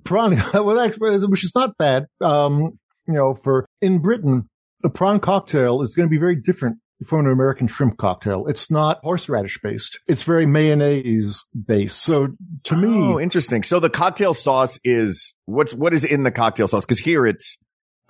prawn, 0.05 0.41
well, 0.55 0.81
actually, 0.81 1.19
which 1.27 1.45
is 1.45 1.55
not 1.55 1.77
bad. 1.77 2.07
Um, 2.21 2.79
you 3.07 3.15
know, 3.15 3.35
for 3.35 3.67
in 3.81 3.99
Britain, 3.99 4.49
a 4.85 4.89
prawn 4.89 5.21
cocktail 5.21 5.83
is 5.83 5.95
going 5.95 6.09
to 6.09 6.11
be 6.11 6.19
very 6.19 6.37
different 6.37 6.79
from 7.07 7.27
an 7.27 7.33
American 7.33 7.67
shrimp 7.67 7.97
cocktail. 7.99 8.47
It's 8.47 8.71
not 8.71 9.01
horseradish 9.03 9.61
based. 9.63 9.99
It's 10.07 10.23
very 10.23 10.47
mayonnaise 10.47 11.45
based. 11.67 12.03
So 12.03 12.29
to 12.65 12.77
me, 12.77 12.89
Oh, 12.89 13.21
interesting. 13.21 13.63
So 13.63 13.81
the 13.81 13.91
cocktail 13.91 14.35
sauce 14.35 14.79
is 14.85 15.35
what's 15.47 15.75
what 15.75 15.93
is 15.93 16.05
in 16.05 16.23
the 16.23 16.31
cocktail 16.31 16.69
sauce? 16.69 16.85
Because 16.85 17.01
here 17.01 17.27
it's 17.27 17.59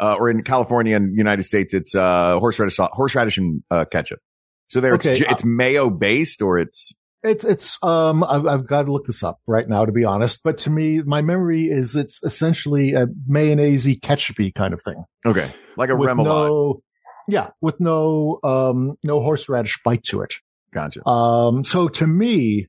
uh, 0.01 0.15
or 0.19 0.29
in 0.29 0.43
California 0.43 0.97
and 0.97 1.17
United 1.17 1.45
States, 1.45 1.73
it's 1.73 1.95
uh, 1.95 2.39
horseradish 2.39 2.77
sauce, 2.77 2.91
horseradish 2.93 3.39
and 3.39 3.63
uh, 3.71 3.85
ketchup. 3.91 4.19
So 4.69 4.81
there, 4.81 4.95
Okay, 4.95 5.13
it's, 5.13 5.21
uh, 5.23 5.27
it's 5.31 5.45
mayo 5.45 5.89
based 5.91 6.43
or 6.43 6.59
it's 6.59 6.93
It's 7.23 7.45
it's 7.45 7.79
um 7.83 8.23
I've, 8.25 8.47
I've 8.47 8.67
got 8.67 8.83
to 8.83 8.93
look 8.93 9.07
this 9.07 9.23
up 9.23 9.39
right 9.47 9.69
now 9.69 9.85
to 9.85 9.93
be 9.93 10.05
honest, 10.05 10.43
but 10.43 10.59
to 10.59 10.71
me 10.71 11.01
my 11.03 11.23
memory 11.23 11.67
is 11.67 11.97
it's 11.97 12.23
essentially 12.23 12.95
a 12.95 13.07
mayonnaisey 13.29 14.01
ketchupy 14.01 14.55
kind 14.55 14.75
of 14.75 14.83
thing. 14.83 15.05
okay, 15.25 15.51
like 15.77 15.91
a 15.91 15.93
remoulade. 15.93 16.25
no 16.25 16.83
yeah, 17.29 17.49
with 17.61 17.81
no 17.81 18.39
um 18.45 18.97
no 19.03 19.21
horseradish 19.23 19.81
bite 19.85 20.05
to 20.05 20.23
it. 20.23 20.35
Gotcha. 20.73 21.07
Um 21.09 21.65
so 21.65 21.89
to 21.89 22.07
me 22.07 22.67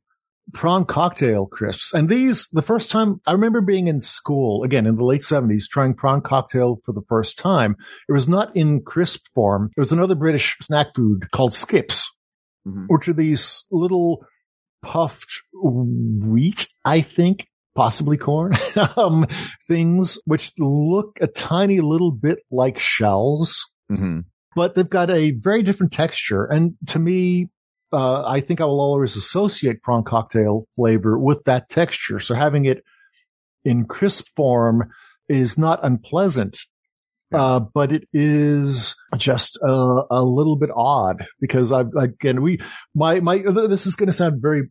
prawn 0.54 0.86
cocktail 0.86 1.48
crisps 1.48 1.92
and 1.94 2.08
these 2.08 2.48
the 2.52 2.62
first 2.62 2.92
time 2.92 3.20
I 3.26 3.32
remember 3.32 3.62
being 3.62 3.88
in 3.88 4.00
school 4.00 4.64
again 4.64 4.86
in 4.86 4.96
the 4.96 5.04
late 5.04 5.22
70s 5.22 5.64
trying 5.68 5.96
prawn 5.96 6.22
cocktail 6.22 6.80
for 6.86 6.94
the 6.94 7.02
first 7.10 7.40
time. 7.40 7.76
It 8.08 8.12
was 8.14 8.30
not 8.30 8.56
in 8.56 8.82
crisp 8.84 9.26
form. 9.34 9.72
It 9.76 9.80
was 9.80 9.92
another 9.92 10.14
British 10.16 10.56
snack 10.62 10.88
food 10.96 11.28
called 11.32 11.54
skips 11.54 12.10
Mhm. 12.68 12.86
which 12.88 13.08
are 13.08 13.14
these 13.14 13.66
little 13.72 14.26
puffed 14.82 15.42
wheat, 15.54 16.68
I 16.84 17.02
think, 17.02 17.46
possibly 17.76 18.18
corn, 18.18 18.54
um, 18.98 19.28
things 19.68 20.20
which 20.26 20.52
look 20.58 21.18
a 21.22 21.28
tiny 21.28 21.80
little 21.82 22.12
bit 22.12 22.40
like 22.52 22.80
shells, 22.80 23.72
hmm 23.94 24.22
but 24.56 24.76
they've 24.76 24.90
got 24.90 25.12
a 25.12 25.32
very 25.32 25.62
different 25.62 25.94
texture. 25.94 26.46
And 26.46 26.76
to 26.88 27.00
me, 27.00 27.50
uh, 27.94 28.24
I 28.26 28.42
think 28.42 28.62
I 28.62 28.66
will 28.66 28.82
always 28.82 29.16
associate 29.16 29.82
prawn 29.82 30.04
cocktail 30.04 30.68
flavor 30.76 31.20
with 31.20 31.44
that 31.44 31.70
texture. 31.70 32.20
So 32.20 32.34
having 32.34 32.66
it 32.66 32.84
in 33.64 33.86
crisp 33.86 34.28
form 34.36 34.90
is 35.30 35.58
not 35.58 35.80
unpleasant. 35.84 36.60
Uh, 37.34 37.60
but 37.60 37.92
it 37.92 38.08
is 38.14 38.96
just 39.18 39.58
uh, 39.62 40.04
a 40.10 40.24
little 40.24 40.56
bit 40.56 40.70
odd 40.74 41.26
because 41.42 41.72
I, 41.72 41.84
again, 42.00 42.42
we, 42.42 42.60
my, 42.94 43.20
my, 43.20 43.40
this 43.40 43.88
is 43.88 43.96
going 43.96 44.08
to 44.08 44.14
sound 44.14 44.42
very, 44.42 44.70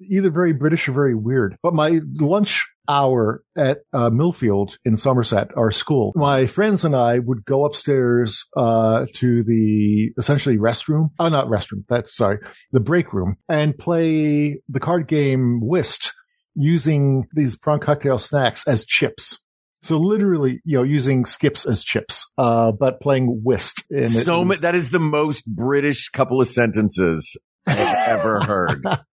either 0.00 0.30
very 0.30 0.52
British 0.52 0.88
or 0.88 0.92
very 0.92 1.14
weird, 1.14 1.56
but 1.62 1.74
my 1.74 2.00
lunch 2.20 2.66
hour 2.88 3.42
at 3.56 3.78
uh, 3.92 4.10
Millfield 4.10 4.76
in 4.84 4.96
Somerset, 4.96 5.50
our 5.56 5.70
school, 5.70 6.12
my 6.16 6.46
friends 6.46 6.84
and 6.84 6.96
I 6.96 7.18
would 7.18 7.44
go 7.44 7.64
upstairs 7.64 8.44
uh, 8.56 9.06
to 9.16 9.42
the 9.44 10.10
essentially 10.18 10.56
restroom. 10.58 11.10
Oh, 11.18 11.28
not 11.28 11.46
restroom. 11.46 11.84
That's 11.88 12.14
sorry, 12.16 12.38
the 12.72 12.80
break 12.80 13.12
room, 13.12 13.36
and 13.48 13.76
play 13.76 14.60
the 14.68 14.80
card 14.80 15.06
game 15.08 15.60
Whist 15.62 16.12
using 16.54 17.26
these 17.32 17.56
prawn 17.56 17.80
cocktail 17.80 18.18
snacks 18.18 18.66
as 18.66 18.84
chips. 18.84 19.44
So 19.82 19.96
literally, 19.98 20.60
you 20.64 20.76
know, 20.76 20.82
using 20.82 21.24
skips 21.24 21.64
as 21.64 21.82
chips, 21.82 22.30
uh, 22.36 22.70
but 22.72 23.00
playing 23.00 23.40
whist. 23.44 23.82
So 24.08 24.42
was- 24.42 24.60
that 24.60 24.74
is 24.74 24.90
the 24.90 24.98
most 24.98 25.46
British 25.46 26.08
couple 26.10 26.40
of 26.40 26.48
sentences 26.48 27.36
I've 27.66 28.08
ever 28.08 28.40
heard. 28.40 28.84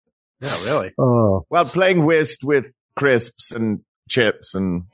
Yeah, 0.43 0.63
really. 0.65 0.91
Oh, 0.99 1.45
Well, 1.49 1.65
playing 1.65 2.05
whist 2.05 2.43
with 2.43 2.65
crisps 2.95 3.51
and 3.51 3.79
chips 4.09 4.53
and 4.53 4.83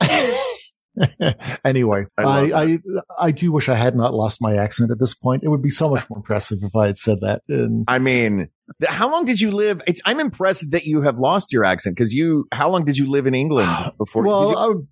anyway, 1.64 2.06
I 2.18 2.22
I, 2.22 2.62
I, 2.62 2.78
I 3.20 3.30
do 3.30 3.52
wish 3.52 3.68
I 3.68 3.74
had 3.76 3.94
not 3.96 4.14
lost 4.14 4.38
my 4.40 4.56
accent 4.56 4.90
at 4.90 4.98
this 4.98 5.14
point. 5.14 5.42
It 5.44 5.48
would 5.48 5.62
be 5.62 5.70
so 5.70 5.88
much 5.88 6.08
more 6.10 6.18
impressive 6.18 6.58
if 6.62 6.74
I 6.76 6.86
had 6.86 6.98
said 6.98 7.18
that. 7.20 7.42
And 7.48 7.84
I 7.88 7.98
mean, 7.98 8.48
how 8.86 9.10
long 9.10 9.24
did 9.24 9.40
you 9.40 9.50
live? 9.50 9.80
It's, 9.86 10.00
I'm 10.04 10.20
impressed 10.20 10.70
that 10.70 10.84
you 10.84 11.02
have 11.02 11.18
lost 11.18 11.52
your 11.52 11.64
accent 11.64 11.96
because 11.96 12.12
you. 12.12 12.46
How 12.52 12.70
long 12.70 12.84
did 12.84 12.96
you 12.98 13.10
live 13.10 13.26
in 13.26 13.34
England 13.34 13.92
before? 13.98 14.24
well, 14.24 14.50
you- 14.50 14.56
I- 14.56 14.84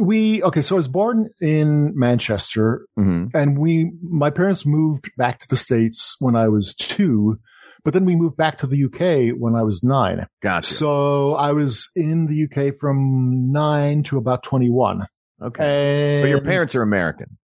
we 0.00 0.42
okay. 0.42 0.60
So 0.60 0.74
I 0.74 0.78
was 0.78 0.88
born 0.88 1.30
in 1.40 1.92
Manchester, 1.96 2.84
Mhm. 2.98 3.30
and 3.32 3.56
we 3.56 3.92
my 4.02 4.28
parents 4.30 4.66
moved 4.66 5.08
back 5.16 5.38
to 5.40 5.48
the 5.48 5.56
states 5.56 6.16
when 6.18 6.34
I 6.34 6.48
was 6.48 6.74
two, 6.74 7.38
but 7.84 7.92
then 7.94 8.04
we 8.04 8.16
moved 8.16 8.36
back 8.36 8.58
to 8.58 8.66
the 8.66 8.84
UK 8.84 9.36
when 9.38 9.54
I 9.54 9.62
was 9.62 9.82
nine. 9.82 10.26
Gotcha. 10.42 10.72
So 10.72 11.34
I 11.34 11.52
was 11.52 11.90
in 11.94 12.26
the 12.26 12.44
UK 12.46 12.74
from 12.80 13.52
nine 13.52 14.02
to 14.04 14.18
about 14.18 14.42
twenty 14.42 14.70
one. 14.70 15.06
Okay. 15.42 16.20
But 16.22 16.28
your 16.28 16.40
parents 16.42 16.74
are 16.74 16.82
American. 16.82 17.36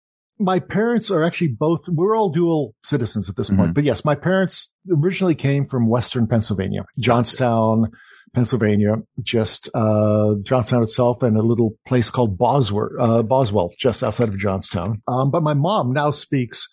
my 0.41 0.59
parents 0.59 1.11
are 1.11 1.23
actually 1.23 1.49
both 1.49 1.81
we're 1.89 2.15
all 2.17 2.29
dual 2.31 2.73
citizens 2.83 3.27
at 3.29 3.35
this 3.35 3.49
point 3.49 3.71
Mhm. 3.71 3.73
but 3.73 3.83
yes 3.83 4.05
my 4.05 4.15
parents 4.15 4.73
originally 4.89 5.35
came 5.35 5.67
from 5.67 5.89
western 5.89 6.27
pennsylvania 6.27 6.83
johnstown 6.97 7.91
pennsylvania 8.33 8.93
just 9.21 9.69
uh 9.73 10.35
johnstown 10.43 10.81
itself 10.83 11.21
and 11.23 11.35
a 11.35 11.41
little 11.41 11.71
place 11.85 12.09
called 12.09 12.37
bosworth 12.37 12.93
uh 13.01 13.21
boswell 13.21 13.69
just 13.77 14.01
outside 14.01 14.29
of 14.29 14.37
johnstown 14.37 15.01
um 15.09 15.29
but 15.29 15.43
my 15.43 15.53
mom 15.53 15.91
now 15.91 16.09
speaks 16.09 16.67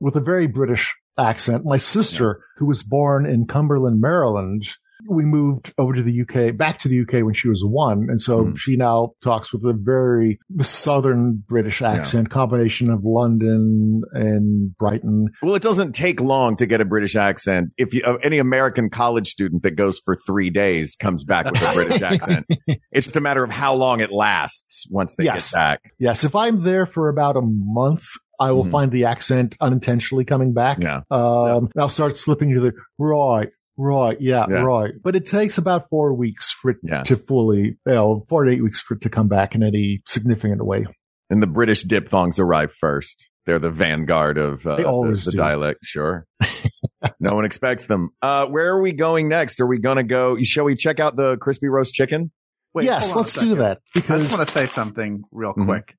with 0.00 0.16
a 0.16 0.20
very 0.20 0.48
british 0.48 0.92
accent 1.18 1.64
my 1.64 1.76
sister 1.76 2.40
who 2.56 2.66
was 2.66 2.82
born 2.82 3.26
in 3.26 3.46
cumberland 3.46 4.00
maryland 4.00 4.64
we 5.08 5.24
moved 5.24 5.74
over 5.78 5.94
to 5.94 6.02
the 6.04 6.20
UK, 6.22 6.56
back 6.56 6.78
to 6.78 6.88
the 6.88 7.00
UK 7.00 7.24
when 7.24 7.34
she 7.34 7.48
was 7.48 7.64
one. 7.66 8.06
And 8.08 8.22
so 8.22 8.44
Hmm. 8.44 8.54
she 8.54 8.76
now 8.76 9.14
talks 9.24 9.52
with 9.52 9.64
a 9.64 9.72
very 9.76 10.38
southern 10.60 11.42
British 11.48 11.82
accent, 11.82 12.30
combination 12.30 12.88
of 12.88 13.00
London 13.02 14.02
and 14.12 14.76
Brighton. 14.76 15.26
Well, 15.42 15.56
it 15.56 15.62
doesn't 15.62 15.94
take 15.96 16.20
long 16.20 16.56
to 16.58 16.66
get 16.66 16.80
a 16.80 16.84
British 16.84 17.16
accent. 17.16 17.70
If 17.78 17.92
you, 17.92 18.02
uh, 18.06 18.18
any 18.22 18.38
American 18.38 18.90
college 18.90 19.26
student 19.28 19.64
that 19.64 19.72
goes 19.72 20.00
for 20.04 20.16
three 20.24 20.50
days 20.50 20.94
comes 20.94 21.24
back 21.24 21.50
with 21.50 21.60
a 21.60 21.72
British 21.74 22.02
accent, 22.02 22.46
it's 22.92 23.08
just 23.08 23.16
a 23.16 23.20
matter 23.20 23.42
of 23.42 23.50
how 23.50 23.74
long 23.74 23.98
it 23.98 24.12
lasts 24.12 24.86
once 24.88 25.16
they 25.16 25.24
Yes. 25.24 25.50
get 25.50 25.56
back. 25.58 25.80
Yes. 25.98 26.22
If 26.22 26.36
I'm 26.36 26.62
there 26.62 26.86
for 26.86 27.08
about 27.08 27.36
a 27.36 27.42
month, 27.42 28.04
I 28.42 28.52
will 28.52 28.64
Mhm. 28.64 28.70
find 28.70 28.92
the 28.92 29.04
accent 29.04 29.56
unintentionally 29.60 30.24
coming 30.24 30.52
back. 30.52 30.78
Yeah. 30.80 31.00
Um, 31.10 31.70
I'll 31.78 31.88
start 31.88 32.16
slipping 32.16 32.50
into 32.50 32.60
the 32.62 32.72
right, 32.98 33.48
right, 33.76 34.20
yeah, 34.20 34.46
Yeah. 34.48 34.62
right. 34.62 34.92
But 35.02 35.16
it 35.16 35.26
takes 35.26 35.58
about 35.58 35.88
four 35.90 36.14
weeks 36.14 36.50
for 36.52 36.70
it 36.72 36.78
Yeah. 36.82 37.02
to 37.04 37.16
fully, 37.16 37.62
you 37.86 37.92
know, 37.92 38.24
four 38.28 38.44
to 38.44 38.52
eight 38.52 38.62
weeks 38.62 38.80
for 38.80 38.94
it 38.94 39.00
to 39.02 39.08
come 39.08 39.28
back 39.28 39.54
in 39.54 39.62
any 39.62 40.02
significant 40.06 40.64
way. 40.64 40.86
And 41.30 41.42
the 41.42 41.46
British 41.46 41.82
diphthongs 41.84 42.38
arrive 42.38 42.72
first. 42.72 43.26
They're 43.46 43.58
the 43.58 43.70
vanguard 43.70 44.38
of 44.38 44.64
uh, 44.66 44.76
They 44.76 44.84
always 44.84 45.24
the, 45.24 45.30
the 45.32 45.36
do. 45.36 45.38
dialect. 45.38 45.78
Sure. 45.82 46.26
no 47.20 47.34
one 47.34 47.44
expects 47.44 47.86
them. 47.86 48.10
Uh, 48.22 48.46
where 48.46 48.68
are 48.74 48.80
we 48.80 48.92
going 48.92 49.28
next? 49.28 49.60
Are 49.60 49.66
we 49.66 49.78
going 49.78 49.96
to 49.96 50.04
go? 50.04 50.36
Shall 50.42 50.64
we 50.64 50.76
check 50.76 51.00
out 51.00 51.16
the 51.16 51.36
crispy 51.38 51.68
roast 51.68 51.94
chicken? 51.94 52.30
Wait, 52.74 52.84
yes, 52.84 53.06
hold 53.12 53.12
on 53.12 53.16
a 53.16 53.20
let's 53.22 53.34
do 53.34 53.40
second. 53.40 53.58
that 53.58 53.78
I 53.78 53.80
because 53.94 54.22
just 54.22 54.36
want 54.36 54.48
to 54.48 54.52
say 54.54 54.66
something 54.66 55.22
real 55.32 55.52
Mhm. 55.54 55.66
quick. 55.66 55.94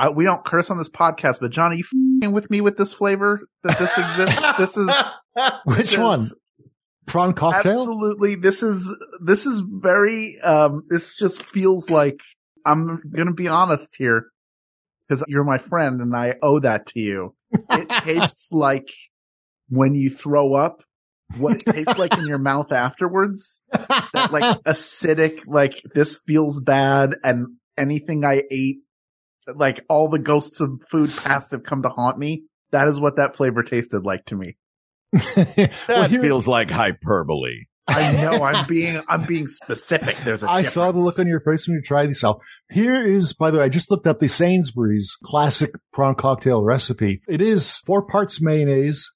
I, 0.00 0.08
we 0.08 0.24
don't 0.24 0.42
curse 0.42 0.70
on 0.70 0.78
this 0.78 0.88
podcast, 0.88 1.40
but 1.40 1.50
Johnny, 1.50 1.76
you 1.76 1.84
fing 1.84 2.32
with 2.32 2.50
me 2.50 2.62
with 2.62 2.78
this 2.78 2.94
flavor 2.94 3.42
that 3.64 3.78
this 3.78 3.98
exists. 3.98 4.58
this 4.58 4.76
is 4.78 4.90
which 5.64 5.90
this 5.90 5.98
one? 5.98 6.20
is 6.20 6.34
Prawn 7.06 7.34
cocktail? 7.34 7.80
Absolutely, 7.80 8.36
this 8.36 8.62
is 8.62 8.88
this 9.22 9.44
is 9.44 9.62
very. 9.66 10.40
Um, 10.40 10.84
this 10.88 11.14
just 11.16 11.42
feels 11.42 11.90
like 11.90 12.18
I'm 12.64 13.02
gonna 13.14 13.34
be 13.34 13.48
honest 13.48 13.94
here 13.98 14.28
because 15.06 15.22
you're 15.28 15.44
my 15.44 15.58
friend 15.58 16.00
and 16.00 16.16
I 16.16 16.36
owe 16.42 16.60
that 16.60 16.86
to 16.86 17.00
you. 17.00 17.34
It 17.52 17.88
tastes 18.04 18.48
like 18.50 18.88
when 19.68 19.94
you 19.94 20.08
throw 20.08 20.54
up. 20.54 20.82
What 21.36 21.62
it 21.62 21.72
tastes 21.72 21.96
like 21.96 22.12
in 22.18 22.26
your 22.26 22.38
mouth 22.38 22.72
afterwards. 22.72 23.60
That 23.70 24.32
like 24.32 24.62
acidic, 24.64 25.46
like 25.46 25.74
this 25.94 26.18
feels 26.26 26.58
bad 26.58 27.16
and 27.22 27.56
anything 27.78 28.24
I 28.24 28.42
ate, 28.50 28.78
like 29.54 29.84
all 29.88 30.08
the 30.10 30.18
ghosts 30.18 30.60
of 30.60 30.82
food 30.90 31.10
past 31.16 31.52
have 31.52 31.62
come 31.62 31.82
to 31.82 31.88
haunt 31.88 32.18
me. 32.18 32.44
That 32.72 32.88
is 32.88 33.00
what 33.00 33.16
that 33.16 33.36
flavor 33.36 33.62
tasted 33.62 34.04
like 34.04 34.24
to 34.26 34.36
me. 34.36 34.56
That 35.12 35.72
Well, 35.88 36.08
here- 36.08 36.20
feels 36.22 36.46
like 36.46 36.70
hyperbole. 36.70 37.64
I 37.88 38.12
know 38.22 38.44
I'm 38.44 38.66
being, 38.68 39.00
I'm 39.08 39.26
being 39.26 39.48
specific. 39.48 40.16
There's 40.24 40.44
a 40.44 40.50
I 40.50 40.62
saw 40.62 40.92
the 40.92 40.98
look 41.00 41.18
on 41.18 41.26
your 41.26 41.40
face 41.40 41.66
when 41.66 41.74
you 41.74 41.82
tried 41.82 42.06
these 42.06 42.22
out. 42.22 42.40
Here 42.70 42.94
is, 42.94 43.32
by 43.32 43.50
the 43.50 43.58
way, 43.58 43.64
I 43.64 43.68
just 43.68 43.90
looked 43.90 44.06
up 44.06 44.20
the 44.20 44.28
Sainsbury's 44.28 45.16
classic 45.24 45.72
prawn 45.92 46.14
cocktail 46.14 46.62
recipe. 46.62 47.20
It 47.26 47.40
is 47.40 47.78
four 47.78 48.06
parts 48.06 48.40
mayonnaise, 48.40 49.10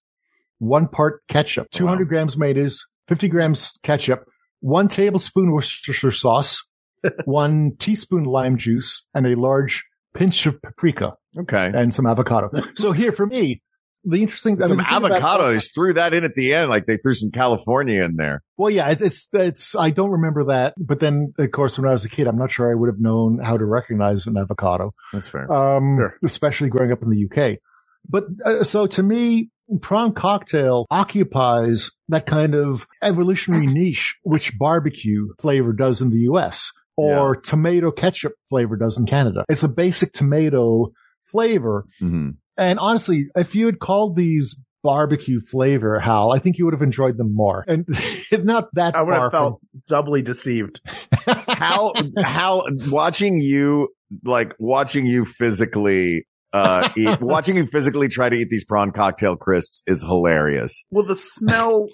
one 0.59 0.89
part 0.89 1.22
ketchup, 1.29 1.68
200 1.72 2.09
grams 2.09 2.37
mayonnaise, 2.37 2.85
50 3.07 3.29
grams 3.29 3.70
ketchup, 3.85 4.25
one 4.59 4.89
tablespoon 4.89 5.53
Worcestershire 5.53 6.11
sauce, 6.11 6.66
one 7.27 7.77
teaspoon 7.79 8.25
lime 8.25 8.59
juice, 8.59 9.07
and 9.14 9.25
a 9.27 9.39
large 9.39 9.85
pinch 10.15 10.47
of 10.47 10.61
paprika 10.62 11.12
Okay. 11.39 11.71
and 11.75 11.93
some 11.93 12.07
avocado. 12.07 12.51
so 12.75 12.93
here 12.93 13.12
for 13.12 13.27
me, 13.27 13.61
the 14.07 14.21
interesting, 14.21 14.62
I 14.62 14.67
some 14.67 14.77
mean, 14.77 14.85
the 14.87 14.95
thing 14.97 15.05
about- 15.07 15.12
avocado. 15.12 15.53
They 15.55 15.59
threw 15.61 15.95
that 15.95 16.12
in 16.12 16.25
at 16.25 16.35
the 16.35 16.53
end, 16.53 16.69
like 16.69 16.85
they 16.87 16.99
threw 16.99 17.15
some 17.15 17.31
California 17.31 18.05
in 18.05 18.17
there. 18.17 18.43
Well, 18.59 18.69
yeah, 18.71 18.91
it's, 19.01 19.29
it's, 19.33 19.75
I 19.75 19.91
don't 19.91 20.11
remember 20.11 20.45
that. 20.47 20.75
But 20.79 21.01
then, 21.01 21.33
of 21.39 21.51
course, 21.53 21.79
when 21.79 21.89
I 21.89 21.93
was 21.93 22.05
a 22.05 22.11
kid, 22.11 22.27
I'm 22.27 22.37
not 22.37 22.51
sure 22.53 22.71
I 22.71 22.75
would 22.75 22.89
have 22.91 23.01
known 23.01 23.39
how 23.43 23.57
to 23.57 23.65
recognize 23.65 24.27
an 24.27 24.37
avocado, 24.37 24.93
That's 25.12 25.29
fair. 25.29 25.51
um, 25.51 25.97
Sure. 25.99 26.15
especially 26.23 26.69
growing 26.69 26.93
up 26.93 27.03
in 27.03 27.09
the 27.11 27.25
UK. 27.25 27.59
But 28.07 28.25
uh, 28.45 28.62
so 28.65 28.87
to 28.89 29.03
me, 29.03 29.49
prawn 29.81 30.12
cocktail 30.12 30.85
occupies 30.91 31.91
that 32.09 32.27
kind 32.27 32.55
of 32.55 32.87
evolutionary 33.03 33.67
niche, 33.67 34.17
which 34.23 34.59
barbecue 34.59 35.29
flavor 35.41 35.73
does 35.73 36.03
in 36.03 36.11
the 36.11 36.21
US 36.31 36.71
or 36.97 37.36
tomato 37.36 37.90
ketchup 37.90 38.32
flavor 38.49 38.76
does 38.76 38.99
in 38.99 39.07
Canada. 39.07 39.45
It's 39.49 39.62
a 39.62 39.68
basic 39.68 40.12
tomato 40.12 40.92
flavor. 41.24 41.86
hmm 41.99 42.30
And 42.57 42.78
honestly, 42.78 43.26
if 43.34 43.55
you 43.55 43.66
had 43.66 43.78
called 43.78 44.16
these 44.16 44.57
barbecue 44.84 45.40
flavor, 45.40 45.99
Hal, 45.99 46.30
I 46.32 46.38
think 46.38 46.59
you 46.59 46.66
would 46.66 46.74
have 46.74 46.82
enjoyed 46.82 47.16
them 47.16 47.34
more. 47.34 47.64
And 47.66 47.86
not 48.45 48.68
that 48.74 48.95
I 48.95 49.03
would 49.03 49.14
far 49.14 49.22
have 49.22 49.32
felt 49.32 49.61
doubly 49.88 50.22
deceived. 50.22 50.80
How, 51.26 51.95
how 52.22 52.64
watching 52.88 53.38
you, 53.38 53.88
like 54.24 54.53
watching 54.59 55.07
you 55.07 55.24
physically, 55.24 56.26
uh, 56.53 56.90
eat, 56.97 57.20
watching 57.20 57.57
you 57.57 57.66
physically 57.66 58.09
try 58.09 58.28
to 58.28 58.36
eat 58.36 58.49
these 58.51 58.64
prawn 58.64 58.92
cocktail 58.92 59.36
crisps 59.36 59.82
is 59.86 60.03
hilarious. 60.03 60.84
Well, 60.90 61.07
the 61.07 61.16
smell 61.16 61.88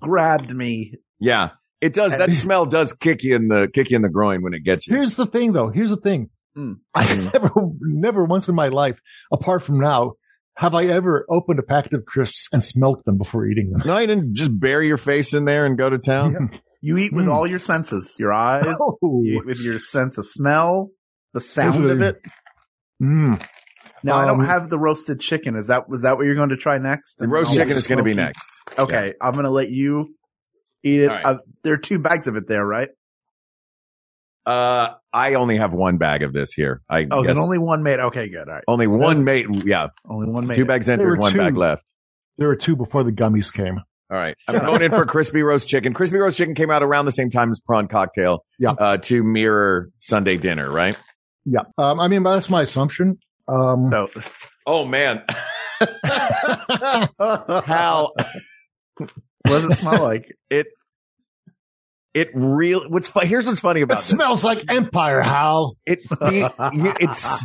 grabbed 0.00 0.54
me. 0.54 0.94
Yeah. 1.18 1.50
It 1.80 1.92
does. 1.94 2.16
That 2.16 2.32
smell 2.32 2.66
does 2.66 2.92
kick 2.92 3.22
you 3.22 3.36
in 3.36 3.48
the, 3.48 3.68
kick 3.72 3.90
you 3.90 3.96
in 3.96 4.02
the 4.02 4.08
groin 4.08 4.42
when 4.42 4.54
it 4.54 4.64
gets 4.64 4.86
you. 4.86 4.94
Here's 4.96 5.16
the 5.16 5.26
thing 5.26 5.52
though. 5.52 5.68
Here's 5.68 5.90
the 5.90 5.96
thing. 5.96 6.30
Mm. 6.56 6.76
I 6.94 7.14
never, 7.32 7.50
never 7.80 8.24
once 8.24 8.48
in 8.48 8.54
my 8.54 8.68
life, 8.68 8.98
apart 9.32 9.62
from 9.62 9.80
now, 9.80 10.12
have 10.56 10.74
I 10.74 10.84
ever 10.84 11.26
opened 11.28 11.58
a 11.58 11.62
packet 11.64 11.94
of 11.94 12.04
crisps 12.06 12.48
and 12.52 12.62
smelt 12.62 13.04
them 13.04 13.18
before 13.18 13.44
eating 13.46 13.70
them. 13.72 13.82
No, 13.84 13.98
you 13.98 14.06
didn't 14.06 14.34
just 14.34 14.58
bury 14.58 14.86
your 14.86 14.98
face 14.98 15.34
in 15.34 15.44
there 15.46 15.66
and 15.66 15.76
go 15.76 15.90
to 15.90 15.98
town. 15.98 16.60
You 16.80 16.96
eat 16.98 17.12
with 17.12 17.24
Mm. 17.24 17.32
all 17.32 17.46
your 17.46 17.58
senses, 17.58 18.14
your 18.20 18.32
eyes, 18.32 18.64
Oh. 18.80 18.96
you 19.24 19.38
eat 19.40 19.46
with 19.46 19.58
your 19.58 19.78
sense 19.80 20.16
of 20.16 20.26
smell, 20.26 20.90
the 21.32 21.40
sound 21.40 21.74
Those 21.82 21.90
of 21.92 22.00
it. 22.02 22.20
Mm. 23.02 23.44
Now 24.04 24.16
I 24.18 24.26
don't 24.26 24.40
Um, 24.42 24.46
have 24.46 24.70
the 24.70 24.78
roasted 24.78 25.18
chicken. 25.20 25.56
Is 25.56 25.66
that 25.68 25.88
was 25.88 26.02
that 26.02 26.16
what 26.18 26.26
you're 26.26 26.34
going 26.36 26.50
to 26.50 26.56
try 26.56 26.78
next? 26.78 27.16
The 27.16 27.26
roast 27.26 27.54
chicken 27.54 27.76
is 27.76 27.86
going 27.86 27.98
to 27.98 28.04
be 28.04 28.14
next. 28.14 28.46
Okay, 28.78 29.14
I'm 29.20 29.32
going 29.32 29.44
to 29.46 29.50
let 29.50 29.70
you 29.70 30.14
eat 30.84 31.00
it. 31.00 31.08
All 31.08 31.14
right. 31.16 31.24
Uh, 31.26 31.38
there 31.64 31.74
are 31.74 31.78
two 31.78 31.98
bags 31.98 32.26
of 32.26 32.36
it 32.36 32.46
there, 32.46 32.64
right? 32.64 32.88
Uh, 34.46 34.94
I 35.12 35.34
only 35.34 35.56
have 35.56 35.72
one 35.72 35.96
bag 35.96 36.22
of 36.22 36.32
this 36.34 36.52
here. 36.52 36.82
I 36.90 37.06
Oh, 37.10 37.22
guess 37.22 37.28
then 37.28 37.38
only 37.38 37.58
one 37.58 37.82
made. 37.82 37.98
Okay, 37.98 38.28
good. 38.28 38.46
All 38.46 38.54
right, 38.54 38.64
only 38.68 38.86
one 38.86 39.24
That's- 39.24 39.24
made. 39.48 39.64
Yeah, 39.64 39.86
only 40.08 40.26
one 40.28 40.46
made. 40.46 40.54
two 40.56 40.66
bags 40.66 40.86
There 40.86 40.98
were 40.98 41.02
entered, 41.04 41.18
one 41.20 41.32
two. 41.32 41.38
bag 41.38 41.56
left. 41.56 41.90
There 42.36 42.48
were 42.48 42.56
two 42.56 42.76
before 42.76 43.04
the 43.04 43.12
gummies 43.12 43.52
came. 43.52 43.78
All 44.10 44.18
right. 44.18 44.36
I'm 44.48 44.58
going 44.66 44.82
in 44.82 44.90
for 44.90 45.06
crispy 45.06 45.42
roast 45.42 45.66
chicken. 45.66 45.94
Crispy 45.94 46.18
roast 46.18 46.36
chicken 46.36 46.54
came 46.54 46.70
out 46.70 46.82
around 46.82 47.06
the 47.06 47.12
same 47.12 47.30
time 47.30 47.50
as 47.50 47.58
prawn 47.58 47.88
cocktail. 47.88 48.44
Yeah. 48.58 48.72
Uh, 48.72 48.98
to 48.98 49.22
mirror 49.24 49.88
Sunday 49.98 50.36
dinner, 50.36 50.70
right? 50.70 50.94
Yeah. 51.46 51.60
Um, 51.78 51.98
I 52.00 52.08
mean, 52.08 52.22
that's 52.22 52.50
my 52.50 52.62
assumption. 52.62 53.18
Um, 53.48 53.88
So, 53.90 54.10
Oh 54.66 54.84
man. 54.84 55.22
Hal, 57.66 58.14
what 59.44 59.60
does 59.62 59.70
it 59.72 59.76
smell 59.78 60.02
like? 60.02 60.36
it, 60.50 60.66
it 62.14 62.28
real, 62.34 62.88
what's 62.88 63.10
here's 63.22 63.46
what's 63.46 63.60
funny 63.60 63.80
it 63.80 63.84
about 63.84 63.96
this. 63.96 64.04
smells 64.06 64.44
like 64.44 64.64
Empire, 64.68 65.20
Hal. 65.22 65.76
It, 65.84 66.00
it, 66.22 66.52
it's 67.00 67.42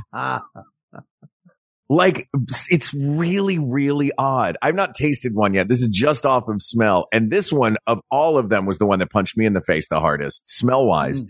like, 1.90 2.28
it's 2.70 2.94
really, 2.94 3.58
really 3.58 4.12
odd. 4.18 4.58
I've 4.62 4.76
not 4.76 4.94
tasted 4.96 5.34
one 5.34 5.54
yet. 5.56 5.68
This 5.68 5.82
is 5.82 5.88
just 5.88 6.26
off 6.26 6.48
of 6.48 6.62
smell. 6.62 7.08
And 7.12 7.32
this 7.32 7.52
one 7.52 7.78
of 7.88 8.00
all 8.12 8.38
of 8.38 8.50
them 8.50 8.66
was 8.68 8.78
the 8.78 8.86
one 8.86 9.00
that 9.00 9.10
punched 9.10 9.36
me 9.38 9.46
in 9.46 9.54
the 9.54 9.62
face 9.62 9.88
the 9.90 10.00
hardest, 10.00 10.42
smell 10.48 10.86
wise. 10.86 11.22
Mm. 11.22 11.28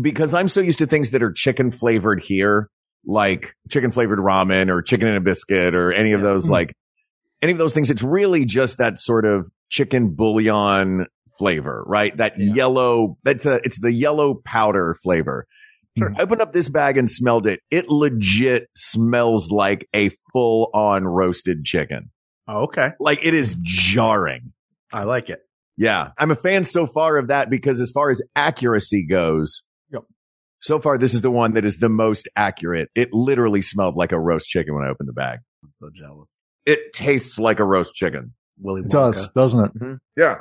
because 0.00 0.32
I'm 0.32 0.48
so 0.48 0.60
used 0.60 0.78
to 0.78 0.86
things 0.86 1.10
that 1.10 1.22
are 1.24 1.32
chicken 1.32 1.72
flavored 1.72 2.22
here, 2.22 2.68
like 3.04 3.54
chicken 3.68 3.90
flavored 3.90 4.20
ramen 4.20 4.70
or 4.70 4.80
chicken 4.80 5.08
in 5.08 5.16
a 5.16 5.20
biscuit 5.20 5.74
or 5.74 5.92
any 5.92 6.12
of 6.12 6.22
those, 6.22 6.46
Mhm. 6.46 6.50
like 6.50 6.72
any 7.42 7.50
of 7.52 7.58
those 7.58 7.74
things. 7.74 7.90
It's 7.90 8.02
really 8.02 8.44
just 8.44 8.78
that 8.78 8.98
sort 9.00 9.24
of 9.24 9.50
chicken 9.70 10.10
bouillon 10.14 11.06
flavor, 11.38 11.82
right? 11.86 12.14
That 12.16 12.38
yellow, 12.38 13.16
that's 13.24 13.46
a, 13.46 13.60
it's 13.64 13.78
the 13.80 13.92
yellow 13.92 14.34
powder 14.44 14.96
flavor. 15.02 15.46
I 16.00 16.22
opened 16.22 16.40
up 16.40 16.52
this 16.52 16.68
bag 16.68 16.96
and 16.96 17.10
smelled 17.10 17.46
it. 17.46 17.60
It 17.70 17.88
legit 17.88 18.68
smells 18.74 19.50
like 19.50 19.86
a 19.94 20.10
full 20.32 20.70
on 20.72 21.04
roasted 21.04 21.64
chicken. 21.64 22.10
Oh, 22.48 22.62
okay. 22.64 22.90
Like 22.98 23.18
it 23.22 23.34
is 23.34 23.54
jarring. 23.60 24.52
I 24.92 25.04
like 25.04 25.28
it. 25.30 25.40
Yeah. 25.76 26.10
I'm 26.18 26.30
a 26.30 26.36
fan 26.36 26.64
so 26.64 26.86
far 26.86 27.16
of 27.18 27.28
that 27.28 27.50
because 27.50 27.80
as 27.80 27.90
far 27.90 28.10
as 28.10 28.22
accuracy 28.34 29.06
goes, 29.06 29.62
Yep. 29.92 30.02
so 30.60 30.78
far 30.80 30.96
this 30.96 31.12
is 31.12 31.20
the 31.22 31.30
one 31.30 31.54
that 31.54 31.64
is 31.64 31.78
the 31.78 31.88
most 31.90 32.28
accurate. 32.34 32.88
It 32.94 33.12
literally 33.12 33.60
smelled 33.62 33.96
like 33.96 34.12
a 34.12 34.18
roast 34.18 34.48
chicken 34.48 34.74
when 34.74 34.84
I 34.84 34.88
opened 34.90 35.08
the 35.08 35.12
bag. 35.12 35.40
I'm 35.62 35.72
so 35.80 35.90
jealous. 35.94 36.28
It 36.66 36.92
tastes 36.94 37.38
like 37.38 37.58
a 37.60 37.64
roast 37.64 37.94
chicken. 37.94 38.32
Willy 38.60 38.82
It 38.82 38.88
does, 38.90 39.28
doesn't 39.30 39.64
it? 39.64 39.98
Yeah. 40.16 40.36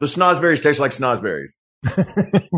The 0.00 0.06
snozberries 0.06 0.62
taste 0.62 0.80
like 0.80 0.92
snozberries. 0.92 1.50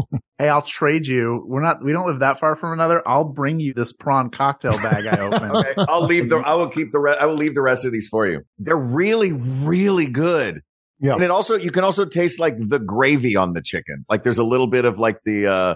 Hey, 0.40 0.48
I'll 0.48 0.62
trade 0.62 1.08
you. 1.08 1.42
We're 1.44 1.62
not. 1.62 1.82
We 1.84 1.90
don't 1.92 2.06
live 2.06 2.20
that 2.20 2.38
far 2.38 2.54
from 2.54 2.72
another. 2.72 3.02
I'll 3.04 3.24
bring 3.24 3.58
you 3.58 3.74
this 3.74 3.92
prawn 3.92 4.30
cocktail 4.30 4.70
bag 4.70 5.04
I 5.04 5.18
opened. 5.18 5.50
Okay. 5.56 5.74
I'll 5.76 6.04
leave 6.04 6.28
the, 6.28 6.36
I 6.36 6.54
will 6.54 6.70
keep 6.70 6.92
the 6.92 7.00
rest, 7.00 7.18
I 7.20 7.26
will 7.26 7.34
leave 7.34 7.56
the 7.56 7.60
rest 7.60 7.84
of 7.84 7.90
these 7.90 8.06
for 8.06 8.24
you. 8.24 8.42
They're 8.60 8.76
really, 8.76 9.32
really 9.32 10.08
good. 10.08 10.60
Yeah. 11.00 11.14
And 11.14 11.24
it 11.24 11.32
also, 11.32 11.56
you 11.56 11.72
can 11.72 11.82
also 11.82 12.04
taste 12.04 12.38
like 12.38 12.54
the 12.56 12.78
gravy 12.78 13.34
on 13.34 13.52
the 13.52 13.60
chicken. 13.62 14.04
Like 14.08 14.22
there's 14.22 14.38
a 14.38 14.44
little 14.44 14.68
bit 14.68 14.84
of 14.84 15.00
like 15.00 15.18
the, 15.24 15.48
uh, 15.48 15.74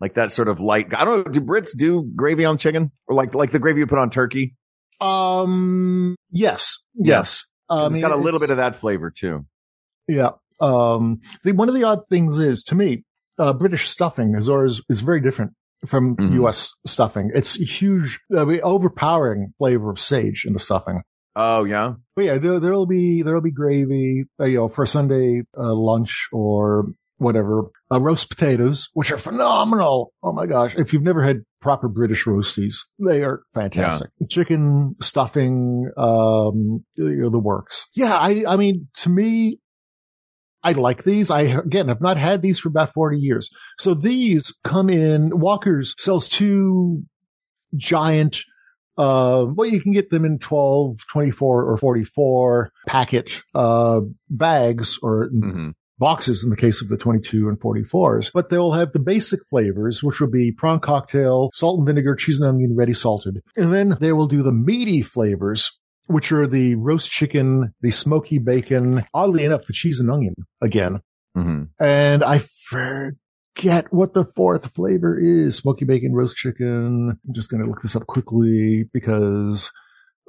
like 0.00 0.14
that 0.16 0.32
sort 0.32 0.48
of 0.48 0.60
light, 0.60 0.88
I 0.94 1.06
don't 1.06 1.24
know, 1.26 1.32
do 1.32 1.40
Brits 1.40 1.74
do 1.74 2.02
gravy 2.14 2.44
on 2.44 2.58
chicken 2.58 2.92
or 3.06 3.14
like, 3.16 3.34
like 3.34 3.52
the 3.52 3.58
gravy 3.58 3.78
you 3.80 3.86
put 3.86 3.98
on 3.98 4.10
turkey? 4.10 4.54
Um, 5.00 6.14
yes, 6.30 6.76
Yeah. 6.94 7.20
yes. 7.20 7.46
I 7.70 7.84
it's 7.86 7.92
mean, 7.92 8.02
got 8.02 8.12
a 8.12 8.16
little 8.16 8.40
bit 8.40 8.50
of 8.50 8.56
that 8.58 8.76
flavor 8.76 9.10
too. 9.10 9.46
Yeah. 10.08 10.30
Um, 10.60 11.20
the, 11.44 11.52
one 11.52 11.68
of 11.68 11.74
the 11.74 11.84
odd 11.84 12.08
things 12.08 12.38
is 12.38 12.62
to 12.64 12.74
me, 12.74 13.04
uh, 13.38 13.52
British 13.52 13.88
stuffing 13.88 14.34
is 14.36 14.48
always 14.48 14.80
is 14.88 15.00
very 15.00 15.20
different 15.20 15.52
from 15.86 16.16
Mhm. 16.16 16.34
U.S. 16.34 16.72
stuffing. 16.86 17.30
It's 17.34 17.60
a 17.60 17.64
huge, 17.64 18.20
mean, 18.30 18.60
overpowering 18.62 19.52
flavor 19.58 19.90
of 19.90 19.98
sage 19.98 20.44
in 20.46 20.52
the 20.52 20.58
stuffing. 20.60 21.02
Oh 21.36 21.64
yeah. 21.64 21.94
But 22.14 22.24
yeah, 22.26 22.38
there 22.38 22.60
there'll 22.60 22.86
be 22.86 23.22
there'll 23.22 23.40
be 23.40 23.50
gravy, 23.50 24.24
uh, 24.38 24.44
you 24.44 24.58
know, 24.58 24.68
for 24.68 24.86
Sunday 24.86 25.42
uh, 25.58 25.74
lunch 25.74 26.28
or 26.32 26.86
whatever. 27.18 27.64
Uh, 27.90 28.00
roast 28.00 28.28
potatoes, 28.30 28.88
which 28.94 29.10
are 29.10 29.18
phenomenal. 29.18 30.12
Oh 30.22 30.32
my 30.32 30.46
gosh! 30.46 30.74
If 30.76 30.92
you've 30.92 31.02
never 31.02 31.22
had 31.24 31.42
proper 31.64 31.88
British 31.88 32.24
roasties, 32.26 32.76
they 33.04 33.22
are 33.22 33.42
fantastic. 33.54 34.10
Chicken 34.28 34.94
stuffing, 35.00 35.90
um, 35.96 36.84
you 36.94 37.22
know, 37.22 37.30
the 37.30 37.38
works. 37.38 37.86
Yeah, 37.94 38.14
I 38.14 38.44
I 38.46 38.56
mean, 38.56 38.88
to 38.98 39.08
me, 39.08 39.58
I 40.62 40.72
like 40.72 41.02
these. 41.02 41.30
I 41.30 41.40
again 41.40 41.88
have 41.88 42.00
not 42.00 42.18
had 42.18 42.42
these 42.42 42.60
for 42.60 42.68
about 42.68 42.92
forty 42.92 43.18
years. 43.18 43.48
So 43.78 43.94
these 43.94 44.56
come 44.62 44.88
in. 44.90 45.40
Walker's 45.40 45.94
sells 45.98 46.28
two 46.28 47.02
giant 47.74 48.44
uh, 48.96 49.46
well, 49.48 49.68
you 49.68 49.80
can 49.80 49.90
get 49.90 50.10
them 50.10 50.24
in 50.24 50.38
12, 50.38 50.98
24, 51.10 51.64
or 51.64 51.76
44 51.76 52.70
packet, 52.86 53.42
uh, 53.52 54.00
bags 54.30 54.98
or 55.02 55.30
Mm-hmm. 55.30 55.70
Boxes 55.98 56.42
in 56.42 56.50
the 56.50 56.56
case 56.56 56.82
of 56.82 56.88
the 56.88 56.96
22 56.96 57.48
and 57.48 57.60
44s, 57.60 58.30
but 58.32 58.50
they'll 58.50 58.72
have 58.72 58.92
the 58.92 58.98
basic 58.98 59.40
flavors, 59.48 60.02
which 60.02 60.20
will 60.20 60.30
be 60.30 60.52
prawn 60.52 60.80
cocktail, 60.80 61.50
salt 61.54 61.78
and 61.78 61.86
vinegar, 61.86 62.14
cheese 62.16 62.40
and 62.40 62.48
onion, 62.48 62.74
ready 62.76 62.92
salted. 62.92 63.40
And 63.56 63.72
then 63.72 63.96
they 64.00 64.12
will 64.12 64.26
do 64.26 64.42
the 64.42 64.52
meaty 64.52 65.02
flavors, 65.02 65.78
which 66.06 66.32
are 66.32 66.46
the 66.46 66.74
roast 66.74 67.10
chicken, 67.10 67.74
the 67.80 67.90
smoky 67.90 68.38
bacon, 68.38 69.04
oddly 69.14 69.44
enough, 69.44 69.66
the 69.66 69.72
cheese 69.72 70.00
and 70.00 70.10
onion 70.10 70.34
again. 70.60 71.00
Mm-hmm. 71.36 71.84
And 71.84 72.22
I 72.22 72.38
forget 72.68 73.92
what 73.92 74.14
the 74.14 74.24
fourth 74.36 74.72
flavor 74.74 75.18
is. 75.18 75.56
Smoky 75.56 75.84
bacon 75.84 76.12
roast 76.12 76.36
chicken. 76.36 77.10
I'm 77.10 77.34
just 77.34 77.50
going 77.50 77.62
to 77.62 77.68
look 77.68 77.82
this 77.82 77.96
up 77.96 78.06
quickly 78.06 78.88
because, 78.92 79.70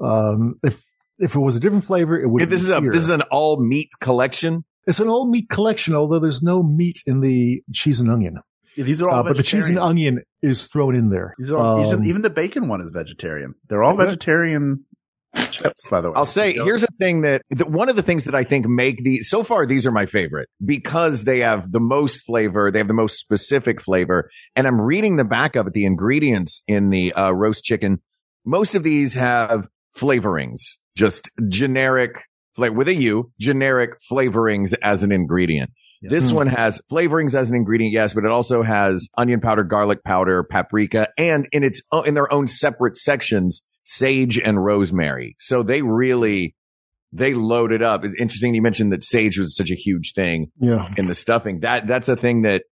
um, 0.03 0.55
if, 0.63 0.81
if 1.17 1.35
it 1.35 1.39
was 1.39 1.55
a 1.55 1.59
different 1.59 1.85
flavor, 1.85 2.19
it 2.19 2.27
would. 2.27 2.49
This 2.49 2.63
is 2.63 2.69
a, 2.69 2.81
this 2.81 3.03
is 3.03 3.09
an 3.09 3.21
all 3.31 3.61
meat 3.61 3.89
collection. 3.99 4.63
It's 4.87 4.99
an 4.99 5.07
all 5.07 5.27
meat 5.27 5.49
collection, 5.49 5.95
although 5.95 6.19
there's 6.19 6.43
no 6.43 6.61
meat 6.63 7.01
in 7.05 7.21
the 7.21 7.61
cheese 7.73 7.99
and 7.99 8.09
onion. 8.11 8.37
Yeah, 8.75 8.83
these 8.83 9.01
are 9.01 9.09
all 9.09 9.19
Uh, 9.19 9.23
but 9.23 9.37
the 9.37 9.43
cheese 9.43 9.67
and 9.67 9.79
onion 9.79 10.21
is 10.41 10.67
thrown 10.67 10.95
in 10.95 11.09
there. 11.09 11.33
These 11.39 11.49
are 11.49 11.57
all, 11.57 11.79
Um, 11.79 11.87
even, 11.87 12.05
even 12.05 12.21
the 12.21 12.29
bacon 12.29 12.67
one 12.67 12.81
is 12.81 12.89
vegetarian. 12.91 13.55
They're 13.69 13.83
all 13.83 13.93
Is 13.95 14.01
it? 14.01 14.07
vegetarian 14.09 14.83
chips, 15.51 15.87
by 15.89 16.01
the 16.01 16.09
way. 16.09 16.15
I'll 16.15 16.25
say 16.25 16.53
here's 16.53 16.83
a 16.83 16.87
thing 16.99 17.21
that, 17.21 17.41
that 17.51 17.69
one 17.69 17.89
of 17.89 17.95
the 17.95 18.01
things 18.01 18.25
that 18.25 18.35
I 18.35 18.43
think 18.43 18.67
make 18.67 19.03
the 19.03 19.21
so 19.21 19.43
far 19.43 19.65
these 19.65 19.85
are 19.85 19.91
my 19.91 20.05
favorite 20.05 20.49
because 20.63 21.23
they 21.23 21.39
have 21.39 21.71
the 21.71 21.79
most 21.79 22.21
flavor, 22.21 22.71
they 22.71 22.79
have 22.79 22.87
the 22.87 22.93
most 22.93 23.17
specific 23.19 23.81
flavor, 23.81 24.29
and 24.55 24.67
I'm 24.67 24.79
reading 24.79 25.15
the 25.15 25.25
back 25.25 25.55
of 25.55 25.67
it, 25.67 25.73
the 25.73 25.85
ingredients 25.85 26.61
in 26.67 26.89
the 26.89 27.13
uh, 27.13 27.31
roast 27.31 27.63
chicken. 27.63 28.01
Most 28.45 28.75
of 28.75 28.83
these 28.83 29.15
have 29.15 29.67
flavorings, 29.97 30.61
just 30.95 31.31
generic 31.49 32.11
flavor 32.11 32.23
with 32.57 32.87
a 32.87 32.93
U, 32.95 33.31
generic 33.39 33.91
flavorings 34.11 34.73
as 34.81 35.03
an 35.03 35.11
ingredient. 35.11 35.71
This 36.01 36.29
Hmm. 36.29 36.35
one 36.35 36.47
has 36.47 36.79
flavorings 36.91 37.33
as 37.33 37.49
an 37.49 37.55
ingredient, 37.55 37.93
yes, 37.93 38.13
but 38.13 38.25
it 38.25 38.31
also 38.31 38.61
has 38.63 39.07
onion 39.17 39.39
powder, 39.41 39.63
garlic 39.63 40.03
powder, 40.03 40.43
paprika, 40.43 41.07
and 41.17 41.47
in 41.51 41.63
its 41.63 41.81
in 42.05 42.13
their 42.13 42.31
own 42.31 42.47
separate 42.47 42.97
sections, 42.97 43.63
sage 43.83 44.37
and 44.39 44.63
rosemary. 44.63 45.35
So 45.39 45.63
they 45.63 45.81
really 45.81 46.55
they 47.11 47.33
load 47.33 47.71
it 47.71 47.81
up. 47.81 48.03
It's 48.03 48.13
interesting 48.19 48.53
you 48.53 48.61
mentioned 48.61 48.91
that 48.91 49.03
sage 49.03 49.37
was 49.39 49.55
such 49.55 49.71
a 49.71 49.75
huge 49.75 50.11
thing 50.13 50.51
Yeah. 50.59 50.87
in 50.97 51.07
the 51.07 51.15
stuffing. 51.15 51.61
That 51.61 51.87
that's 51.87 52.09
a 52.09 52.15
thing 52.17 52.41
that 52.43 52.63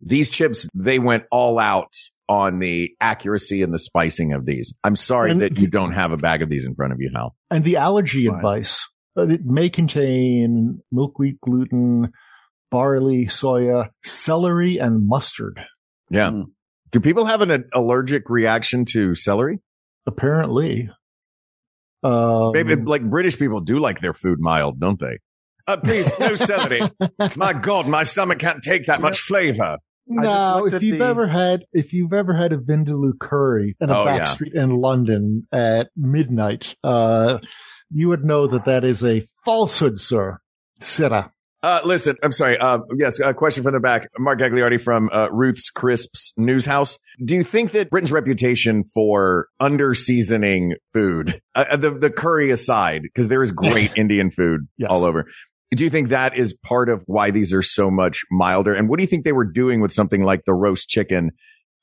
these 0.00 0.30
chips 0.30 0.68
they 0.74 0.98
went 0.98 1.24
all 1.32 1.58
out 1.58 1.92
on 2.28 2.58
the 2.58 2.90
accuracy 3.00 3.62
and 3.62 3.72
the 3.72 3.78
spicing 3.78 4.34
of 4.34 4.44
these. 4.44 4.74
I'm 4.84 4.94
sorry 4.96 5.30
And- 5.30 5.40
that 5.40 5.58
you 5.58 5.68
don't 5.68 5.92
have 5.94 6.12
a 6.12 6.18
bag 6.18 6.42
of 6.42 6.50
these 6.50 6.66
in 6.66 6.74
front 6.74 6.92
of 6.92 7.00
you, 7.00 7.10
Hal. 7.14 7.34
And 7.50 7.64
the 7.64 7.76
allergy 7.76 8.26
advice, 8.26 8.86
uh, 9.18 9.26
it 9.28 9.44
may 9.44 9.68
contain 9.70 10.80
milkweed 10.92 11.38
gluten, 11.42 12.12
barley, 12.70 13.26
soya, 13.26 13.88
celery, 14.04 14.78
and 14.78 15.06
mustard. 15.06 15.60
Yeah. 16.10 16.30
Do 16.90 17.00
people 17.00 17.26
have 17.26 17.40
an 17.42 17.64
allergic 17.74 18.30
reaction 18.30 18.84
to 18.92 19.14
celery? 19.14 19.58
Apparently. 20.06 20.88
Um, 22.02 22.52
Maybe 22.52 22.76
like 22.76 23.02
British 23.08 23.38
people 23.38 23.60
do 23.60 23.78
like 23.78 24.00
their 24.00 24.14
food 24.14 24.38
mild, 24.40 24.78
don't 24.80 24.98
they? 25.00 25.18
Uh, 25.66 25.76
please, 25.78 26.10
no 26.18 26.34
celery. 26.34 26.80
my 27.36 27.52
God, 27.52 27.86
my 27.88 28.04
stomach 28.04 28.38
can't 28.38 28.62
take 28.62 28.86
that 28.86 29.00
much 29.00 29.18
flavor. 29.20 29.78
No, 30.06 30.66
if 30.66 30.82
you've 30.82 30.98
the- 30.98 31.04
ever 31.04 31.26
had 31.26 31.64
if 31.74 31.92
you've 31.92 32.14
ever 32.14 32.32
had 32.32 32.52
a 32.54 32.56
Vindaloo 32.56 33.12
curry 33.20 33.76
in 33.78 33.90
a 33.90 34.00
Oh, 34.00 34.04
back 34.06 34.18
yeah. 34.20 34.24
street 34.24 34.54
in 34.54 34.70
London 34.70 35.46
at 35.52 35.90
midnight, 35.94 36.74
uh, 36.82 37.38
you 37.90 38.08
would 38.08 38.24
know 38.24 38.46
that 38.48 38.64
that 38.66 38.84
is 38.84 39.02
a 39.04 39.26
falsehood, 39.44 39.98
sir. 39.98 40.38
Sitta. 40.80 41.30
Uh, 41.60 41.80
listen, 41.84 42.14
I'm 42.22 42.30
sorry. 42.30 42.56
Uh, 42.56 42.78
yes, 42.96 43.18
a 43.18 43.34
question 43.34 43.64
from 43.64 43.72
the 43.72 43.80
back. 43.80 44.08
Mark 44.16 44.38
Gagliardi 44.38 44.80
from 44.80 45.10
uh, 45.12 45.28
Ruth's 45.32 45.70
Crisps 45.70 46.32
News 46.36 46.64
House. 46.64 47.00
Do 47.24 47.34
you 47.34 47.42
think 47.42 47.72
that 47.72 47.90
Britain's 47.90 48.12
reputation 48.12 48.84
for 48.94 49.48
under 49.58 49.92
seasoning 49.92 50.74
food, 50.92 51.40
uh, 51.56 51.64
uh, 51.72 51.76
the 51.76 51.90
the 51.90 52.10
curry 52.10 52.52
aside, 52.52 53.02
because 53.02 53.28
there 53.28 53.42
is 53.42 53.50
great 53.50 53.90
Indian 53.96 54.30
food 54.30 54.68
Yes. 54.76 54.88
all 54.88 55.04
over, 55.04 55.24
do 55.74 55.82
you 55.82 55.90
think 55.90 56.10
that 56.10 56.38
is 56.38 56.54
part 56.64 56.88
of 56.88 57.02
why 57.06 57.32
these 57.32 57.52
are 57.52 57.62
so 57.62 57.90
much 57.90 58.22
milder? 58.30 58.72
And 58.72 58.88
what 58.88 58.98
do 58.98 59.02
you 59.02 59.08
think 59.08 59.24
they 59.24 59.32
were 59.32 59.44
doing 59.50 59.80
with 59.80 59.92
something 59.92 60.22
like 60.22 60.42
the 60.46 60.54
roast 60.54 60.88
chicken? 60.88 61.32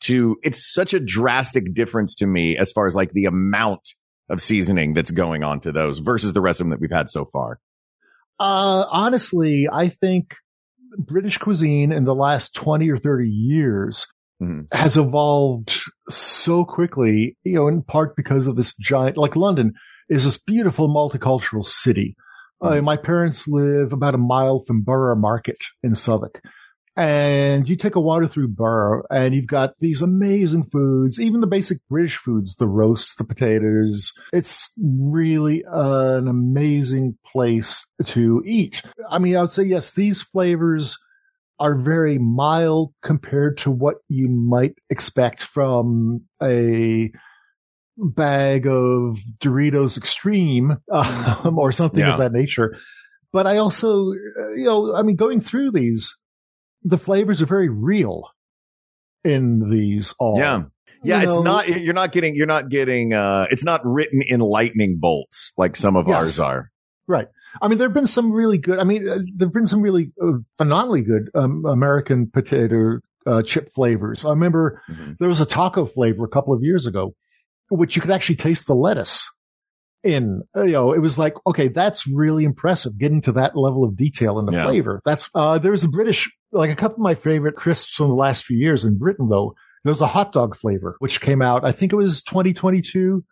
To 0.03 0.37
it's 0.43 0.71
such 0.73 0.93
a 0.93 0.99
drastic 1.01 1.73
difference 1.73 2.15
to 2.17 2.27
me 2.27 2.57
as 2.57 2.71
far 2.71 2.85
as 2.87 2.95
like 2.95 3.11
the 3.11 3.25
amount 3.25 3.81
of 4.29 4.41
seasoning 4.41 4.93
that's 4.93 5.11
going 5.11 5.43
on 5.43 5.59
to 5.61 5.71
those 5.71 5.99
versus 5.99 6.33
the 6.33 6.41
rest 6.41 6.59
of 6.59 6.65
them 6.65 6.71
that 6.71 6.79
we've 6.79 6.91
had 6.91 7.09
so 7.09 7.25
far. 7.31 7.59
Uh, 8.39 8.85
honestly, 8.91 9.67
I 9.71 9.89
think 9.89 10.35
British 10.97 11.37
cuisine 11.37 11.91
in 11.91 12.05
the 12.05 12.15
last 12.15 12.53
20 12.55 12.89
or 12.89 12.97
30 12.97 13.29
years 13.29 14.07
Mhm. 14.41 14.67
has 14.73 14.97
evolved 14.97 15.79
so 16.09 16.65
quickly, 16.65 17.37
you 17.43 17.53
know, 17.53 17.67
in 17.69 17.81
part 17.83 18.15
because 18.17 18.47
of 18.47 18.55
this 18.57 18.75
giant, 18.77 19.15
like 19.17 19.35
London 19.35 19.73
is 20.09 20.25
this 20.25 20.41
beautiful 20.41 20.89
multicultural 20.89 21.65
city. 21.65 22.15
Uh, 22.61 22.81
my 22.81 22.97
parents 22.97 23.47
live 23.47 23.93
about 23.93 24.15
a 24.15 24.17
mile 24.17 24.59
from 24.65 24.81
Borough 24.81 25.15
Market 25.15 25.57
in 25.83 25.93
Southwark. 25.95 26.41
And 26.97 27.67
you 27.67 27.75
take 27.75 27.95
a 27.95 27.99
water 27.99 28.25
through 28.27 28.49
Borough 28.49 29.03
and 29.09 29.35
you've 29.35 29.47
got 29.47 29.71
these 29.81 30.01
amazing 30.01 30.63
foods, 30.71 31.19
even 31.19 31.41
the 31.41 31.47
basic 31.47 31.79
British 31.89 32.15
foods, 32.15 32.55
the 32.55 32.67
roasts, 32.67 33.15
the 33.15 33.25
potatoes. 33.25 34.13
It's 34.31 34.71
really 34.81 35.63
an 35.67 36.29
amazing 36.29 37.17
place 37.25 37.85
to 38.05 38.41
eat. 38.45 38.81
I 39.09 39.19
mean, 39.19 39.35
I 39.35 39.41
would 39.41 39.51
say, 39.51 39.63
yes, 39.63 39.91
these 39.91 40.21
flavors 40.21 40.97
are 41.59 41.75
very 41.75 42.17
mild 42.17 42.93
compared 43.01 43.57
to 43.57 43.71
what 43.71 43.95
you 44.07 44.29
might 44.29 44.75
expect 44.89 45.41
from 45.41 46.21
a 46.41 47.11
bag 47.97 48.67
of 48.67 49.19
Doritos 49.39 49.97
Extreme 49.97 50.77
um, 50.91 51.57
or 51.59 51.71
something 51.71 51.99
Yeah. 51.99 52.13
of 52.13 52.19
that 52.19 52.31
nature. 52.31 52.77
But 53.33 53.47
I 53.47 53.57
also, 53.57 54.11
you 54.55 54.63
know, 54.63 54.95
I 54.95 55.01
mean, 55.01 55.17
going 55.17 55.41
through 55.41 55.71
these, 55.71 56.15
the 56.85 56.97
flavors 56.97 57.41
are 57.41 57.45
very 57.47 57.67
real 57.69 58.23
in 59.23 59.69
these 59.69 60.13
all. 60.19 60.37
Yeah. 60.37 60.63
Yeah, 61.03 61.17
You 61.21 61.23
it's 61.27 61.35
know- 61.35 61.41
not, 61.43 61.67
you're 61.67 61.93
not 61.93 62.11
getting, 62.13 62.35
you're 62.35 62.47
not 62.47 62.69
getting, 62.69 63.13
uh, 63.13 63.45
it's 63.51 63.63
not 63.65 63.81
written 63.83 64.21
in 64.25 64.39
lightning 64.39 64.97
bolts 64.99 65.51
like 65.57 65.75
some 65.75 65.95
of 65.95 66.07
Yes. 66.07 66.15
ours 66.15 66.39
are. 66.39 66.71
Right. 67.07 67.27
I 67.61 67.67
mean, 67.67 67.77
there 67.77 67.87
have 67.87 67.93
been 67.93 68.07
some 68.07 68.31
really 68.31 68.57
good. 68.57 68.79
I 68.79 68.83
mean, 68.83 69.07
uh, 69.07 69.19
there 69.35 69.47
have 69.47 69.53
been 69.53 69.67
some 69.67 69.81
really 69.81 70.11
uh, 70.21 70.39
phenomenally 70.57 71.03
good 71.03 71.29
um, 71.35 71.63
American 71.65 72.29
potato 72.29 72.99
uh, 73.27 73.43
chip 73.43 73.73
flavors. 73.73 74.25
I 74.25 74.29
remember 74.31 74.81
there 75.19 75.27
was 75.27 75.41
a 75.41 75.45
taco 75.45 75.85
flavor 75.85 76.25
a 76.25 76.27
couple 76.27 76.53
of 76.53 76.63
years 76.63 76.85
ago, 76.85 77.13
which 77.69 77.95
you 77.95 78.01
could 78.01 78.11
actually 78.11 78.35
taste 78.37 78.67
the 78.67 78.75
lettuce 78.75 79.29
in. 80.05 80.41
Uh, 80.55 80.63
You 80.63 80.71
know, 80.73 80.93
it 80.93 80.99
was 80.99 81.17
like, 81.19 81.33
okay, 81.47 81.67
that's 81.67 82.07
really 82.07 82.43
impressive, 82.45 82.97
getting 82.97 83.21
to 83.23 83.31
that 83.33 83.57
level 83.57 83.83
of 83.83 83.95
detail 83.97 84.39
in 84.39 84.45
the 84.45 84.53
Yeah. 84.53 84.65
flavor. 84.65 85.01
That's 85.05 85.29
uh, 85.35 85.57
there's 85.59 85.83
a 85.83 85.89
British, 85.89 86.31
like 86.51 86.69
a 86.69 86.75
couple 86.75 86.95
of 86.97 87.01
my 87.01 87.15
favorite 87.15 87.55
crisps 87.55 87.93
from 87.93 88.07
the 88.09 88.15
last 88.15 88.43
few 88.45 88.57
years 88.57 88.85
in 88.85 88.97
Britain, 88.97 89.27
though. 89.29 89.55
There 89.83 89.91
was 89.91 90.01
a 90.01 90.07
hot 90.07 90.31
dog 90.31 90.55
flavor, 90.55 90.95
which 90.99 91.21
came 91.21 91.41
out, 91.41 91.65
I 91.65 91.71
think 91.71 91.91
it 91.93 91.95
was 91.95 92.23
2022 92.23 93.23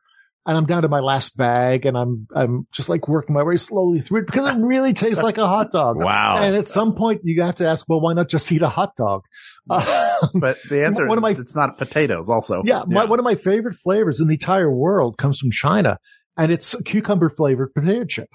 and 0.45 0.57
I'm 0.57 0.65
down 0.65 0.81
to 0.81 0.89
my 0.89 0.99
last 0.99 1.37
bag 1.37 1.85
and 1.85 1.97
I'm, 1.97 2.27
I'm 2.35 2.67
just 2.73 2.89
like 2.89 3.07
working 3.07 3.33
my 3.33 3.43
way 3.43 3.55
slowly 3.55 4.01
through 4.01 4.19
it 4.23 4.25
because 4.25 4.49
it 4.49 4.57
really 4.59 4.91
tastes 4.93 5.23
like 5.23 5.37
a 5.37 5.47
hot 5.47 5.71
dog. 5.71 5.95
Wow. 6.03 6.39
And 6.43 6.53
at 6.55 6.67
some 6.67 6.95
point 6.95 7.21
you 7.23 7.41
have 7.43 7.55
to 7.55 7.65
ask, 7.67 7.85
well, 7.87 8.01
why 8.01 8.11
not 8.13 8.27
just 8.27 8.51
eat 8.51 8.61
a 8.61 8.67
hot 8.69 8.95
dog? 8.97 9.21
Uh, 9.69 10.27
But 10.33 10.57
the 10.69 10.85
answer 10.85 11.07
One 11.07 11.17
of 11.17 11.21
my- 11.21 11.31
is 11.31 11.39
it's 11.39 11.55
not 11.55 11.77
potatoes 11.77 12.29
also. 12.29 12.61
yeah, 12.65 12.83
My, 12.85 13.05
one 13.05 13.19
of 13.19 13.25
my 13.25 13.35
favorite 13.35 13.75
flavors 13.75 14.19
in 14.19 14.27
the 14.27 14.33
entire 14.33 14.69
world 14.71 15.17
comes 15.17 15.39
from 15.39 15.49
China 15.51 15.97
and 16.37 16.51
it's 16.51 16.73
a 16.73 16.83
cucumber 16.83 17.29
flavored 17.29 17.73
potato 17.73 18.05
chip. 18.05 18.29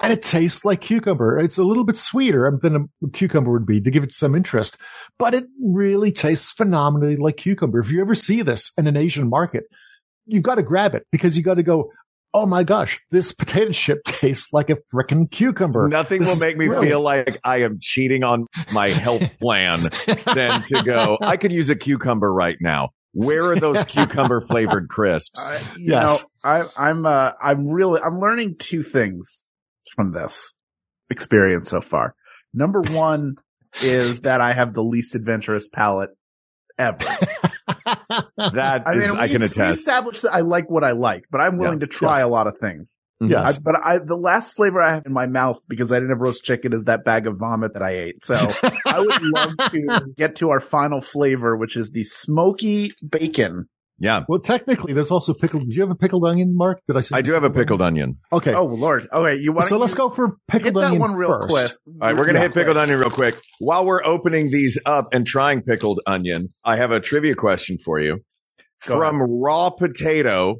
And 0.00 0.12
it 0.12 0.20
tastes 0.20 0.62
like 0.64 0.82
cucumber. 0.82 1.38
It's 1.38 1.56
a 1.56 1.62
little 1.64 1.84
bit 1.84 1.96
sweeter 1.96 2.58
than 2.62 2.90
a 3.02 3.08
cucumber 3.14 3.50
would 3.50 3.64
be 3.66 3.80
to 3.80 3.90
give 3.90 4.04
it 4.04 4.12
some 4.12 4.34
interest, 4.34 4.76
but 5.18 5.32
it 5.34 5.44
really 5.62 6.12
tastes 6.12 6.52
phenomenally 6.52 7.16
like 7.16 7.38
cucumber. 7.38 7.80
If 7.80 7.90
you 7.90 8.02
ever 8.02 8.14
see 8.14 8.42
this 8.42 8.72
in 8.76 8.86
an 8.86 8.96
Asian 8.96 9.28
market, 9.30 9.64
you've 10.26 10.42
got 10.42 10.56
to 10.56 10.62
grab 10.62 10.94
it 10.94 11.06
because 11.10 11.36
you 11.36 11.42
got 11.42 11.54
to 11.54 11.62
go, 11.62 11.90
Oh 12.34 12.44
my 12.44 12.62
gosh, 12.64 13.00
this 13.10 13.32
potato 13.32 13.72
chip 13.72 14.02
tastes 14.04 14.52
like 14.52 14.68
a 14.68 14.76
frickin' 14.92 15.30
cucumber. 15.30 15.88
Nothing 15.88 16.20
This 16.20 16.28
will 16.28 16.46
make 16.46 16.58
me 16.58 16.66
brilliant. 16.66 16.90
feel 16.92 17.00
like 17.00 17.40
I 17.42 17.62
am 17.62 17.78
cheating 17.80 18.22
on 18.22 18.44
my 18.70 18.90
health 18.90 19.22
plan 19.40 19.88
than 20.34 20.62
to 20.64 20.82
go, 20.82 21.16
I 21.22 21.38
could 21.38 21.52
use 21.52 21.70
a 21.70 21.76
cucumber 21.76 22.30
right 22.30 22.58
now. 22.60 22.90
Where 23.14 23.46
are 23.52 23.56
those 23.58 23.82
cucumber 23.88 24.42
flavored 24.42 24.90
crisps? 24.90 25.40
I, 25.40 25.60
you 25.78 25.92
Yes. 25.92 26.02
know, 26.02 26.20
I, 26.46 26.64
I'm, 26.76 27.04
uh, 27.04 27.32
I'm 27.42 27.68
really, 27.68 28.00
I'm 28.00 28.20
learning 28.20 28.56
two 28.58 28.82
things 28.82 29.44
from 29.94 30.12
this 30.12 30.54
experience 31.10 31.68
so 31.68 31.80
far. 31.80 32.14
Number 32.54 32.80
one 32.80 33.36
is 33.82 34.20
that 34.20 34.40
I 34.40 34.52
have 34.52 34.72
the 34.74 34.82
least 34.82 35.14
adventurous 35.14 35.68
palate 35.68 36.10
ever. 36.78 36.98
That 38.36 38.82
I 38.86 38.92
is, 38.92 39.08
mean, 39.08 39.16
I 39.16 39.22
we, 39.24 39.28
can 39.30 39.40
we 39.40 39.46
attest. 39.46 39.80
established 39.80 40.22
that 40.22 40.32
I 40.32 40.40
like 40.40 40.70
what 40.70 40.84
I 40.84 40.92
like, 40.92 41.24
but 41.30 41.40
I'm 41.40 41.58
willing 41.58 41.80
to 41.80 41.86
try 41.86 42.20
a 42.20 42.28
lot 42.28 42.46
of 42.46 42.58
things. 42.58 42.90
Yes. 43.20 43.56
I, 43.56 43.60
but 43.60 43.74
I, 43.82 43.98
the 43.98 44.16
last 44.16 44.54
flavor 44.54 44.80
I 44.80 44.94
have 44.94 45.06
in 45.06 45.12
my 45.12 45.26
mouth 45.26 45.58
because 45.68 45.90
I 45.90 45.96
didn't 45.96 46.10
have 46.10 46.20
roast 46.20 46.44
chicken 46.44 46.72
is 46.72 46.84
that 46.84 47.04
bag 47.04 47.26
of 47.26 47.38
vomit 47.38 47.72
that 47.72 47.82
I 47.82 47.90
ate. 47.92 48.24
So 48.24 48.34
I 48.34 49.00
would 49.00 49.22
love 49.22 49.52
to 49.72 50.00
get 50.16 50.36
to 50.36 50.50
our 50.50 50.60
final 50.60 51.00
flavor, 51.00 51.56
which 51.56 51.76
is 51.76 51.90
the 51.90 52.04
smoky 52.04 52.92
bacon. 53.06 53.68
Yeah. 53.98 54.24
Well, 54.28 54.40
technically, 54.40 54.92
there's 54.92 55.10
also 55.10 55.32
pickled. 55.32 55.62
Do 55.68 55.74
you 55.74 55.80
have 55.80 55.90
a 55.90 55.94
pickled 55.94 56.24
onion, 56.24 56.54
Mark? 56.56 56.80
Did 56.86 56.96
I 56.96 57.00
say? 57.00 57.16
I 57.16 57.22
do 57.22 57.32
have 57.32 57.44
a 57.44 57.50
pickled 57.50 57.80
onion. 57.80 58.18
Okay. 58.32 58.52
Oh 58.52 58.64
Lord. 58.66 59.08
Okay. 59.12 59.36
You 59.40 59.52
want 59.52 59.68
so 59.68 59.78
let's 59.78 59.94
go 59.94 60.10
for 60.10 60.36
pickled 60.48 60.74
hit 60.74 60.80
that 60.92 60.98
one 60.98 61.14
real 61.14 61.30
first. 61.30 61.48
quick. 61.48 61.70
All 62.02 62.08
right, 62.08 62.16
we're 62.16 62.26
gonna 62.26 62.38
Yeah. 62.40 62.44
hit 62.44 62.54
pickled 62.54 62.76
onion 62.76 62.98
real 62.98 63.10
quick. 63.10 63.40
While 63.58 63.86
we're 63.86 64.04
opening 64.04 64.50
these 64.50 64.78
up 64.84 65.14
and 65.14 65.26
trying 65.26 65.62
pickled 65.62 66.00
onion, 66.06 66.52
I 66.64 66.76
have 66.76 66.90
a 66.90 67.00
trivia 67.00 67.34
question 67.34 67.78
for 67.82 67.98
you. 67.98 68.18
Go 68.86 68.98
From 68.98 69.22
raw 69.22 69.70
potato 69.70 70.56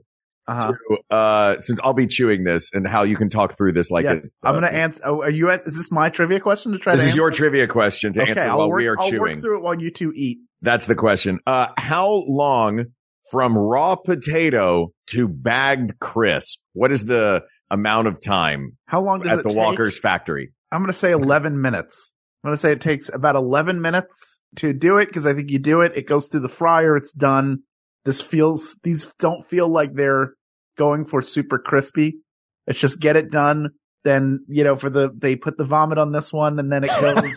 Uh-huh. 0.49 0.73
to, 1.11 1.15
uh, 1.17 1.61
since 1.61 1.79
I'll 1.83 1.93
be 1.93 2.07
chewing 2.07 2.45
this 2.45 2.71
and 2.73 2.87
how 2.87 3.03
you 3.03 3.17
can 3.17 3.29
talk 3.29 3.57
through 3.57 3.73
this 3.73 3.91
like 3.91 4.05
yes. 4.05 4.23
this. 4.23 4.31
I'm 4.45 4.53
going 4.59 4.63
to 4.63 4.73
answer. 4.73 5.03
Oh, 5.05 5.23
are 5.23 5.29
you 5.31 5.51
at, 5.51 5.63
is 5.67 5.77
this 5.77 5.91
my 5.91 6.09
trivia 6.09 6.39
question 6.41 6.71
to 6.73 6.79
try 6.79 6.93
This 6.95 7.01
to 7.03 7.07
is 7.07 7.11
answer? 7.11 7.17
your 7.21 7.31
trivia 7.33 7.67
question 7.67 8.13
to 8.15 8.23
okay, 8.23 8.31
answer 8.31 8.43
I'll 8.45 8.59
while 8.59 8.69
work, 8.71 8.79
we 8.79 8.87
are 8.87 8.97
I'll 8.99 9.11
chewing. 9.11 9.21
work 9.21 9.41
through 9.41 9.59
it 9.59 9.63
while 9.65 9.75
you 9.79 9.91
two 9.91 10.13
eat. 10.15 10.39
That's 10.63 10.87
the 10.87 10.95
question. 10.95 11.41
Uh, 11.49 11.67
how 11.77 12.23
long 12.29 12.85
from 13.31 13.57
raw 13.57 13.97
potato 13.97 14.93
to 15.09 15.29
bagged 15.29 15.99
crisp? 16.01 16.59
What 16.73 16.93
is 16.93 17.05
the 17.05 17.41
amount 17.71 18.09
of 18.09 18.21
time 18.21 18.77
How 18.87 19.01
long 19.01 19.21
does 19.21 19.29
it 19.29 19.31
take? 19.31 19.33
at 19.33 19.39
it 19.41 19.43
the 19.45 19.49
take? 19.51 19.59
Walker's 19.59 19.99
factory? 19.99 20.53
I'm 20.73 20.81
going 20.81 20.93
to 20.93 20.99
say 20.99 21.13
11 21.13 21.61
minutes. 21.61 22.13
I'm 22.45 22.49
going 22.51 22.57
to 22.57 22.61
say 22.61 22.73
it 22.73 22.81
takes 22.81 23.09
about 23.13 23.35
11 23.35 23.81
minutes 23.81 24.43
to 24.57 24.73
do 24.73 24.99
it 24.99 25.07
because 25.07 25.27
I 25.27 25.35
think 25.35 25.51
you 25.51 25.59
do 25.59 25.81
it. 25.81 25.93
It 25.97 26.07
goes 26.07 26.27
through 26.27 26.41
the 26.41 26.49
fryer. 26.49 26.97
It's 26.97 27.13
done. 27.13 27.61
This 28.05 28.21
feels, 28.21 28.77
these 28.85 29.13
don't 29.19 29.45
feel 29.49 29.69
like 29.69 29.95
they're 29.95 30.35
going 30.79 31.07
for 31.07 31.23
super 31.23 31.59
crispy. 31.59 32.19
It's 32.67 32.79
just 32.79 33.01
get 33.01 33.17
it 33.17 33.31
done. 33.31 33.71
Then, 34.05 34.45
you 34.47 34.63
know, 34.63 34.77
for 34.77 34.89
the, 34.89 35.11
they 35.17 35.35
put 35.35 35.59
the 35.59 35.65
vomit 35.65 35.99
on 35.99 36.13
this 36.13 36.33
one 36.33 36.61
and 36.61 36.71
then 36.71 36.85
it 36.85 36.91
goes 37.01 37.35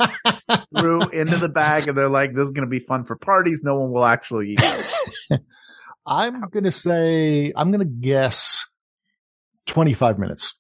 through 0.77 1.09
into 1.09 1.37
the 1.37 1.49
bag 1.49 1.87
and 1.87 1.97
they're 1.97 2.07
like, 2.09 2.35
this 2.35 2.43
is 2.43 2.51
going 2.51 2.67
to 2.67 2.69
be 2.69 2.79
fun 2.79 3.05
for 3.05 3.15
parties. 3.15 3.61
No 3.63 3.79
one 3.79 3.91
will 3.91 4.05
actually 4.05 4.51
eat 4.51 4.59
it. 4.61 5.41
I'm 6.10 6.41
going 6.49 6.64
to 6.64 6.72
say, 6.72 7.53
I'm 7.55 7.72
going 7.72 7.82
to 7.88 8.07
guess 8.07 8.66
25 9.68 10.18
minutes. 10.18 10.60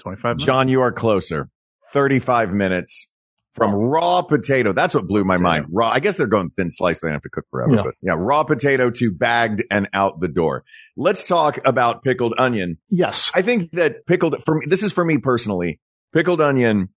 25 0.00 0.24
minutes. 0.24 0.44
John, 0.44 0.68
you 0.68 0.80
are 0.82 0.92
closer. 0.92 1.48
35 1.92 2.52
minutes 2.52 3.08
from 3.54 3.72
raw 3.74 4.22
potato. 4.22 4.72
That's 4.72 4.94
what 4.94 5.06
blew 5.06 5.24
my 5.24 5.36
mind. 5.36 5.66
Raw. 5.72 5.88
I 5.90 6.00
guess 6.00 6.16
they're 6.16 6.26
going 6.26 6.50
thin 6.56 6.70
slice. 6.70 7.00
They 7.00 7.08
don't 7.08 7.14
have 7.14 7.22
to 7.22 7.30
cook 7.30 7.44
forever, 7.50 7.74
Yeah. 7.74 7.82
but 7.84 7.94
yeah, 8.02 8.14
raw 8.16 8.44
potato 8.44 8.90
to 8.90 9.10
bagged 9.12 9.64
and 9.70 9.88
out 9.94 10.20
the 10.20 10.28
door. 10.28 10.64
Let's 10.96 11.24
talk 11.24 11.58
about 11.64 12.02
pickled 12.02 12.34
onion. 12.38 12.78
Yes. 12.88 13.30
I 13.34 13.42
think 13.42 13.70
that 13.72 14.06
pickled 14.06 14.36
for 14.44 14.56
me, 14.56 14.66
this 14.68 14.82
is 14.82 14.92
for 14.92 15.04
me 15.04 15.18
personally, 15.18 15.80
pickled 16.12 16.40
onion, 16.40 16.88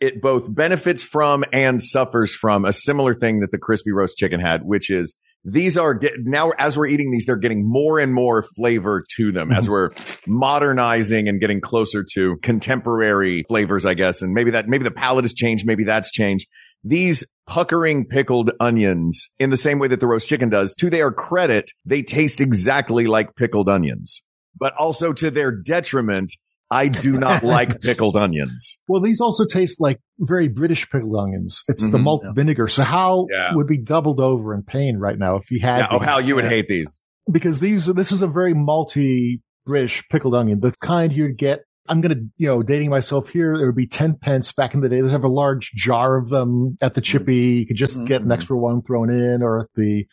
it 0.00 0.20
both 0.22 0.52
benefits 0.52 1.02
from 1.02 1.44
and 1.52 1.82
suffers 1.82 2.34
from 2.34 2.64
a 2.64 2.72
similar 2.72 3.14
thing 3.14 3.40
that 3.40 3.50
the 3.52 3.58
crispy 3.58 3.90
roast 3.92 4.16
chicken 4.16 4.40
had, 4.40 4.62
which 4.64 4.90
is 4.90 5.14
these 5.50 5.76
are 5.76 5.94
get 5.94 6.12
now 6.18 6.50
as 6.58 6.76
we're 6.76 6.86
eating 6.86 7.10
these, 7.10 7.26
they're 7.26 7.36
getting 7.36 7.68
more 7.68 7.98
and 7.98 8.14
more 8.14 8.42
flavor 8.42 9.04
to 9.16 9.32
them 9.32 9.52
as 9.52 9.64
mm-hmm. 9.64 9.72
we're 9.72 9.90
modernizing 10.26 11.28
and 11.28 11.40
getting 11.40 11.60
closer 11.60 12.04
to 12.14 12.36
contemporary 12.42 13.44
flavors, 13.48 13.86
I 13.86 13.94
guess. 13.94 14.22
And 14.22 14.32
maybe 14.32 14.50
that, 14.52 14.68
maybe 14.68 14.84
the 14.84 14.90
palate 14.90 15.24
has 15.24 15.34
changed. 15.34 15.66
Maybe 15.66 15.84
that's 15.84 16.10
changed. 16.10 16.46
These 16.84 17.24
puckering 17.46 18.06
pickled 18.06 18.52
onions 18.60 19.30
in 19.38 19.50
the 19.50 19.56
same 19.56 19.78
way 19.78 19.88
that 19.88 20.00
the 20.00 20.06
roast 20.06 20.28
chicken 20.28 20.48
does, 20.48 20.74
to 20.76 20.90
their 20.90 21.10
credit, 21.10 21.70
they 21.84 22.02
taste 22.02 22.40
exactly 22.40 23.06
like 23.06 23.34
pickled 23.34 23.68
onions. 23.68 24.22
But 24.58 24.74
also 24.78 25.12
to 25.14 25.30
their 25.30 25.52
detriment, 25.52 26.32
I 26.70 26.88
do 26.88 27.12
not 27.12 27.42
like 27.42 27.80
pickled 27.80 28.16
onions. 28.16 28.76
Well, 28.88 29.00
these 29.00 29.20
also 29.20 29.46
taste 29.46 29.80
like 29.80 29.98
very 30.18 30.48
British 30.48 30.88
pickled 30.90 31.16
onions. 31.18 31.62
It's 31.68 31.82
the 31.82 31.96
Mhm. 31.98 32.02
malt 32.02 32.24
vinegar. 32.34 32.68
So 32.68 32.82
how 32.82 33.26
Yeah. 33.30 33.54
would 33.54 33.66
be 33.66 33.78
doubled 33.78 34.20
over 34.20 34.54
in 34.54 34.62
pain 34.62 34.98
right 34.98 35.18
now 35.18 35.36
if 35.36 35.50
you 35.50 35.60
had 35.60 35.78
Yeah, 35.78 35.88
oh, 35.90 35.98
these? 35.98 36.08
how 36.08 36.18
you 36.18 36.34
would 36.34 36.44
hate 36.44 36.68
these. 36.68 37.00
because 37.30 37.60
these 37.60 37.86
this 37.86 38.12
is 38.12 38.22
a 38.22 38.26
very 38.28 38.54
malty 38.54 39.40
British 39.66 40.02
pickled 40.10 40.34
onion, 40.34 40.60
the 40.60 40.72
kind 40.80 41.12
you'd 41.12 41.36
get. 41.38 41.60
I'm 41.90 42.02
gonna, 42.02 42.16
you 42.36 42.46
know, 42.46 42.62
dating 42.62 42.90
myself 42.90 43.30
here. 43.30 43.54
It 43.54 43.64
would 43.64 43.74
be 43.74 43.86
ten 43.86 44.14
pence 44.20 44.52
back 44.52 44.74
in 44.74 44.80
the 44.80 44.90
day. 44.90 45.00
They'd 45.00 45.10
have 45.10 45.24
a 45.24 45.28
large 45.28 45.70
jar 45.74 46.18
of 46.18 46.28
them 46.28 46.76
at 46.82 46.94
the 46.94 47.00
chippy. 47.00 47.36
You 47.60 47.66
could 47.66 47.76
just 47.76 48.04
get 48.04 48.20
an 48.20 48.30
extra 48.30 48.58
one 48.58 48.82
thrown 48.82 49.08
in, 49.10 49.42
or 49.42 49.60
at 49.60 49.66
the 49.74 50.06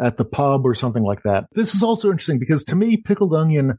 at 0.00 0.16
the 0.18 0.24
pub 0.26 0.66
or 0.66 0.74
something 0.74 1.02
like 1.02 1.22
that. 1.22 1.44
This 1.52 1.74
is 1.74 1.82
also 1.82 2.10
interesting 2.10 2.38
because 2.38 2.62
to 2.64 2.76
me, 2.76 2.98
pickled 2.98 3.32
onion 3.34 3.78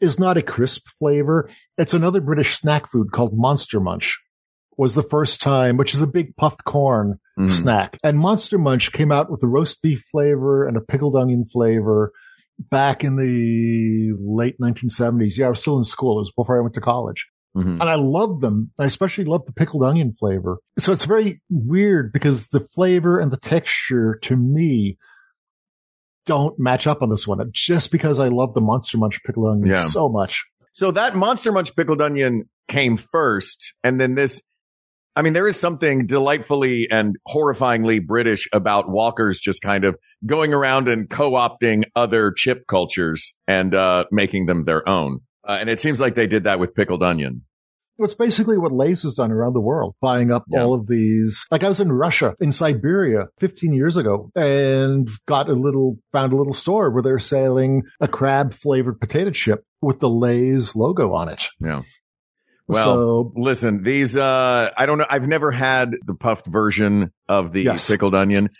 is 0.00 0.18
not 0.18 0.36
a 0.36 0.42
crisp 0.42 0.88
flavor. 0.98 1.48
It's 1.78 1.94
another 1.94 2.20
British 2.20 2.56
snack 2.58 2.88
food 2.88 3.12
called 3.12 3.32
Monster 3.36 3.80
Munch. 3.80 4.18
Was 4.78 4.94
the 4.94 5.02
first 5.02 5.40
time, 5.40 5.76
which 5.78 5.94
is 5.94 6.00
a 6.02 6.06
big 6.06 6.36
puffed 6.36 6.64
corn 6.64 7.18
Mm. 7.38 7.50
snack. 7.50 7.96
And 8.04 8.18
Monster 8.18 8.56
Munch 8.58 8.92
came 8.92 9.12
out 9.12 9.30
with 9.30 9.42
a 9.42 9.46
roast 9.46 9.82
beef 9.82 10.04
flavor 10.10 10.66
and 10.66 10.76
a 10.76 10.80
pickled 10.80 11.16
onion 11.16 11.44
flavor 11.44 12.12
back 12.70 13.04
in 13.04 13.16
the 13.16 14.14
late 14.18 14.56
1970s. 14.58 15.36
Yeah, 15.38 15.46
I 15.46 15.48
was 15.50 15.60
still 15.60 15.76
in 15.76 15.84
school. 15.84 16.18
It 16.18 16.22
was 16.22 16.32
before 16.36 16.58
I 16.58 16.62
went 16.62 16.74
to 16.74 16.80
college. 16.80 17.26
Mhm. 17.56 17.80
And 17.80 17.82
I 17.82 17.94
loved 17.96 18.40
them. 18.42 18.70
I 18.78 18.84
especially 18.84 19.24
loved 19.24 19.48
the 19.48 19.52
pickled 19.52 19.82
onion 19.82 20.12
flavor. 20.12 20.58
So 20.78 20.92
it's 20.92 21.04
very 21.06 21.40
weird 21.50 22.12
because 22.12 22.48
the 22.48 22.60
flavor 22.74 23.18
and 23.18 23.30
the 23.30 23.36
texture 23.38 24.18
to 24.22 24.36
me 24.36 24.96
don't 26.26 26.58
match 26.58 26.86
up 26.86 27.02
on 27.02 27.08
this 27.10 27.26
one. 27.26 27.40
Just 27.52 27.90
because 27.90 28.18
I 28.18 28.28
love 28.28 28.52
the 28.54 28.60
Monster 28.60 28.98
Munch 28.98 29.20
pickled 29.24 29.48
onion 29.48 29.68
Yeah. 29.76 29.84
so 29.86 30.08
much. 30.08 30.44
So 30.72 30.90
that 30.92 31.16
Monster 31.16 31.52
Munch 31.52 31.74
pickled 31.74 32.02
onion 32.02 32.48
came 32.68 32.96
first, 32.98 33.74
and 33.82 34.00
then 34.00 34.14
this 34.14 34.42
I 35.18 35.22
mean, 35.22 35.32
there 35.32 35.48
is 35.48 35.58
something 35.58 36.06
delightfully 36.06 36.88
and 36.90 37.16
horrifyingly 37.26 38.06
British 38.06 38.46
about 38.52 38.90
walkers 38.90 39.40
just 39.40 39.62
kind 39.62 39.84
of 39.84 39.96
going 40.26 40.52
around 40.52 40.88
and 40.88 41.08
co-opting 41.08 41.84
other 41.96 42.32
chip 42.36 42.66
cultures 42.68 43.34
and 43.48 43.74
uh, 43.74 44.04
making 44.12 44.44
them 44.44 44.66
their 44.66 44.86
own. 44.86 45.20
Uh, 45.48 45.52
and 45.52 45.70
it 45.70 45.80
seems 45.80 45.98
like 46.00 46.16
they 46.16 46.26
did 46.26 46.44
that 46.44 46.60
with 46.60 46.74
pickled 46.74 47.02
onion. 47.02 47.46
It's 47.98 48.14
basically 48.14 48.58
what 48.58 48.72
Lay's 48.72 49.02
has 49.04 49.14
done 49.14 49.32
around 49.32 49.54
the 49.54 49.60
world, 49.60 49.94
buying 50.02 50.30
up 50.30 50.44
all 50.52 50.74
of 50.74 50.86
these. 50.86 51.44
Like 51.50 51.64
I 51.64 51.68
was 51.68 51.80
in 51.80 51.90
Russia, 51.90 52.34
in 52.40 52.52
Siberia 52.52 53.28
15 53.40 53.72
years 53.72 53.96
ago 53.96 54.30
and 54.34 55.08
got 55.26 55.48
a 55.48 55.54
little, 55.54 55.96
found 56.12 56.32
a 56.32 56.36
little 56.36 56.52
store 56.52 56.90
where 56.90 57.02
they're 57.02 57.18
selling 57.18 57.82
a 58.00 58.08
crab 58.08 58.52
flavored 58.52 59.00
potato 59.00 59.30
chip 59.30 59.64
with 59.80 60.00
the 60.00 60.10
Lay's 60.10 60.76
logo 60.76 61.14
on 61.14 61.28
it. 61.30 61.46
Yeah. 61.58 61.82
Well, 62.68 62.84
So- 62.84 63.32
listen, 63.36 63.82
these, 63.82 64.16
uh, 64.16 64.70
I 64.76 64.86
don't 64.86 64.98
know. 64.98 65.06
I've 65.08 65.26
never 65.28 65.50
had 65.52 65.92
the 66.04 66.14
puffed 66.14 66.46
version 66.46 67.12
of 67.28 67.52
the 67.52 67.62
Yes. 67.62 67.88
pickled 67.88 68.14
onion, 68.14 68.50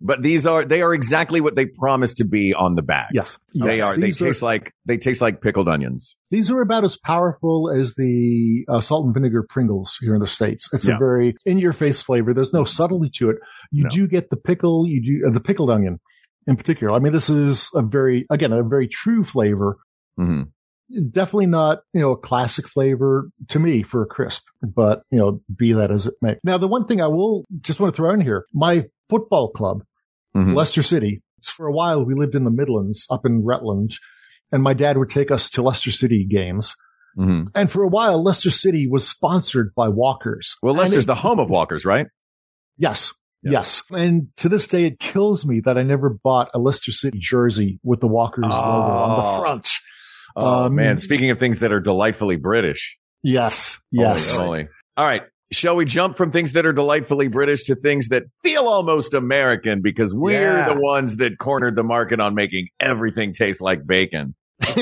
but 0.00 0.22
these 0.22 0.46
are, 0.46 0.64
they 0.64 0.82
are 0.82 0.92
exactly 0.92 1.40
what 1.40 1.54
they 1.56 1.66
promise 1.66 2.14
to 2.14 2.24
be 2.24 2.52
on 2.52 2.74
the 2.74 2.82
bag. 2.82 3.06
Yes. 3.12 3.38
They 3.54 3.76
Yes, 3.76 3.80
are. 3.82 3.96
They 3.96 4.06
these 4.06 4.20
are- 4.20 4.26
taste 4.26 4.42
like, 4.42 4.72
they 4.86 4.98
taste 4.98 5.20
like 5.22 5.40
pickled 5.40 5.68
onions. 5.68 6.16
These 6.30 6.50
are 6.50 6.60
about 6.60 6.84
as 6.84 6.96
powerful 6.96 7.70
as 7.70 7.94
the 7.94 8.64
uh, 8.68 8.80
salt 8.80 9.06
and 9.06 9.14
vinegar 9.14 9.46
Pringles 9.48 9.96
here 10.00 10.14
in 10.14 10.20
the 10.20 10.26
States. 10.26 10.68
It's 10.72 10.86
Yeah. 10.86 10.96
a 10.96 10.98
very 10.98 11.36
in 11.46 11.58
your 11.58 11.72
face 11.72 12.02
flavor. 12.02 12.34
There's 12.34 12.52
no 12.52 12.64
subtlety 12.64 13.10
to 13.18 13.30
it. 13.30 13.36
You 13.70 13.84
No. 13.84 13.90
do 13.90 14.06
get 14.08 14.30
the 14.30 14.36
pickle, 14.36 14.86
you 14.86 15.00
do 15.02 15.28
uh, 15.28 15.32
the 15.32 15.40
pickled 15.40 15.70
onion 15.70 16.00
in 16.46 16.56
particular. 16.56 16.92
I 16.92 16.98
mean, 16.98 17.12
this 17.12 17.30
is 17.30 17.70
a 17.74 17.82
very, 17.82 18.26
again, 18.30 18.52
a 18.52 18.62
very 18.62 18.88
true 18.88 19.24
flavor. 19.24 19.78
hmm 20.16 20.42
Definitely 21.10 21.46
not, 21.46 21.78
you 21.94 22.02
know, 22.02 22.10
a 22.10 22.16
classic 22.16 22.68
flavor 22.68 23.30
to 23.48 23.58
me 23.58 23.82
for 23.82 24.02
a 24.02 24.06
crisp, 24.06 24.42
but, 24.62 25.02
you 25.10 25.18
know, 25.18 25.40
be 25.56 25.72
that 25.72 25.90
as 25.90 26.06
it 26.06 26.14
may. 26.20 26.36
Now, 26.44 26.58
the 26.58 26.68
one 26.68 26.86
thing 26.86 27.00
I 27.00 27.06
will 27.06 27.46
just 27.62 27.80
want 27.80 27.94
to 27.94 27.96
throw 27.96 28.12
in 28.12 28.20
here, 28.20 28.44
my 28.52 28.84
football 29.08 29.50
club, 29.50 29.82
Mhm. 30.36 30.54
Leicester 30.54 30.82
City, 30.82 31.22
for 31.42 31.66
a 31.66 31.72
while 31.72 32.04
we 32.04 32.14
lived 32.14 32.34
in 32.34 32.44
the 32.44 32.50
Midlands 32.50 33.06
up 33.10 33.24
in 33.26 33.42
Rutland 33.44 33.92
and 34.52 34.62
my 34.62 34.72
dad 34.74 34.96
would 34.98 35.10
take 35.10 35.30
us 35.30 35.50
to 35.50 35.62
Leicester 35.62 35.90
City 35.90 36.24
games. 36.26 36.74
hmm 37.16 37.44
And 37.54 37.70
for 37.70 37.82
a 37.84 37.88
while, 37.88 38.22
Leicester 38.22 38.50
City 38.50 38.88
was 38.88 39.06
sponsored 39.08 39.72
by 39.76 39.88
Walkers. 39.88 40.56
Well, 40.62 40.74
Leicester's 40.74 41.04
it- 41.04 41.06
the 41.06 41.14
home 41.14 41.38
of 41.38 41.48
walkers, 41.48 41.84
right? 41.84 42.06
Yes. 42.76 43.12
Yes. 43.42 43.82
And 43.90 44.28
to 44.38 44.48
this 44.48 44.66
day, 44.66 44.86
it 44.86 44.98
kills 44.98 45.44
me 45.46 45.60
that 45.66 45.76
I 45.76 45.82
never 45.82 46.18
bought 46.24 46.48
a 46.54 46.58
Leicester 46.58 46.92
City 46.92 47.18
jersey 47.20 47.78
with 47.84 48.00
the 48.00 48.08
Walkers 48.08 48.44
logo 48.44 48.56
on 48.56 49.10
Oh. 49.20 49.32
the 49.36 49.38
front. 49.40 49.68
Oh 50.36 50.64
Um, 50.64 50.74
man, 50.74 50.98
speaking 50.98 51.30
of 51.30 51.38
things 51.38 51.58
that 51.60 51.70
are 51.72 51.78
delightfully 51.80 52.36
British. 52.36 52.96
Yes. 53.22 53.78
Yes. 53.92 54.34
Holy 54.34 54.46
moly. 54.46 54.68
All 54.96 55.04
right. 55.06 55.22
Shall 55.54 55.76
we 55.76 55.84
jump 55.84 56.16
from 56.16 56.30
things 56.32 56.52
that 56.52 56.66
are 56.66 56.72
delightfully 56.72 57.28
British 57.28 57.64
to 57.64 57.74
things 57.74 58.08
that 58.08 58.24
feel 58.42 58.66
almost 58.68 59.14
American 59.14 59.80
because 59.82 60.12
we're 60.12 60.40
Yeah. 60.40 60.68
the 60.74 60.80
ones 60.80 61.16
that 61.16 61.38
cornered 61.38 61.76
the 61.76 61.84
market 61.84 62.20
on 62.20 62.34
making 62.34 62.68
everything 62.80 63.32
taste 63.32 63.60
like 63.60 63.86
bacon. 63.86 64.34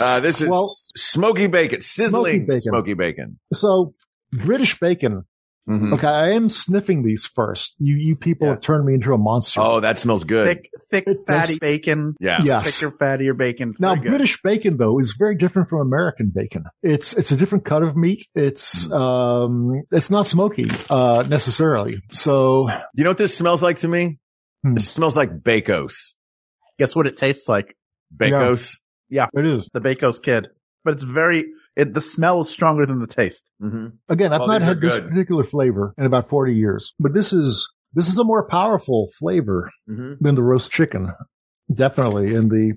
Uh, 0.00 0.20
this 0.20 0.40
is 0.40 0.48
Well- 0.48 0.68
smoky 0.96 1.46
bacon, 1.46 1.80
sizzling 1.82 2.46
bacon. 2.46 2.60
smoky 2.60 2.94
bacon. 2.94 3.38
So 3.52 3.94
British 4.32 4.78
bacon. 4.78 5.24
Mhm. 5.68 5.94
Okay. 5.94 6.06
I 6.06 6.32
am 6.32 6.50
sniffing 6.50 7.02
these 7.02 7.24
first. 7.24 7.74
You, 7.78 7.94
you 7.94 8.16
people 8.16 8.48
have 8.50 8.60
turned 8.60 8.84
me 8.84 8.92
into 8.92 9.14
a 9.14 9.18
monster. 9.18 9.60
Oh, 9.62 9.80
that 9.80 9.96
smells 9.98 10.24
good. 10.24 10.46
Thick, 10.46 10.68
thick, 10.90 11.04
It 11.06 11.20
fatty 11.26 11.54
does- 11.54 11.58
bacon. 11.58 12.14
Yeah. 12.20 12.40
Yes. 12.42 12.78
Thicker, 12.80 12.92
fattier 12.98 13.34
bacon. 13.36 13.70
It's 13.70 13.80
Now, 13.80 13.94
very 13.94 14.00
good. 14.02 14.08
British 14.10 14.42
bacon 14.42 14.76
though 14.76 14.98
is 14.98 15.14
very 15.18 15.36
different 15.36 15.70
from 15.70 15.80
American 15.80 16.30
bacon. 16.34 16.64
It's 16.82 17.14
it's 17.14 17.32
a 17.32 17.36
different 17.36 17.64
cut 17.64 17.82
of 17.82 17.96
meat. 17.96 18.26
It's 18.34 18.86
Hmm. 18.88 18.92
um 18.92 19.82
it's 19.90 20.10
not 20.10 20.26
smoky 20.26 20.68
uh 20.90 21.24
necessarily. 21.28 22.02
So 22.12 22.68
You 22.94 23.04
know 23.04 23.10
what 23.10 23.18
this 23.18 23.34
smells 23.34 23.62
like 23.62 23.78
to 23.78 23.88
me? 23.88 24.18
Hmm. 24.64 24.76
It 24.76 24.80
smells 24.82 25.16
like 25.16 25.30
Bacos. 25.42 26.12
Guess 26.78 26.94
what 26.94 27.06
it 27.06 27.16
tastes 27.16 27.48
like? 27.48 27.74
Bacos. 28.14 28.76
Yeah, 29.08 29.28
it 29.32 29.46
is. 29.46 29.68
the 29.72 29.80
Bacos 29.80 30.22
Kid. 30.22 30.48
But 30.84 30.94
it's 30.94 31.02
very. 31.04 31.44
It, 31.76 31.92
the 31.94 32.00
smell 32.00 32.40
is 32.40 32.48
stronger 32.50 32.86
than 32.86 33.00
the 33.00 33.06
taste. 33.06 33.44
Mm-hmm. 33.62 33.86
Again, 34.08 34.32
I've 34.32 34.42
Oh, 34.42 34.46
not 34.46 34.62
had 34.62 34.80
this 34.80 35.00
particular 35.00 35.42
flavor 35.44 35.92
in 35.98 36.06
about 36.06 36.28
40 36.28 36.54
years, 36.54 36.94
but 37.00 37.12
this 37.14 37.32
is, 37.32 37.70
this 37.94 38.06
is 38.08 38.16
a 38.18 38.24
more 38.24 38.46
powerful 38.46 39.08
flavor 39.18 39.70
Mm-hmm. 39.90 40.24
than 40.24 40.34
the 40.36 40.42
roast 40.42 40.70
chicken. 40.70 41.12
Definitely. 41.72 42.34
And 42.34 42.50
the 42.50 42.74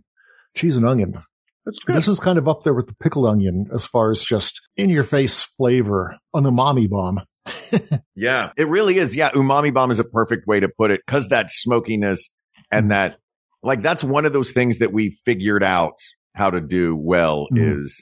cheese 0.55 0.77
and 0.77 0.85
onion. 0.87 1.21
That's 1.65 1.79
good. 1.79 1.95
This 1.97 2.07
is 2.07 2.19
kind 2.19 2.37
of 2.37 2.47
up 2.47 2.63
there 2.63 2.73
with 2.73 2.87
the 2.87 2.95
pickled 2.95 3.25
onion 3.27 3.67
as 3.73 3.85
far 3.85 4.09
as 4.11 4.23
just 4.23 4.61
in 4.77 4.89
your 4.89 5.03
face 5.03 5.43
flavor, 5.43 6.15
an 6.33 6.45
umami 6.45 6.89
bomb. 6.89 7.19
Yeah, 8.15 8.49
it 8.57 8.67
really 8.67 8.97
is. 8.97 9.15
Yeah, 9.15 9.29
umami 9.31 9.73
bomb 9.73 9.91
is 9.91 9.99
a 9.99 10.03
perfect 10.03 10.47
way 10.47 10.59
to 10.59 10.69
put 10.69 10.89
it 10.91 11.01
because 11.05 11.27
that 11.27 11.51
smokiness 11.51 12.29
and 12.71 12.89
that, 12.91 13.17
like, 13.61 13.81
that's 13.83 14.03
one 14.03 14.25
of 14.25 14.33
those 14.33 14.51
things 14.51 14.79
that 14.79 14.91
we 14.91 15.19
figured 15.23 15.63
out 15.63 15.93
how 16.33 16.49
to 16.49 16.59
do 16.61 16.95
well 16.95 17.47
Mhm. 17.53 17.81
is, 17.81 18.01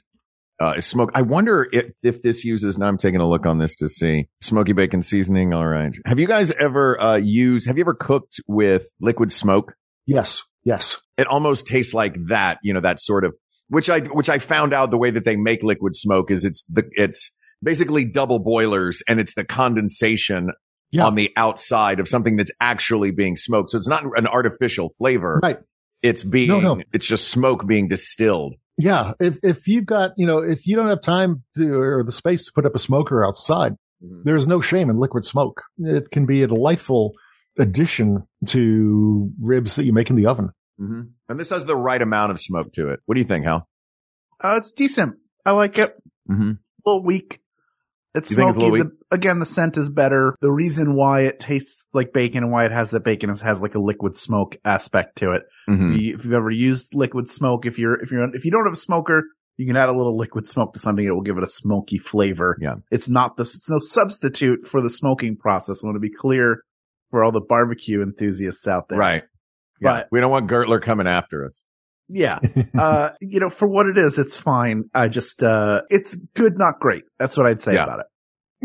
uh, 0.62 0.72
is 0.76 0.86
smoke. 0.86 1.10
I 1.14 1.22
wonder 1.22 1.68
if, 1.70 1.92
if 2.02 2.22
this 2.22 2.44
uses, 2.44 2.78
now 2.78 2.86
I'm 2.86 2.98
taking 2.98 3.20
a 3.20 3.28
look 3.28 3.46
on 3.46 3.58
this 3.58 3.76
to 3.76 3.88
see 3.88 4.28
smoky 4.40 4.72
bacon 4.72 5.02
seasoning. 5.02 5.52
All 5.52 5.66
right. 5.66 5.92
Have 6.06 6.18
you 6.18 6.26
guys 6.26 6.50
ever, 6.52 7.00
uh, 7.00 7.16
used, 7.16 7.66
have 7.66 7.76
you 7.78 7.82
ever 7.84 7.94
cooked 7.94 8.40
with 8.46 8.86
liquid 9.00 9.32
smoke? 9.32 9.74
Yes. 10.06 10.44
Yes. 10.64 10.98
It 11.18 11.26
almost 11.26 11.66
tastes 11.66 11.94
like 11.94 12.14
that, 12.28 12.58
you 12.62 12.72
know, 12.74 12.80
that 12.80 13.00
sort 13.00 13.24
of, 13.24 13.34
which 13.68 13.90
I, 13.90 14.00
which 14.00 14.28
I 14.28 14.38
found 14.38 14.72
out 14.72 14.90
the 14.90 14.98
way 14.98 15.10
that 15.10 15.24
they 15.24 15.36
make 15.36 15.62
liquid 15.62 15.94
smoke 15.96 16.30
is 16.30 16.44
it's 16.44 16.64
the, 16.68 16.82
it's 16.92 17.30
basically 17.62 18.04
double 18.04 18.38
boilers 18.38 19.02
and 19.08 19.18
it's 19.20 19.34
the 19.34 19.44
condensation 19.44 20.50
Yeah. 20.90 21.04
on 21.06 21.14
the 21.16 21.30
outside 21.36 22.00
of 22.00 22.08
something 22.08 22.36
that's 22.36 22.52
actually 22.60 23.10
being 23.10 23.36
smoked. 23.36 23.70
So 23.72 23.78
it's 23.78 23.88
not 23.88 24.04
an 24.16 24.26
artificial 24.26 24.90
flavor. 24.98 25.40
Right. 25.42 25.58
It's 26.02 26.22
being, 26.22 26.48
No, 26.48 26.60
no. 26.60 26.80
it's 26.92 27.06
just 27.06 27.28
smoke 27.28 27.66
being 27.66 27.88
distilled. 27.88 28.54
Yeah. 28.78 29.12
If, 29.20 29.38
if 29.42 29.66
you've 29.68 29.86
got, 29.86 30.12
you 30.16 30.26
know, 30.26 30.38
if 30.38 30.66
you 30.66 30.76
don't 30.76 30.88
have 30.88 31.00
time 31.02 31.42
to, 31.56 31.72
or 31.72 32.04
the 32.04 32.12
space 32.12 32.44
to 32.46 32.52
put 32.54 32.66
up 32.66 32.74
a 32.74 32.78
smoker 32.78 33.24
outside, 33.24 33.76
Mhm. 34.04 34.24
there's 34.24 34.46
no 34.46 34.60
shame 34.60 34.90
in 34.90 34.98
liquid 34.98 35.24
smoke. 35.24 35.62
It 35.78 36.10
can 36.10 36.26
be 36.26 36.42
a 36.42 36.46
delightful 36.46 37.12
addition 37.58 38.24
to 38.48 39.30
ribs 39.40 39.76
that 39.76 39.84
you 39.84 39.92
make 39.94 40.10
in 40.10 40.16
the 40.16 40.26
oven. 40.26 40.50
Mm-hmm. 40.78 41.00
And 41.30 41.40
this 41.40 41.48
has 41.48 41.64
the 41.64 41.74
right 41.76 42.02
amount 42.02 42.30
of 42.32 42.38
smoke 42.40 42.72
to 42.74 42.90
it. 42.90 43.00
What 43.06 43.14
do 43.14 43.20
you 43.22 43.26
think, 43.26 43.46
Hal? 43.46 43.66
Uh, 44.38 44.56
it's 44.58 44.72
decent. 44.72 45.16
I 45.46 45.52
like 45.52 45.78
it. 45.78 45.96
Mm-hmm. 46.30 46.50
A 46.50 46.56
little 46.84 47.02
weak. 47.02 47.40
It's 48.16 48.30
You 48.30 48.36
smoky. 48.36 48.78
The, 48.78 48.90
again, 49.10 49.38
the 49.38 49.46
scent 49.46 49.76
is 49.76 49.88
better. 49.88 50.34
The 50.40 50.50
reason 50.50 50.96
why 50.96 51.22
it 51.22 51.38
tastes 51.40 51.86
like 51.92 52.12
bacon 52.12 52.44
and 52.44 52.52
why 52.52 52.64
it 52.64 52.72
has 52.72 52.90
that 52.90 53.04
bacon 53.04 53.30
is 53.30 53.40
has 53.42 53.60
like 53.60 53.74
a 53.74 53.80
liquid 53.80 54.16
smoke 54.16 54.56
aspect 54.64 55.18
to 55.18 55.32
it. 55.32 55.42
Mm-hmm. 55.68 55.94
If 55.94 56.24
you've 56.24 56.32
ever 56.32 56.50
used 56.50 56.94
liquid 56.94 57.28
smoke, 57.30 57.66
if 57.66 57.78
you're 57.78 58.00
if 58.02 58.10
you're 58.10 58.34
if 58.34 58.44
you 58.44 58.50
don't 58.50 58.64
have 58.64 58.72
a 58.72 58.76
smoker, 58.76 59.24
you 59.56 59.66
can 59.66 59.76
add 59.76 59.88
a 59.88 59.92
little 59.92 60.16
liquid 60.16 60.48
smoke 60.48 60.74
to 60.74 60.78
something. 60.78 61.04
It 61.04 61.12
will 61.12 61.22
give 61.22 61.38
it 61.38 61.44
a 61.44 61.48
smoky 61.48 61.98
flavor. 61.98 62.56
Yeah. 62.60 62.74
It's 62.90 63.08
not 63.08 63.36
this. 63.36 63.54
It's 63.54 63.70
no 63.70 63.78
substitute 63.80 64.66
for 64.66 64.80
the 64.80 64.90
smoking 64.90 65.36
process. 65.36 65.82
I 65.82 65.86
want 65.86 65.96
to 65.96 66.00
be 66.00 66.10
clear 66.10 66.62
for 67.10 67.22
all 67.24 67.32
the 67.32 67.40
barbecue 67.40 68.02
enthusiasts 68.02 68.66
out 68.66 68.88
there. 68.88 68.98
Right. 68.98 69.22
Yeah. 69.80 69.92
But- 69.92 70.08
we 70.10 70.20
don't 70.20 70.30
want 70.30 70.50
Gertler 70.50 70.80
coming 70.82 71.06
after 71.06 71.44
us. 71.44 71.62
Yeah. 72.08 72.38
uh, 72.78 73.10
you 73.20 73.40
know, 73.40 73.50
for 73.50 73.66
what 73.68 73.86
it 73.86 73.98
is, 73.98 74.18
it's 74.18 74.36
fine. 74.36 74.84
I 74.94 75.08
just, 75.08 75.42
uh, 75.42 75.82
it's 75.88 76.16
good, 76.34 76.56
not 76.58 76.78
great. 76.80 77.02
That's 77.18 77.36
what 77.36 77.46
I'd 77.46 77.62
say 77.62 77.74
Yeah. 77.74 77.84
about 77.84 78.00
it. 78.00 78.06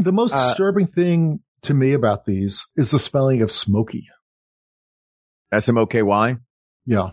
The 0.04 0.12
most 0.12 0.34
Uh, 0.34 0.50
disturbing 0.50 0.88
thing 0.88 1.40
to 1.64 1.74
me 1.74 1.94
about 1.94 2.26
these 2.26 2.66
is 2.76 2.92
the 2.92 3.00
spelling 3.00 3.42
of 3.42 3.52
smoky. 3.52 4.06
S-M-O-K-Y? 5.52 6.38
Yeah. 6.86 7.10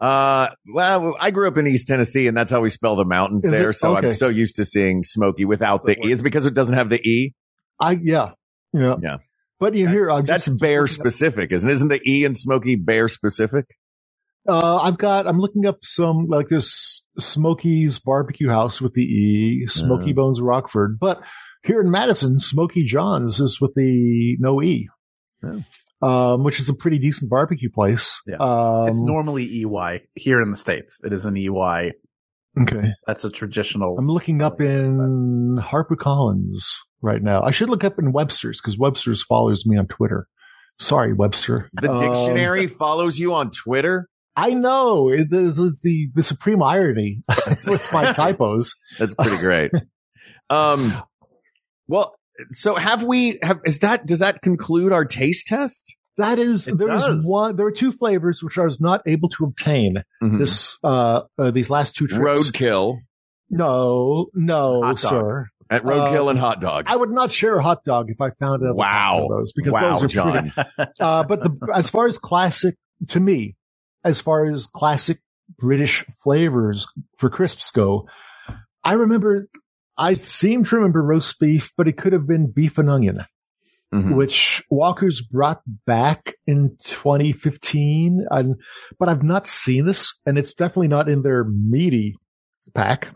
Uh, 0.00 0.48
well, 0.72 1.14
I 1.20 1.30
grew 1.30 1.48
up 1.48 1.58
in 1.58 1.66
East 1.66 1.86
Tennessee 1.88 2.26
and 2.28 2.36
that's 2.36 2.50
how 2.50 2.60
we 2.60 2.70
spell 2.70 2.96
the 2.96 3.04
mountains 3.04 3.44
Is 3.44 3.50
there. 3.52 3.70
it? 3.70 3.74
So 3.74 3.96
Okay. 3.96 4.06
I'm 4.08 4.12
so 4.12 4.28
used 4.28 4.56
to 4.56 4.64
seeing 4.64 5.02
smoky 5.02 5.44
without 5.44 5.84
the 5.84 5.92
E. 5.92 6.10
Is 6.12 6.20
it 6.20 6.22
because 6.22 6.46
it 6.46 6.54
doesn't 6.54 6.76
have 6.76 6.88
the 6.88 7.00
E? 7.06 7.34
I, 7.78 7.92
yeah. 8.02 8.30
Yeah. 8.72 8.96
Yeah. 9.02 9.16
But 9.58 9.74
you 9.74 9.88
hear, 9.88 10.10
I'm 10.10 10.24
That's 10.26 10.48
bear 10.48 10.86
specific, 10.86 11.50
isn't? 11.52 11.68
Isn't 11.68 11.88
the 11.88 12.00
E 12.06 12.24
in 12.24 12.34
Smokey 12.34 12.76
Bear 12.76 13.08
specific? 13.08 13.66
Uh, 14.48 14.76
I've 14.76 14.98
got, 14.98 15.26
I'm 15.26 15.38
looking 15.38 15.66
up 15.66 15.78
some, 15.82 16.26
like 16.28 16.48
this 16.48 17.06
Smoky's 17.18 17.98
barbecue 17.98 18.48
house 18.48 18.80
with 18.80 18.94
the 18.94 19.02
E, 19.02 19.66
Smoky 19.68 20.10
Uh. 20.10 20.14
Bones 20.14 20.40
Rockford. 20.40 20.98
But 21.00 21.20
here 21.64 21.80
in 21.80 21.90
Madison, 21.90 22.38
Smoky 22.38 22.84
Jon's 22.84 23.40
is 23.40 23.60
with 23.60 23.72
the 23.74 24.36
no 24.40 24.62
E. 24.62 24.88
Um, 26.02 26.44
which 26.44 26.60
is 26.60 26.68
a 26.68 26.74
pretty 26.74 26.98
decent 26.98 27.30
barbecue 27.30 27.70
place. 27.70 28.20
Yeah. 28.26 28.36
Um, 28.36 28.88
it's 28.88 29.00
normally 29.00 29.44
EY 29.44 30.02
here 30.14 30.40
in 30.42 30.50
the 30.50 30.56
States. 30.56 31.00
It 31.02 31.12
is 31.12 31.24
an 31.24 31.36
EY. 31.36 31.92
okay. 32.60 32.90
That's 33.06 33.24
a 33.24 33.30
traditional. 33.30 33.96
I'm 33.98 34.06
looking 34.06 34.42
up 34.42 34.60
in 34.60 35.58
HarperCollins 35.60 36.64
right 37.00 37.22
now. 37.22 37.42
I 37.42 37.50
should 37.50 37.70
look 37.70 37.82
up 37.84 37.98
in 37.98 38.12
Webster's 38.12 38.60
because 38.60 38.78
Webster's 38.78 39.22
follows 39.24 39.64
me 39.66 39.78
on 39.78 39.86
Twitter. 39.86 40.28
Sorry, 40.80 41.14
Webster. 41.14 41.70
The 41.72 41.90
Um, 41.90 42.00
dictionary 42.00 42.66
follows 42.66 43.18
you 43.18 43.32
on 43.32 43.50
Twitter? 43.50 44.08
I 44.36 44.50
know. 44.54 45.08
It, 45.08 45.30
this 45.30 45.56
is 45.58 45.80
the, 45.82 46.10
the 46.14 46.22
supreme 46.22 46.62
irony 46.62 47.22
with 47.66 47.90
my 47.92 48.12
typos. 48.14 48.74
That's 48.98 49.14
pretty 49.14 49.38
great. 49.38 49.72
Um, 50.50 51.02
well, 51.88 52.14
So 52.52 52.76
have 52.76 53.02
we, 53.02 53.38
have, 53.42 53.60
is 53.64 53.78
that, 53.80 54.06
does 54.06 54.18
that 54.20 54.42
conclude 54.42 54.92
our 54.92 55.04
taste 55.04 55.46
test? 55.46 55.94
That 56.18 56.38
is, 56.38 56.66
It 56.68 56.78
there 56.78 56.92
is 56.94 57.02
does. 57.04 57.24
one, 57.26 57.56
there 57.56 57.66
are 57.66 57.70
two 57.72 57.92
flavors 57.92 58.42
which 58.42 58.58
I 58.58 58.64
was 58.64 58.80
not 58.80 59.02
able 59.06 59.28
to 59.30 59.44
obtain 59.44 59.96
Mhm. 60.22 60.38
this, 60.38 60.78
uh, 60.84 61.20
uh, 61.38 61.50
these 61.50 61.68
last 61.68 61.94
two 61.96 62.06
trips. 62.06 62.50
Roadkill 62.50 62.98
No, 63.50 64.26
no, 64.34 64.94
sir. 64.96 65.46
at 65.70 65.82
Roadkill 65.82 66.22
Um, 66.22 66.28
and 66.28 66.38
Hot 66.38 66.60
Dog. 66.60 66.84
I 66.88 66.96
would 66.96 67.10
not 67.10 67.32
share 67.32 67.56
a 67.58 67.62
hot 67.62 67.84
dog 67.84 68.08
if 68.10 68.20
I 68.20 68.30
found 68.38 68.62
out. 68.66 68.76
Wow. 68.76 69.26
those 69.28 69.52
because 69.52 69.72
Wow, 69.74 69.92
those 69.94 70.04
are 70.04 70.08
John. 70.08 70.52
pretty. 70.54 70.90
Uh, 71.00 71.22
but 71.24 71.42
the, 71.42 71.70
as 71.74 71.90
far 71.90 72.06
as 72.06 72.18
classic, 72.18 72.76
to 73.08 73.20
me, 73.20 73.54
as 74.06 74.20
far 74.20 74.46
as 74.46 74.66
classic 74.68 75.18
British 75.58 76.04
flavors 76.22 76.86
for 77.18 77.28
crisps 77.28 77.70
go, 77.70 78.08
I 78.84 78.92
remember, 78.94 79.48
I 79.98 80.14
seem 80.14 80.64
to 80.64 80.76
remember 80.76 81.02
roast 81.02 81.38
beef, 81.40 81.72
but 81.76 81.88
it 81.88 81.96
could 81.98 82.12
have 82.12 82.26
been 82.26 82.50
beef 82.50 82.78
and 82.78 82.88
onion, 82.88 83.24
Mhm. 83.92 84.14
which 84.14 84.62
Walker's 84.70 85.20
brought 85.20 85.60
back 85.86 86.34
in 86.46 86.76
2015. 86.84 88.26
And, 88.30 88.56
but 88.98 89.08
I've 89.08 89.22
not 89.22 89.46
seen 89.46 89.86
this 89.86 90.14
and 90.24 90.38
it's 90.38 90.54
definitely 90.54 90.88
not 90.88 91.08
in 91.08 91.22
their 91.22 91.44
meaty 91.44 92.16
pack 92.74 93.08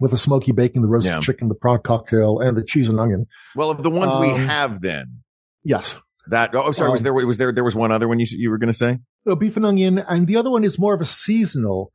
with 0.00 0.10
the 0.12 0.16
smoky 0.16 0.52
bacon, 0.52 0.82
the 0.82 0.88
roasted 0.88 1.12
Yeah. 1.14 1.20
chicken, 1.20 1.48
the 1.48 1.54
prawn 1.56 1.80
cocktail, 1.82 2.38
and 2.38 2.56
the 2.56 2.62
cheese 2.62 2.88
and 2.88 3.00
onion. 3.00 3.26
Well, 3.56 3.70
of 3.70 3.82
the 3.82 3.90
ones 3.90 4.14
we 4.16 4.30
Um, 4.30 4.46
have 4.46 4.80
then, 4.80 5.22
Yes. 5.64 5.96
That, 6.30 6.54
oh, 6.54 6.72
sorry, 6.72 6.90
was 6.90 7.00
Um, 7.00 7.04
there, 7.04 7.14
was 7.14 7.36
there, 7.38 7.52
there 7.52 7.64
was 7.64 7.74
one 7.74 7.92
other 7.92 8.08
one 8.08 8.18
you, 8.18 8.26
you 8.30 8.50
were 8.50 8.58
going 8.58 8.72
to 8.72 8.76
say? 8.76 8.98
No, 9.26 9.36
beef 9.36 9.56
and 9.56 9.66
onion, 9.66 9.98
and 9.98 10.26
the 10.26 10.36
other 10.36 10.50
one 10.50 10.64
is 10.64 10.78
more 10.78 10.94
of 10.94 11.00
a 11.00 11.06
seasonal 11.06 11.90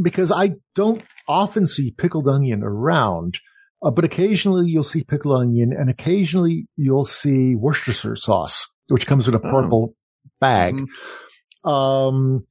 because 0.00 0.30
I 0.32 0.52
don't 0.74 1.04
often 1.26 1.66
see 1.66 1.90
pickled 1.90 2.28
onion 2.28 2.62
around, 2.62 3.38
uh, 3.82 3.90
but 3.90 4.04
occasionally 4.04 4.68
you'll 4.70 4.84
see 4.84 5.02
pickled 5.04 5.40
onion, 5.40 5.72
and 5.72 5.90
occasionally 5.90 6.66
you'll 6.76 7.04
see 7.04 7.54
Worcestershire 7.56 8.16
sauce, 8.16 8.66
which 8.88 9.06
comes 9.06 9.26
in 9.28 9.34
a 9.34 9.38
Oh. 9.38 9.50
purple 9.50 9.94
bag. 10.40 10.74
Mm-hmm. 10.74 11.68
Um, 11.68 12.46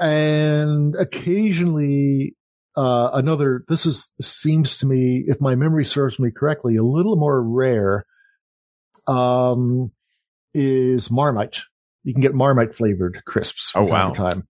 and 0.00 0.94
occasionally 0.96 2.36
uh, 2.76 3.10
another. 3.14 3.64
This 3.68 3.86
is 3.86 4.10
seems 4.20 4.76
to 4.78 4.86
me, 4.86 5.24
if 5.26 5.40
my 5.40 5.54
memory 5.54 5.84
serves 5.84 6.18
me 6.18 6.30
correctly, 6.30 6.76
a 6.76 6.82
little 6.82 7.16
more 7.16 7.42
rare. 7.42 8.04
Um, 9.06 9.92
is 10.56 11.10
Marmite. 11.10 11.60
You 12.04 12.12
can 12.14 12.22
get 12.22 12.34
Marmite 12.34 12.74
flavored 12.76 13.22
crisps 13.26 13.70
from 13.70 13.84
Oh, 13.84 13.88
time 13.88 14.06
wow. 14.08 14.12
to 14.12 14.18
time. 14.20 14.48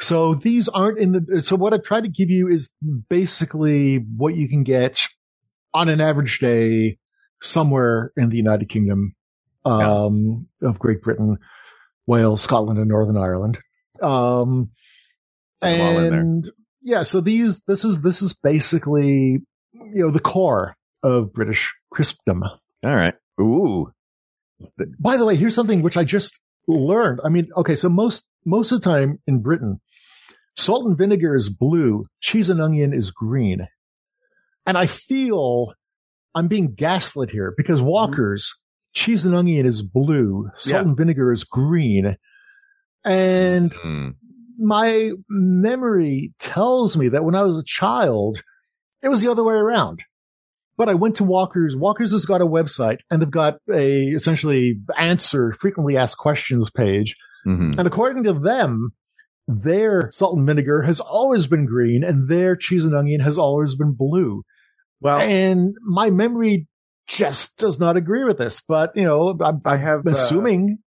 So 0.00 0.34
these 0.34 0.68
aren't 0.68 0.98
in 0.98 1.12
the, 1.12 1.42
so 1.42 1.54
what 1.56 1.72
I've 1.72 1.84
tried 1.84 2.02
to 2.02 2.08
give 2.10 2.28
you 2.30 2.48
is 2.48 2.70
basically 3.08 3.98
what 4.16 4.34
you 4.34 4.48
can 4.48 4.64
get 4.64 5.00
on 5.72 5.88
an 5.88 6.00
average 6.00 6.38
day 6.40 6.98
somewhere 7.42 8.12
in 8.16 8.28
the 8.30 8.36
United 8.36 8.68
Kingdom, 8.68 9.14
um, 9.64 10.48
of 10.62 10.78
Great 10.78 11.00
Britain, 11.02 11.38
Wales, 12.06 12.42
Scotland, 12.42 12.78
and 12.78 12.88
Northern 12.88 13.16
Ireland. 13.16 13.58
Um, 14.02 14.70
Put 15.60 15.68
'em 15.68 15.80
all 15.80 15.98
in 15.98 16.10
there. 16.10 16.20
and 16.20 16.50
yeah, 16.82 17.02
so 17.04 17.20
these, 17.20 17.60
this 17.66 17.84
is, 17.84 18.02
this 18.02 18.20
is 18.20 18.34
basically, 18.34 19.42
you 19.72 20.04
know, 20.04 20.10
the 20.10 20.20
core 20.20 20.74
of 21.02 21.32
British 21.32 21.72
crispdom. 21.94 22.42
All 22.84 22.94
right. 22.94 23.14
Ooh. 23.40 23.90
By 24.98 25.16
the 25.16 25.24
way, 25.24 25.36
here's 25.36 25.54
something 25.54 25.82
which 25.82 25.96
I 25.96 26.04
just 26.04 26.38
learned. 26.68 27.20
I 27.24 27.28
mean, 27.28 27.48
okay, 27.56 27.76
so 27.76 27.88
most 27.88 28.24
most 28.44 28.72
of 28.72 28.80
the 28.80 28.90
time 28.90 29.18
in 29.26 29.40
Britain, 29.40 29.80
salt 30.56 30.86
and 30.86 30.96
vinegar 30.98 31.34
is 31.34 31.48
blue, 31.48 32.06
cheese 32.20 32.50
and 32.50 32.60
onion 32.60 32.92
is 32.92 33.10
green. 33.10 33.66
And 34.66 34.76
I 34.78 34.86
feel 34.86 35.72
I'm 36.34 36.48
being 36.48 36.74
gaslit 36.74 37.30
here 37.30 37.52
because 37.56 37.80
Walker's 37.82 38.54
cheese 38.94 39.24
and 39.26 39.34
onion 39.34 39.66
is 39.66 39.82
blue, 39.82 40.48
salt 40.56 40.80
Yes. 40.82 40.86
and 40.86 40.96
vinegar 40.96 41.32
is 41.32 41.44
green. 41.44 42.16
And 43.04 43.70
Mm. 43.72 44.14
my 44.58 45.10
memory 45.28 46.32
tells 46.38 46.96
me 46.96 47.08
that 47.10 47.24
when 47.24 47.34
I 47.34 47.42
was 47.42 47.58
a 47.58 47.64
child, 47.64 48.40
it 49.02 49.08
was 49.08 49.20
the 49.22 49.30
other 49.30 49.44
way 49.44 49.54
around. 49.54 50.00
But 50.76 50.88
I 50.88 50.94
went 50.94 51.16
to 51.16 51.24
Walker's. 51.24 51.76
Walker's 51.76 52.12
has 52.12 52.24
got 52.24 52.40
a 52.40 52.46
website 52.46 52.98
and 53.10 53.22
they've 53.22 53.30
got 53.30 53.58
a 53.72 54.08
essentially 54.08 54.80
answer 54.98 55.54
frequently 55.60 55.96
asked 55.96 56.18
questions 56.18 56.70
page. 56.70 57.14
Mhm. 57.46 57.78
And 57.78 57.86
according 57.86 58.24
to 58.24 58.32
them, 58.32 58.92
their 59.46 60.10
salt 60.10 60.36
and 60.36 60.46
vinegar 60.46 60.82
has 60.82 61.00
always 61.00 61.46
been 61.46 61.66
green 61.66 62.02
and 62.02 62.28
their 62.28 62.56
cheese 62.56 62.84
and 62.84 62.94
onion 62.94 63.20
has 63.20 63.38
always 63.38 63.76
been 63.76 63.92
blue. 63.92 64.42
Well, 65.00 65.20
And 65.20 65.74
my 65.82 66.10
memory 66.10 66.66
just 67.06 67.58
does 67.58 67.78
not 67.78 67.96
agree 67.96 68.24
with 68.24 68.38
this, 68.38 68.62
but 68.66 68.92
you 68.96 69.04
know, 69.04 69.36
I'm, 69.40 69.60
I 69.64 69.76
have 69.76 70.06
uh, 70.06 70.10
assuming 70.10 70.78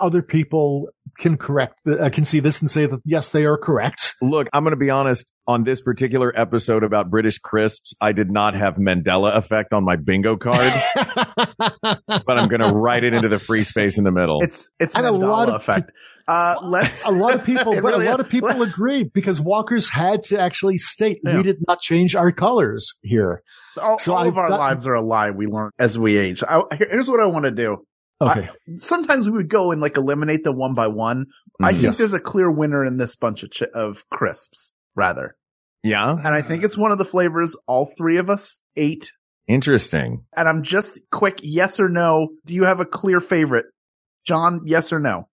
other 0.00 0.22
people 0.22 0.88
can 1.18 1.36
correct, 1.36 1.80
uh, 1.86 2.08
can 2.10 2.24
see 2.24 2.38
this 2.40 2.62
and 2.62 2.70
say 2.70 2.86
that 2.86 3.00
yes, 3.04 3.30
they 3.30 3.44
are 3.44 3.58
correct. 3.58 4.14
Look, 4.22 4.48
I'm 4.52 4.62
going 4.62 4.72
to 4.72 4.76
be 4.76 4.90
honest. 4.90 5.26
On 5.48 5.64
this 5.64 5.82
particular 5.82 6.32
episode 6.38 6.84
about 6.84 7.10
British 7.10 7.38
crisps, 7.38 7.94
I 8.00 8.12
did 8.12 8.30
not 8.30 8.54
have 8.54 8.76
Mandela 8.76 9.36
effect 9.36 9.72
on 9.72 9.84
my 9.84 9.96
bingo 9.96 10.36
card, 10.36 10.72
but 10.94 12.38
I'm 12.38 12.48
going 12.48 12.60
to 12.60 12.72
write 12.72 13.02
it 13.02 13.12
into 13.12 13.28
the 13.28 13.40
free 13.40 13.64
space 13.64 13.98
in 13.98 14.04
the 14.04 14.12
middle. 14.12 14.38
It's 14.40 14.68
it's 14.78 14.94
And 14.94 15.04
a 15.04 15.10
Mandela 15.10 15.28
lot 15.28 15.48
of 15.48 15.54
effect. 15.56 15.90
Uh, 16.28 16.54
let's 16.62 17.04
a 17.04 17.10
lot 17.10 17.34
of 17.34 17.44
people, 17.44 17.72
but 17.72 17.82
really 17.82 18.06
a 18.06 18.10
lot 18.10 18.20
is. 18.20 18.26
of 18.26 18.30
people 18.30 18.62
agree 18.62 19.02
because 19.02 19.40
Walker's 19.40 19.88
had 19.88 20.22
to 20.24 20.40
actually 20.40 20.78
state 20.78 21.18
Yeah. 21.24 21.38
we 21.38 21.42
did 21.42 21.56
not 21.66 21.80
change 21.80 22.14
our 22.14 22.30
colors 22.30 22.92
here. 23.02 23.42
all, 23.80 23.98
So 23.98 24.14
all 24.14 24.28
of 24.28 24.38
our 24.38 24.48
gotten- 24.48 24.58
lives 24.64 24.86
are 24.86 24.94
a 24.94 25.02
lie 25.04 25.30
we 25.30 25.46
learn 25.46 25.70
as 25.78 25.98
we 25.98 26.16
age. 26.18 26.44
I, 26.44 26.62
here's 26.78 27.10
what 27.10 27.18
I 27.20 27.26
want 27.26 27.46
to 27.46 27.50
do. 27.50 27.78
Okay. 28.20 28.48
Sometimes 28.76 29.26
we 29.28 29.38
would 29.38 29.48
go 29.48 29.72
and 29.72 29.80
like 29.80 29.96
eliminate 29.96 30.44
them 30.44 30.56
one 30.56 30.74
by 30.74 30.86
one. 30.86 31.26
I 31.60 31.70
Mhm. 31.70 31.72
think 31.72 31.82
Yes. 31.82 31.98
there's 31.98 32.14
a 32.14 32.20
clear 32.20 32.48
winner 32.48 32.84
in 32.84 32.96
this 32.96 33.16
bunch 33.16 33.42
of 33.42 33.50
chi- 33.50 33.66
of 33.74 34.08
crisps, 34.10 34.72
rather, 34.94 35.36
yeah. 35.82 36.10
and 36.12 36.28
I 36.28 36.42
think 36.42 36.64
it's 36.64 36.76
one 36.76 36.92
of 36.92 36.98
the 36.98 37.04
flavors 37.04 37.56
all 37.66 37.92
three 37.96 38.18
of 38.18 38.30
us 38.30 38.62
ate. 38.76 39.12
Interesting. 39.48 40.24
And 40.36 40.48
I'm 40.48 40.62
just 40.62 41.00
quick, 41.10 41.40
yes 41.42 41.80
or 41.80 41.88
no. 41.88 42.28
Do 42.46 42.54
you 42.54 42.64
have 42.64 42.80
a 42.80 42.84
clear 42.84 43.20
favorite, 43.20 43.66
John? 44.26 44.62
Yes 44.64 44.92
or 44.92 45.00
no? 45.00 45.28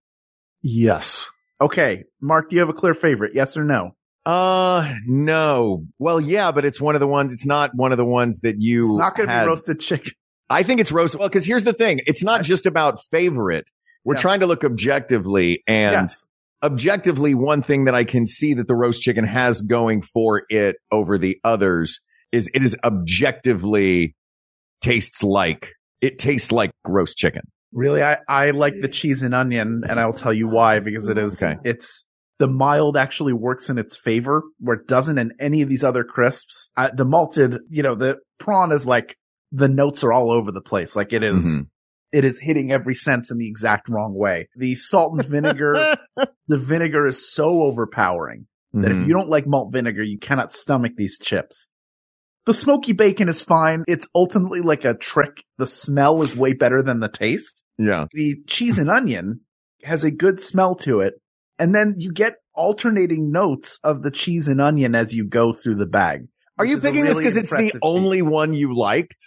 yes. 0.61 1.27
Okay, 1.61 2.05
Mark, 2.21 2.49
do 2.49 2.55
you 2.55 2.61
have 2.61 2.69
a 2.69 2.73
clear 2.73 2.93
favorite? 2.93 3.33
Yes 3.35 3.57
or 3.57 3.65
no? 3.65 3.91
Uh, 4.25 4.93
no. 5.05 5.85
Well, 5.97 6.21
yeah, 6.21 6.51
but 6.53 6.63
it's 6.63 6.79
one 6.79 6.95
of 6.95 7.01
the 7.01 7.07
ones, 7.07 7.33
it's 7.33 7.45
not 7.45 7.71
one 7.75 7.91
of 7.91 7.97
the 7.97 8.05
ones 8.05 8.39
that 8.41 8.55
you 8.61 8.85
It's 8.91 8.97
not 8.97 9.15
going 9.17 9.27
to 9.27 9.39
be 9.41 9.45
roasted 9.45 9.79
chicken. 9.81 10.13
I 10.49 10.63
think 10.63 10.79
it's 10.79 10.91
roast. 10.91 11.15
Well, 11.17 11.27
because 11.27 11.45
here's 11.45 11.65
the 11.65 11.73
thing. 11.73 11.99
It's 12.05 12.23
not 12.23 12.43
just 12.45 12.65
about 12.65 13.01
favorite. 13.11 13.69
We're 14.05 14.15
Yeah. 14.15 14.21
trying 14.21 14.39
to 14.39 14.45
look 14.47 14.63
objectively 14.63 15.63
and 15.67 15.91
yes. 16.09 16.25
Objectively, 16.63 17.33
one 17.33 17.61
thing 17.61 17.85
that 17.85 17.95
I 17.95 18.03
can 18.03 18.25
see 18.25 18.53
that 18.55 18.67
the 18.67 18.75
roast 18.75 19.01
chicken 19.01 19.25
has 19.25 19.61
going 19.61 20.01
for 20.01 20.43
it 20.49 20.75
over 20.91 21.17
the 21.17 21.37
others 21.43 21.99
is 22.31 22.49
it 22.53 22.63
is 22.63 22.75
objectively 22.83 24.15
tastes 24.81 25.23
like 25.23 25.73
it 26.01 26.19
tastes 26.19 26.51
like 26.51 26.71
roast 26.87 27.17
chicken. 27.17 27.41
Really, 27.73 28.01
I, 28.01 28.17
I 28.27 28.51
like 28.51 28.73
the 28.81 28.87
cheese 28.87 29.21
and 29.21 29.35
onion, 29.35 29.83
and 29.87 29.99
I'll 29.99 30.13
tell 30.13 30.33
you 30.33 30.47
why, 30.47 30.79
because 30.79 31.07
it 31.07 31.17
is, 31.17 31.41
Okay. 31.43 31.55
it's, 31.63 32.03
the 32.39 32.47
mild 32.47 32.95
actually 32.97 33.33
works 33.33 33.69
in 33.69 33.77
its 33.77 33.95
favor, 33.97 34.43
where 34.59 34.77
it 34.77 34.87
doesn't 34.87 35.17
in 35.19 35.33
any 35.39 35.61
of 35.61 35.69
these 35.69 35.83
other 35.83 36.03
crisps. 36.03 36.71
The 36.95 37.05
malted, 37.05 37.59
you 37.69 37.83
know, 37.83 37.95
the 37.95 38.17
prawn 38.39 38.71
is 38.71 38.87
like, 38.87 39.17
the 39.51 39.67
notes 39.67 40.03
are 40.03 40.11
all 40.13 40.31
over 40.31 40.51
the 40.51 40.61
place. 40.61 40.95
Like 40.95 41.11
it 41.13 41.23
is- 41.23 41.45
Mhm. 41.45 41.67
It 42.11 42.23
is 42.25 42.39
hitting 42.39 42.71
every 42.71 42.95
sense 42.95 43.31
in 43.31 43.37
the 43.37 43.47
exact 43.47 43.89
wrong 43.89 44.13
way. 44.13 44.49
The 44.55 44.75
salt 44.75 45.13
and 45.13 45.25
vinegar, 45.25 45.97
the 46.47 46.57
vinegar 46.57 47.05
is 47.07 47.31
so 47.31 47.61
overpowering 47.61 48.47
that 48.73 48.91
Mhm. 48.91 49.01
if 49.03 49.07
you 49.07 49.13
don't 49.13 49.29
like 49.29 49.47
malt 49.47 49.71
vinegar, 49.71 50.03
you 50.03 50.19
cannot 50.19 50.53
stomach 50.53 50.93
these 50.95 51.17
chips. 51.19 51.69
The 52.45 52.53
smoky 52.53 52.93
bacon 52.93 53.29
is 53.29 53.41
fine. 53.41 53.83
It's 53.87 54.07
ultimately 54.15 54.61
like 54.61 54.85
a 54.85 54.93
trick. 54.95 55.43
The 55.57 55.67
smell 55.67 56.21
is 56.23 56.35
way 56.35 56.53
better 56.53 56.81
than 56.81 56.99
the 56.99 57.09
taste 57.09 57.63
yeah. 57.79 58.05
the 58.11 58.35
cheese 58.47 58.77
and 58.77 58.89
onion 58.89 59.41
has 59.83 60.03
a 60.03 60.11
good 60.11 60.39
smell 60.41 60.75
to 60.75 60.99
it. 60.99 61.13
And 61.57 61.73
then 61.73 61.95
you 61.97 62.11
get 62.11 62.35
alternating 62.53 63.31
notes 63.31 63.79
of 63.83 64.03
the 64.03 64.11
cheese 64.11 64.47
and 64.47 64.61
onion 64.61 64.93
as 64.95 65.13
you 65.13 65.25
go 65.25 65.53
through 65.53 65.75
the 65.75 65.85
bag. 65.85 66.27
Are 66.57 66.65
you 66.65 66.77
is 66.77 66.83
a 66.83 66.87
picking 66.87 67.05
this 67.05 67.17
because 67.17 67.37
it's 67.37 67.49
the 67.49 67.55
impressive 67.55 67.73
feat. 67.73 67.79
only 67.81 68.21
one 68.21 68.53
you 68.53 68.75
liked? 68.75 69.25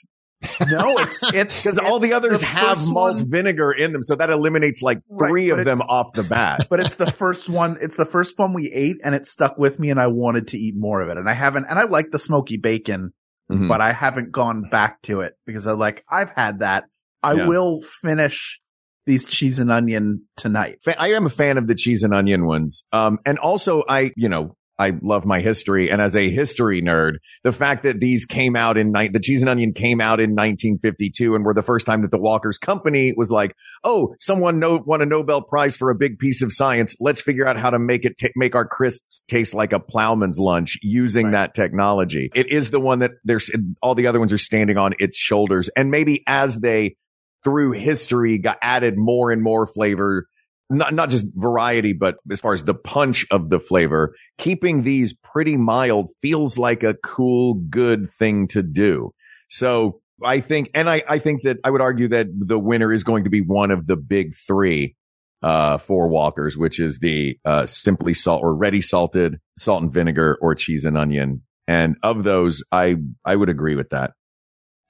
No, 0.61 0.99
it's, 0.99 1.21
it's, 1.23 1.63
Because 1.63 1.79
all 1.79 1.99
the 1.99 2.13
others 2.13 2.41
have 2.43 2.79
first 2.79 2.91
malt 2.93 3.17
one, 3.21 3.31
vinever 3.31 3.73
in 3.77 3.93
them, 3.93 4.03
so 4.03 4.15
that 4.17 4.31
eliminates 4.31 4.83
like 4.83 4.99
three 5.19 5.51
but 5.51 5.61
of 5.61 5.65
them 5.65 5.81
off 5.83 6.13
the 6.15 6.23
bat. 6.23 6.67
but 6.71 6.81
it's 6.81 6.97
the 6.97 7.11
first 7.11 7.49
one, 7.49 7.77
it's 7.81 7.97
the 7.97 8.07
first 8.07 8.39
one 8.39 8.53
we 8.55 8.71
ate 8.73 8.97
and 9.05 9.15
it 9.15 9.27
stuck 9.27 9.59
with 9.59 9.79
me 9.79 9.91
and 9.91 10.01
I 10.01 10.09
wanted 10.09 10.49
to 10.49 10.59
eat 10.59 10.75
more 10.77 11.01
of 11.01 11.09
it. 11.09 11.17
And 11.17 11.29
I 11.29 11.35
haven't, 11.35 11.67
and 11.69 11.79
I 11.79 11.85
like 11.85 12.07
the 12.11 12.19
smoky 12.19 12.57
bacon, 12.57 13.13
Mhm. 13.51 13.69
but 13.69 13.81
I 13.81 13.93
haven't 13.93 14.33
gone 14.33 14.69
back 14.71 15.03
to 15.03 15.21
it 15.21 15.35
because 15.47 15.67
I 15.67 15.73
like, 15.73 16.05
I've 16.11 16.31
had 16.31 16.61
that. 16.61 16.85
I 17.23 17.35
Yeah. 17.35 17.47
will 17.47 17.83
finish 18.03 18.61
these 19.07 19.25
cheese 19.27 19.59
and 19.59 19.71
onion 19.71 20.23
tonight. 20.37 20.79
I 20.99 21.09
am 21.15 21.27
a 21.27 21.31
fan 21.31 21.59
of 21.59 21.67
the 21.67 21.75
cheese 21.75 22.03
and 22.05 22.15
onion 22.15 22.47
ones. 22.47 22.85
Um, 22.93 23.19
and 23.27 23.39
also 23.39 23.83
I, 23.89 24.13
you 24.17 24.29
know, 24.29 24.57
I 24.83 24.93
love 25.03 25.25
my 25.25 25.41
history. 25.41 25.91
And 25.91 26.03
as 26.03 26.17
a 26.17 26.29
history 26.29 26.83
nerd, 26.83 27.19
the 27.45 27.53
fact 27.53 27.85
that 27.85 28.01
these 28.01 28.25
came 28.25 28.57
out 28.57 28.77
in 28.77 28.91
night, 28.91 29.13
the 29.13 29.21
cheese 29.21 29.43
and 29.43 29.49
onion 29.49 29.73
came 29.73 30.01
out 30.01 30.19
in 30.19 30.31
1952 30.31 31.35
and 31.35 31.45
were 31.45 31.55
the 31.55 31.63
first 31.63 31.87
time 31.87 32.03
that 32.03 32.11
the 32.11 32.19
Walker's 32.19 32.59
company 32.59 33.13
was 33.17 33.31
like, 33.31 33.55
Oh, 33.85 34.15
someone 34.19 34.59
no- 34.59 34.83
won 34.85 35.03
a 35.03 35.07
Nobel 35.07 35.43
Prize 35.43 35.77
for 35.77 35.91
a 35.91 35.95
big 35.95 36.19
piece 36.19 36.43
of 36.43 36.53
science. 36.53 36.97
Let's 37.01 37.21
figure 37.21 37.47
out 37.47 37.57
how 37.57 37.71
to 37.71 37.79
make 37.79 38.05
it, 38.05 38.19
ta 38.21 38.29
make 38.35 38.55
our 38.55 38.67
crisps 38.67 39.23
taste 39.29 39.55
like 39.55 39.73
a 39.73 39.79
plowman's 39.81 40.39
lunch 40.39 40.79
using 40.83 41.31
that 41.31 41.55
technology. 41.55 42.31
It 42.35 42.51
is 42.51 42.71
the 42.71 42.81
one 42.81 43.01
that 43.01 43.13
there's 43.25 43.51
all 43.81 43.95
the 43.95 44.09
other 44.09 44.19
ones 44.19 44.33
are 44.33 44.39
standing 44.39 44.77
on 44.77 44.95
its 44.99 45.17
shoulders. 45.17 45.71
And 45.77 45.91
maybe 45.91 46.25
as 46.27 46.59
they 46.59 46.97
through 47.45 47.73
history 47.73 48.39
got 48.39 48.59
added 48.63 48.95
more 48.97 49.31
and 49.31 49.43
more 49.43 49.67
flavor 49.67 50.27
not 50.73 50.95
not 50.95 51.11
just 51.11 51.27
variety, 51.35 51.93
but 51.93 52.17
as 52.31 52.41
far 52.41 52.53
as 52.53 52.65
the 52.65 52.75
punch 52.75 53.27
of 53.31 53.51
the 53.51 53.61
flavor, 53.61 54.15
keeping 54.39 54.83
these 54.83 55.15
pretty 55.15 55.57
mild 55.57 56.11
feels 56.23 56.59
like 56.59 56.83
a 56.83 56.95
cool, 56.95 57.55
good 57.55 58.11
thing 58.11 58.49
to 58.49 58.63
do. 58.63 59.13
So 59.49 60.01
I 60.25 60.41
think, 60.41 60.71
and 60.75 60.89
I, 60.89 61.03
I 61.09 61.19
think 61.19 61.43
that 61.43 61.59
I 61.65 61.71
would 61.71 61.81
argue 61.81 62.09
that 62.09 62.27
the 62.33 62.59
winner 62.59 62.93
is 62.93 63.05
going 63.05 63.25
to 63.25 63.31
be 63.31 63.41
one 63.41 63.71
of 63.71 63.87
the 63.87 63.97
big 63.97 64.35
three, 64.35 64.97
uh, 65.43 65.79
for 65.79 66.09
Walkers, 66.09 66.57
which 66.57 66.79
is 66.79 66.99
the, 67.01 67.39
uh, 67.45 67.67
simply 67.67 68.15
salt 68.15 68.43
or 68.43 68.55
ready 68.55 68.81
salted 68.81 69.41
salt 69.59 69.83
and 69.83 69.93
vinegar 69.93 70.39
or 70.41 70.55
cheese 70.55 70.85
and 70.85 70.97
onion. 70.97 71.43
And 71.67 71.97
of 72.03 72.25
those, 72.25 72.63
I, 72.71 72.95
I 73.25 73.35
would 73.35 73.49
agree 73.49 73.75
with 73.75 73.91
that. 73.91 74.13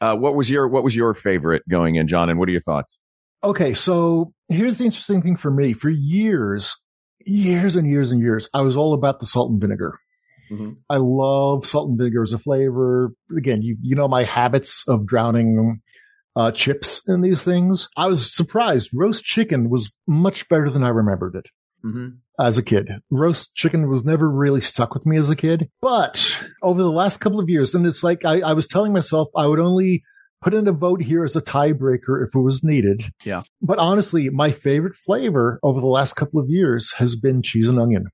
Uh, 0.00 0.16
what 0.16 0.34
was 0.34 0.50
your, 0.50 0.68
what 0.68 0.84
was 0.84 0.94
your 0.94 1.14
favorite 1.14 1.62
going 1.68 1.96
in, 1.96 2.08
John? 2.08 2.28
And 2.28 2.38
what 2.38 2.48
are 2.48 2.52
your 2.52 2.62
thoughts? 2.62 2.98
Okay, 3.44 3.74
so 3.74 4.32
here's 4.48 4.78
the 4.78 4.84
interesting 4.84 5.22
thing 5.22 5.36
for 5.36 5.50
me. 5.50 5.72
For 5.72 5.90
years, 5.90 6.76
years 7.26 7.76
and 7.76 7.88
years 7.88 8.12
and 8.12 8.20
years, 8.20 8.48
I 8.54 8.62
was 8.62 8.76
all 8.76 8.94
about 8.94 9.20
the 9.20 9.26
salt 9.26 9.50
and 9.50 9.60
vinegar. 9.60 9.98
Mm-hmm. 10.50 10.72
I 10.90 10.96
love 10.98 11.66
salt 11.66 11.88
and 11.88 11.98
vinegar 11.98 12.22
as 12.22 12.32
a 12.32 12.38
flavor. 12.38 13.12
Again, 13.36 13.62
you 13.62 13.76
you 13.82 13.96
know 13.96 14.08
my 14.08 14.24
habits 14.24 14.86
of 14.86 15.06
drowning 15.06 15.80
uh, 16.36 16.52
chips 16.52 17.02
in 17.08 17.20
these 17.20 17.42
things. 17.42 17.88
I 17.96 18.06
was 18.06 18.34
surprised. 18.34 18.90
Roast 18.94 19.24
chicken 19.24 19.70
was 19.70 19.94
much 20.06 20.48
better 20.48 20.70
than 20.70 20.84
I 20.84 20.88
remembered 20.88 21.34
it 21.36 21.46
Mm-hmm. 21.84 22.10
as 22.38 22.58
a 22.58 22.62
kid. 22.62 22.88
Roast 23.10 23.56
chicken 23.56 23.90
was 23.90 24.04
never 24.04 24.30
really 24.30 24.60
stuck 24.60 24.94
with 24.94 25.04
me 25.04 25.18
as 25.18 25.30
a 25.30 25.36
kid, 25.36 25.68
but 25.80 26.32
over 26.62 26.80
the 26.80 26.88
last 26.92 27.18
couple 27.18 27.40
of 27.40 27.48
years, 27.48 27.74
and 27.74 27.84
it's 27.86 28.04
like 28.04 28.24
I, 28.24 28.38
I 28.40 28.52
was 28.52 28.68
telling 28.68 28.92
myself 28.92 29.28
I 29.36 29.48
would 29.48 29.58
only 29.58 30.04
put 30.42 30.54
in 30.54 30.68
a 30.68 30.72
vote 30.72 31.02
here 31.02 31.24
as 31.24 31.36
a 31.36 31.42
tiebreaker 31.42 32.26
if 32.26 32.34
it 32.34 32.38
was 32.38 32.62
needed. 32.62 33.02
Yeah. 33.24 33.42
But 33.60 33.78
honestly, 33.78 34.28
my 34.30 34.52
favorite 34.52 34.96
flavor 34.96 35.58
over 35.62 35.80
the 35.80 35.86
last 35.86 36.14
couple 36.14 36.40
of 36.40 36.48
years 36.48 36.92
has 36.96 37.16
been 37.16 37.42
cheese 37.42 37.68
and 37.68 37.78
onion. 37.78 38.06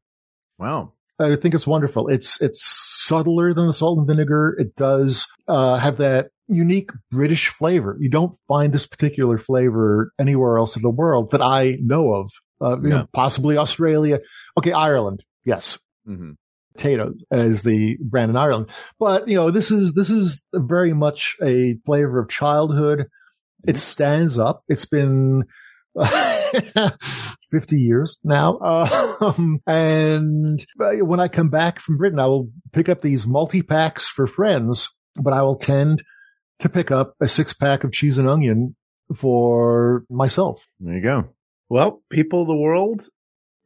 Wow. 0.58 0.92
I 1.20 1.34
think 1.34 1.54
it's 1.54 1.66
wonderful. 1.66 2.06
It's 2.08 2.40
it's 2.40 2.62
subtler 2.62 3.52
than 3.52 3.66
the 3.66 3.74
salt 3.74 3.98
and 3.98 4.06
vinegar. 4.06 4.54
It 4.58 4.76
does 4.76 5.26
uh, 5.48 5.76
have 5.76 5.96
that 5.96 6.28
unique 6.46 6.90
British 7.10 7.48
flavor. 7.48 7.96
You 7.98 8.08
don't 8.08 8.36
find 8.46 8.72
this 8.72 8.86
particular 8.86 9.36
flavor 9.36 10.12
anywhere 10.20 10.58
else 10.58 10.76
in 10.76 10.82
the 10.82 10.90
world 10.90 11.32
that 11.32 11.42
I 11.42 11.76
know 11.80 12.14
of. 12.14 12.30
Uh, 12.60 12.80
you 12.80 12.88
know, 12.88 13.06
possibly 13.12 13.56
Australia. 13.56 14.20
Okay, 14.56 14.72
Ireland. 14.72 15.24
Yes, 15.44 15.78
Mm-hmm. 16.08 16.32
Potatoes 16.78 17.24
as 17.30 17.62
the 17.62 17.98
brand 18.00 18.30
in 18.30 18.36
Ireland. 18.36 18.70
But 18.98 19.28
you 19.28 19.36
know, 19.36 19.50
this 19.50 19.70
is 19.70 19.92
this 19.94 20.10
is 20.10 20.42
very 20.54 20.92
much 20.92 21.36
a 21.42 21.76
flavor 21.84 22.20
of 22.20 22.28
childhood. 22.28 23.06
It 23.66 23.76
stands 23.76 24.38
up. 24.38 24.62
It's 24.68 24.86
been 24.86 25.44
50 27.50 27.80
years 27.80 28.18
now. 28.22 28.58
Um, 29.20 29.60
and 29.66 30.64
when 30.78 31.20
I 31.20 31.28
come 31.28 31.48
back 31.48 31.80
from 31.80 31.98
Britain, 31.98 32.20
I 32.20 32.26
will 32.26 32.50
pick 32.72 32.88
up 32.88 33.02
these 33.02 33.26
multi 33.26 33.62
packs 33.62 34.06
for 34.06 34.28
friends, 34.28 34.88
but 35.16 35.32
I 35.32 35.42
will 35.42 35.56
tend 35.56 36.02
to 36.60 36.68
pick 36.68 36.90
up 36.92 37.14
a 37.20 37.26
six 37.26 37.52
pack 37.52 37.82
of 37.82 37.92
cheese 37.92 38.16
and 38.18 38.28
onion 38.28 38.76
for 39.16 40.04
myself. 40.08 40.66
There 40.78 40.94
you 40.94 41.02
go. 41.02 41.24
Well, 41.68 42.02
people 42.10 42.42
of 42.42 42.48
the 42.48 42.56
world, 42.56 43.08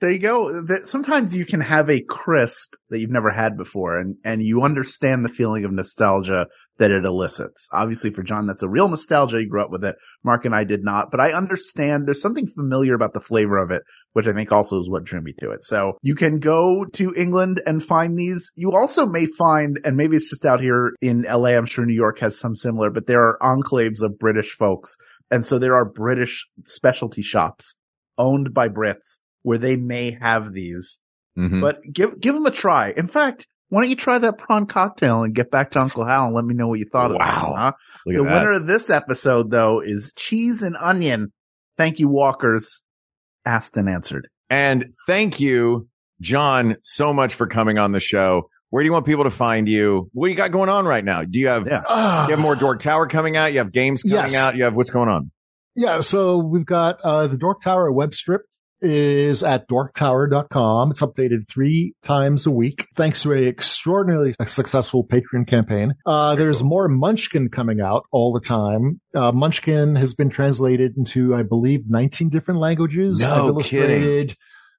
there 0.03 0.11
you 0.11 0.19
go. 0.19 0.63
That 0.63 0.89
sometimes 0.89 1.35
you 1.35 1.47
can 1.47 1.61
have 1.61 1.89
a 1.89 2.03
crisp 2.03 2.75
that 2.91 2.99
you've 2.99 3.13
never 3.13 3.31
had 3.31 3.57
before 3.57 3.99
and, 3.99 4.17
and 4.25 4.43
you 4.43 4.63
understand 4.63 5.25
the 5.25 5.29
feeling 5.29 5.65
of 5.65 5.71
nostalgia 5.71 6.47
that 6.79 6.91
it 6.91 7.05
elicits. 7.05 7.69
Obviously 7.73 8.11
for 8.11 8.25
John, 8.25 8.49
that's 8.49 8.65
a 8.65 8.69
real 8.69 8.89
nostalgia. 8.89 9.39
He 9.39 9.47
grew 9.47 9.63
up 9.63 9.71
with 9.71 9.85
it. 9.85 9.95
Mark 10.25 10.45
and 10.45 10.57
I 10.57 10.65
did 10.65 10.83
not, 10.83 11.13
but 11.13 11.21
I 11.21 11.33
understand 11.33 12.09
there's 12.09 12.21
something 12.21 12.49
familiar 12.49 12.97
about 12.97 13.15
the 13.15 13.21
flavor 13.21 13.59
of 13.59 13.71
it, 13.71 13.83
which 14.13 14.27
I 14.27 14.33
think 14.33 14.51
also 14.51 14.77
is 14.81 14.91
what 14.91 15.05
drew 15.05 15.21
me 15.21 15.35
to 15.39 15.53
it. 15.53 15.63
So 15.63 15.99
you 16.03 16.17
can 16.17 16.41
go 16.41 16.85
to 16.95 17.15
England 17.17 17.63
and 17.65 17.81
find 17.81 18.19
these. 18.19 18.51
You 18.57 18.73
also 18.73 19.07
may 19.07 19.27
find, 19.27 19.79
and 19.85 19.97
maybe 19.97 20.17
it's 20.17 20.31
just 20.31 20.45
out 20.45 20.61
here 20.61 20.95
in 21.01 21.23
LA. 21.23 21.51
I'm 21.51 21.67
sure 21.67 21.87
New 21.87 21.95
York 21.95 22.19
has 22.19 22.37
some 22.37 22.57
similar, 22.57 22.91
but 22.91 23.07
there 23.07 23.23
are 23.23 23.39
enclaves 23.41 24.03
of 24.03 24.19
British 24.19 24.57
folks. 24.57 24.97
And 25.31 25.47
so 25.47 25.61
there 25.61 25.77
are 25.77 25.85
British 25.85 26.45
specialty 26.67 27.23
shops 27.23 27.77
owned 28.19 28.53
by 28.53 28.69
Brits 28.69 29.21
where 29.43 29.59
they 29.59 29.77
may 29.77 30.17
have 30.21 30.53
these, 30.53 30.99
Mhm. 31.39 31.61
but 31.61 31.81
give, 31.93 32.21
give 32.21 32.35
them 32.35 32.47
a 32.47 32.51
try. 32.51 32.93
In 32.97 33.07
fact, 33.09 33.47
why 33.69 33.81
don't 33.83 33.91
you 33.91 33.97
try 33.97 34.19
that 34.19 34.39
prawn 34.39 34.67
cocktail 34.67 35.23
and 35.23 35.35
get 35.35 35.51
back 35.51 35.71
to 35.71 35.81
Uncle 35.81 36.05
Hal 36.05 36.27
and 36.27 36.35
let 36.35 36.45
me 36.45 36.55
know 36.55 36.69
what 36.69 36.79
you 36.79 36.87
thought 36.93 37.11
of 37.11 37.17
it? 37.17 37.19
Wow. 37.21 37.55
Huh? 37.57 37.73
The 38.07 38.23
that. 38.23 38.33
winner 38.33 38.53
of 38.53 38.67
this 38.67 38.91
episode 38.91 39.51
though 39.51 39.81
is 39.81 40.13
cheese 40.17 40.63
and 40.63 40.77
onion. 40.79 41.33
Thank 41.79 41.99
you, 41.99 42.09
Walkers. 42.09 42.83
Asked 43.47 43.77
and 43.77 43.89
answered. 43.89 44.29
And 44.51 44.93
thank 45.07 45.41
you, 45.41 45.89
John, 46.21 46.77
so 46.83 47.13
much 47.13 47.35
for 47.35 47.47
coming 47.47 47.79
on 47.79 47.93
the 47.93 47.99
show. 48.01 48.49
Where 48.71 48.83
do 48.83 48.87
you 48.87 48.93
want 48.93 49.07
people 49.07 49.25
to 49.25 49.31
find 49.31 49.69
you? 49.69 50.09
What 50.13 50.27
do 50.27 50.31
you 50.31 50.37
got 50.37 50.53
going 50.53 50.69
on 50.69 50.85
right 50.87 51.05
now? 51.05 51.25
Do 51.25 51.39
you 51.39 51.49
have, 51.49 51.67
Yeah. 51.67 51.83
Ah. 51.89 52.27
you 52.27 52.31
have 52.31 52.39
more 52.41 52.55
Dork 52.55 52.81
Tower 52.81 53.07
coming 53.09 53.37
out? 53.37 53.53
You 53.53 53.59
have 53.59 53.73
games 53.73 54.03
coming 54.03 54.17
Yes. 54.17 54.35
out? 54.37 54.55
You 54.57 54.65
have 54.65 54.75
what's 54.75 54.91
going 54.91 55.09
on? 55.09 55.31
Yeah, 55.75 56.01
so 56.01 56.39
we've 56.39 56.67
got 56.67 57.01
uh, 57.03 57.27
the 57.27 57.37
Dork 57.39 57.63
Tower 57.63 57.91
web 57.91 58.13
strip 58.15 58.43
is 58.83 59.43
at 59.43 59.69
dorktower.com. 59.69 60.91
It's 60.91 61.01
updated 61.01 61.49
three 61.49 61.95
times 62.03 62.47
a 62.47 62.51
week 62.51 62.87
thanks 62.97 63.23
to 63.23 63.33
a 63.33 63.47
extraordinarily 63.47 64.35
successful 64.47 65.07
Patreon 65.07 65.47
campaign. 65.47 65.95
Uh, 66.05 66.35
there's 66.35 66.63
more 66.63 66.89
Munchkin 66.89 67.49
coming 67.49 67.81
out 67.81 68.05
all 68.13 68.33
the 68.33 68.41
time. 68.41 69.01
Uh, 69.15 69.33
Munchkin 69.33 69.95
has 69.97 70.15
been 70.15 70.29
translated 70.31 70.97
into, 70.97 71.35
I 71.35 71.43
believe, 71.43 71.83
19 71.89 72.29
different 72.29 72.61
languages. 72.61 73.21
No 73.21 73.33
I've 73.33 73.49
illustrated 73.51 74.29
kidding. 74.29 74.37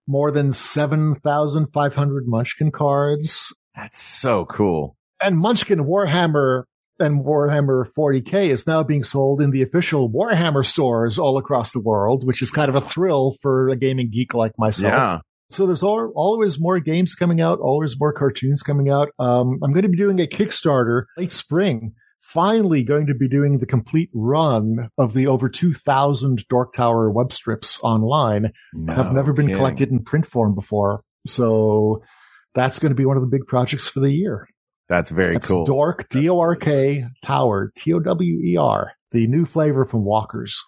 more 0.07 0.31
than 0.31 0.51
7,500 0.51 2.27
Munchkin 2.27 2.71
cards. 2.71 3.55
That's 3.75 4.01
so 4.01 4.45
cool. 4.45 4.97
And 5.21 5.37
Munchkin 5.37 5.79
Warhammer 5.79 6.63
and 7.03 7.23
Warhammer 7.25 7.85
40k 7.97 8.49
is 8.49 8.65
now 8.65 8.83
being 8.83 9.03
sold 9.03 9.41
in 9.41 9.51
the 9.51 9.61
official 9.61 10.09
Warhammer 10.09 10.65
stores 10.65 11.19
all 11.19 11.37
across 11.37 11.71
the 11.71 11.81
world, 11.81 12.25
which 12.25 12.41
is 12.41 12.51
kind 12.51 12.69
of 12.69 12.75
a 12.75 12.81
thrill 12.81 13.35
for 13.41 13.69
a 13.69 13.75
gaming 13.75 14.09
geek 14.11 14.33
like 14.33 14.53
myself. 14.57 14.93
Yeah. 14.93 15.19
So 15.49 15.67
there's 15.67 15.83
al- 15.83 16.11
always 16.15 16.59
more 16.59 16.79
games 16.79 17.13
coming 17.13 17.39
out, 17.39 17.59
always 17.59 17.99
more 17.99 18.13
cartoons 18.13 18.63
coming 18.63 18.89
out. 18.89 19.09
Um, 19.19 19.59
I'm 19.63 19.71
going 19.71 19.83
to 19.83 19.89
be 19.89 19.97
doing 19.97 20.19
a 20.19 20.27
Kickstarter 20.27 21.03
late 21.17 21.31
spring. 21.31 21.93
Finally, 22.21 22.83
going 22.83 23.05
to 23.05 23.13
be 23.13 23.27
doing 23.27 23.59
the 23.59 23.65
complete 23.65 24.09
run 24.13 24.89
of 24.97 25.13
the 25.13 25.27
over 25.27 25.49
2,000 25.49 26.43
Dork 26.49 26.73
Tower 26.73 27.11
web 27.11 27.31
strips 27.31 27.79
online. 27.83 28.51
have 28.87 29.13
never 29.13 29.33
been 29.33 29.45
kidding. 29.47 29.57
collected 29.57 29.89
in 29.91 30.03
print 30.03 30.25
form 30.25 30.55
before. 30.55 31.03
So 31.27 32.01
that's 32.55 32.79
going 32.79 32.91
to 32.91 32.95
be 32.95 33.05
one 33.05 33.17
of 33.17 33.21
the 33.21 33.29
big 33.29 33.45
projects 33.45 33.87
for 33.87 33.99
the 33.99 34.11
year. 34.11 34.47
That's 34.93 35.09
very 35.09 35.33
That's 35.33 35.47
cool. 35.47 35.65
Dork, 35.65 36.07
D-O-R-K, 36.09 37.05
Tower, 37.23 37.71
T-O-W-E-R, 37.75 38.91
the 39.09 39.25
new 39.25 39.43
flavor 39.43 39.85
from 39.85 40.05
Walkers. 40.05 40.61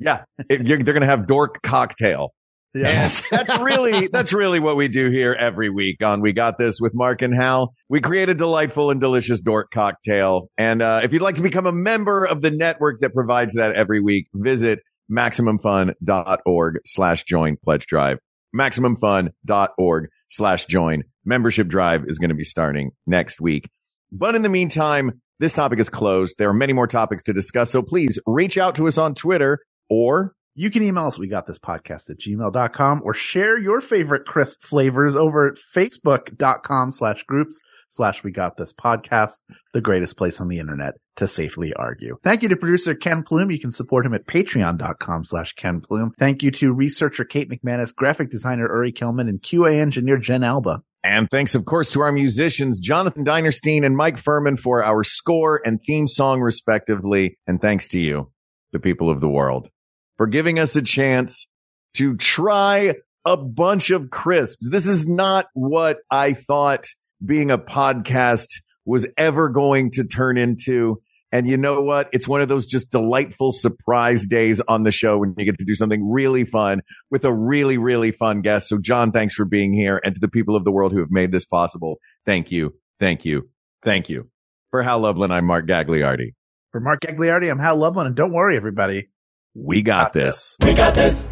Yeah. 0.00 0.24
It- 0.48 0.64
they're 0.64 0.78
going 0.94 1.02
to 1.02 1.06
have 1.06 1.26
Dork 1.26 1.60
Cocktail. 1.62 2.30
Yes, 2.72 3.22
that's 3.30 3.54
really 3.58 4.08
that's 4.12 4.32
really 4.32 4.60
what 4.60 4.76
we 4.76 4.88
do 4.88 5.10
here 5.10 5.34
every 5.34 5.68
week 5.68 6.02
on 6.02 6.20
We 6.22 6.32
Got 6.32 6.56
This 6.56 6.80
with 6.80 6.92
Mark 6.94 7.20
and 7.20 7.34
Hal. 7.34 7.74
We 7.90 8.00
create 8.00 8.28
a 8.30 8.34
delightful 8.34 8.90
and 8.90 8.98
delicious 9.00 9.40
dork 9.40 9.70
cocktail. 9.74 10.48
And 10.56 10.80
uh, 10.80 11.00
if 11.02 11.12
you'd 11.12 11.20
like 11.20 11.34
to 11.34 11.42
become 11.42 11.66
a 11.66 11.72
member 11.72 12.24
of 12.24 12.40
the 12.42 12.50
network 12.52 13.00
that 13.00 13.12
provides 13.12 13.54
that 13.54 13.74
every 13.74 14.00
week, 14.00 14.28
visit 14.32 14.78
maximumfun.org 15.12 16.78
slash 16.86 17.24
join 17.24 17.56
pledge 17.62 17.86
drive. 17.86 18.18
Maximumfun.org 18.56 20.08
slash 20.30 20.64
join. 20.66 21.02
Membership 21.24 21.68
drive 21.68 22.04
is 22.08 22.18
going 22.18 22.30
to 22.30 22.34
be 22.34 22.44
starting 22.44 22.92
next 23.06 23.40
week. 23.40 23.68
But 24.10 24.34
in 24.34 24.42
the 24.42 24.48
meantime, 24.48 25.20
this 25.38 25.52
topic 25.52 25.78
is 25.78 25.88
closed. 25.88 26.36
There 26.38 26.48
are 26.48 26.54
many 26.54 26.72
more 26.72 26.86
topics 26.86 27.22
to 27.24 27.32
discuss. 27.32 27.70
So 27.70 27.82
please 27.82 28.18
reach 28.26 28.56
out 28.58 28.76
to 28.76 28.86
us 28.86 28.98
on 28.98 29.14
Twitter 29.14 29.58
or 29.88 30.34
You 30.54 30.70
can 30.70 30.82
email 30.82 31.06
us. 31.06 31.18
We 31.18 31.28
got 31.28 31.46
this 31.46 31.58
podcast 31.58 32.10
at 32.10 32.18
gmail.com 32.18 33.02
or 33.04 33.14
share 33.14 33.58
your 33.58 33.80
favorite 33.80 34.26
crisp 34.26 34.64
flavors 34.64 35.16
over 35.16 35.48
at 35.48 35.58
facebook.com 35.74 36.92
slash 36.92 37.22
groups 37.24 37.60
slash 37.90 38.24
we 38.24 38.30
got 38.30 38.56
this 38.56 38.72
podcast, 38.72 39.38
the 39.74 39.80
greatest 39.80 40.16
place 40.16 40.40
on 40.40 40.48
the 40.48 40.58
internet 40.58 40.94
to 41.16 41.26
safely 41.26 41.74
argue. 41.74 42.16
Thank 42.24 42.42
you 42.42 42.48
to 42.48 42.56
producer 42.56 42.94
Ken 42.94 43.22
Plume. 43.22 43.50
You 43.50 43.60
can 43.60 43.70
support 43.70 44.06
him 44.06 44.14
at 44.14 44.26
patreon.com 44.26 45.24
slash 45.26 45.52
Ken 45.52 45.80
Plume. 45.80 46.12
Thank 46.18 46.42
you 46.42 46.50
to 46.52 46.72
researcher 46.72 47.24
Kate 47.24 47.50
McManus, 47.50 47.94
graphic 47.94 48.30
designer 48.30 48.66
Uri 48.66 48.92
Kelman, 48.92 49.28
and 49.28 49.42
QA 49.42 49.80
engineer 49.80 50.16
Jen 50.16 50.42
Alba. 50.44 50.82
And 51.02 51.28
thanks, 51.30 51.54
of 51.54 51.64
course, 51.64 51.90
to 51.90 52.00
our 52.00 52.12
musicians, 52.12 52.78
Jonathan 52.78 53.24
Dinerstein 53.24 53.84
and 53.86 53.96
Mike 53.96 54.18
Furman 54.18 54.56
for 54.56 54.84
our 54.84 55.02
score 55.02 55.60
and 55.64 55.80
theme 55.86 56.06
song, 56.06 56.40
respectively. 56.40 57.38
And 57.46 57.60
thanks 57.60 57.88
to 57.88 58.00
you, 58.00 58.30
the 58.72 58.80
people 58.80 59.10
of 59.10 59.20
the 59.20 59.28
world, 59.28 59.68
for 60.16 60.26
giving 60.26 60.58
us 60.58 60.76
a 60.76 60.82
chance 60.82 61.46
to 61.94 62.16
try 62.16 62.94
a 63.24 63.36
bunch 63.36 63.90
of 63.90 64.10
crisps. 64.10 64.68
This 64.68 64.86
is 64.86 65.06
not 65.06 65.46
what 65.54 65.98
I 66.10 66.34
thought 66.34 66.86
being 67.24 67.50
a 67.50 67.58
podcast 67.58 68.48
was 68.84 69.06
ever 69.16 69.48
going 69.48 69.90
to 69.92 70.04
turn 70.04 70.38
into. 70.38 71.00
And 71.32 71.48
you 71.48 71.56
know 71.56 71.80
what? 71.80 72.08
It's 72.12 72.26
one 72.26 72.40
of 72.40 72.48
those 72.48 72.66
just 72.66 72.90
delightful 72.90 73.52
surprise 73.52 74.26
days 74.26 74.60
on 74.66 74.82
the 74.82 74.90
show 74.90 75.18
when 75.18 75.34
you 75.36 75.44
get 75.44 75.58
to 75.58 75.64
do 75.64 75.74
something 75.76 76.10
really 76.10 76.44
fun 76.44 76.80
with 77.10 77.24
a 77.24 77.32
really, 77.32 77.78
really 77.78 78.10
fun 78.10 78.40
guest. 78.42 78.68
So 78.68 78.78
John, 78.78 79.12
thanks 79.12 79.34
for 79.34 79.44
being 79.44 79.72
here. 79.72 80.00
And 80.02 80.14
to 80.14 80.20
the 80.20 80.28
people 80.28 80.56
of 80.56 80.64
the 80.64 80.72
world 80.72 80.92
who 80.92 80.98
have 80.98 81.10
made 81.10 81.30
this 81.30 81.44
possible, 81.44 81.98
thank 82.26 82.50
you. 82.50 82.74
Thank 82.98 83.24
you. 83.24 83.48
Thank 83.84 84.08
you. 84.08 84.28
For 84.70 84.82
Hal 84.82 85.00
Lublin, 85.00 85.30
I'm 85.30 85.46
Mark 85.46 85.66
Gagliardi. 85.66 86.34
For 86.72 86.80
Mark 86.80 87.00
Gagliardi, 87.00 87.50
I'm 87.50 87.58
Hal 87.58 87.76
Lublin, 87.76 88.06
and 88.06 88.16
don't 88.16 88.32
worry, 88.32 88.56
everybody. 88.56 89.08
We 89.54 89.82
got 89.82 90.12
this. 90.12 90.56
We 90.62 90.74
got 90.74 90.94
this. 90.94 91.28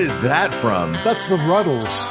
What 0.00 0.06
is 0.06 0.20
that 0.22 0.54
from? 0.62 0.94
That's 0.94 1.28
the 1.28 1.36
Rutles. 1.36 2.06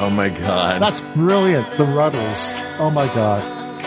Oh 0.00 0.10
my 0.10 0.28
God. 0.28 0.82
That's 0.82 1.00
brilliant. 1.14 1.64
The 1.76 1.84
Rutles. 1.84 2.52
Oh 2.80 2.90
my 2.90 3.06
God. 3.06 3.44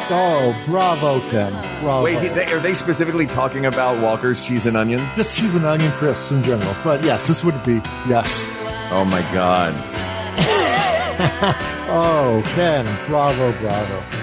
Oh, 0.10 0.56
bravo, 0.66 1.20
Ken. 1.30 1.52
Bravo. 1.82 2.02
Wait, 2.06 2.22
he- 2.22 2.30
they, 2.30 2.46
are 2.54 2.62
they 2.62 2.74
specifically 2.74 3.28
talking 3.28 3.66
about 3.66 4.02
Walker's 4.02 4.42
cheese 4.42 4.66
and 4.66 4.78
onion? 4.78 5.06
Just 5.18 5.36
cheese 5.36 5.54
and 5.54 5.66
onion 5.66 5.92
crisps 5.92 6.32
in 6.32 6.44
general. 6.44 6.74
But 6.82 7.04
yes, 7.04 7.28
this 7.28 7.44
would 7.44 7.62
be, 7.66 7.82
yes. 8.08 8.46
Oh 8.90 9.04
my 9.04 9.20
God. 9.34 9.74
Oh, 11.96 12.42
Ken. 12.56 12.86
Bravo, 13.08 13.52
bravo. 13.60 14.23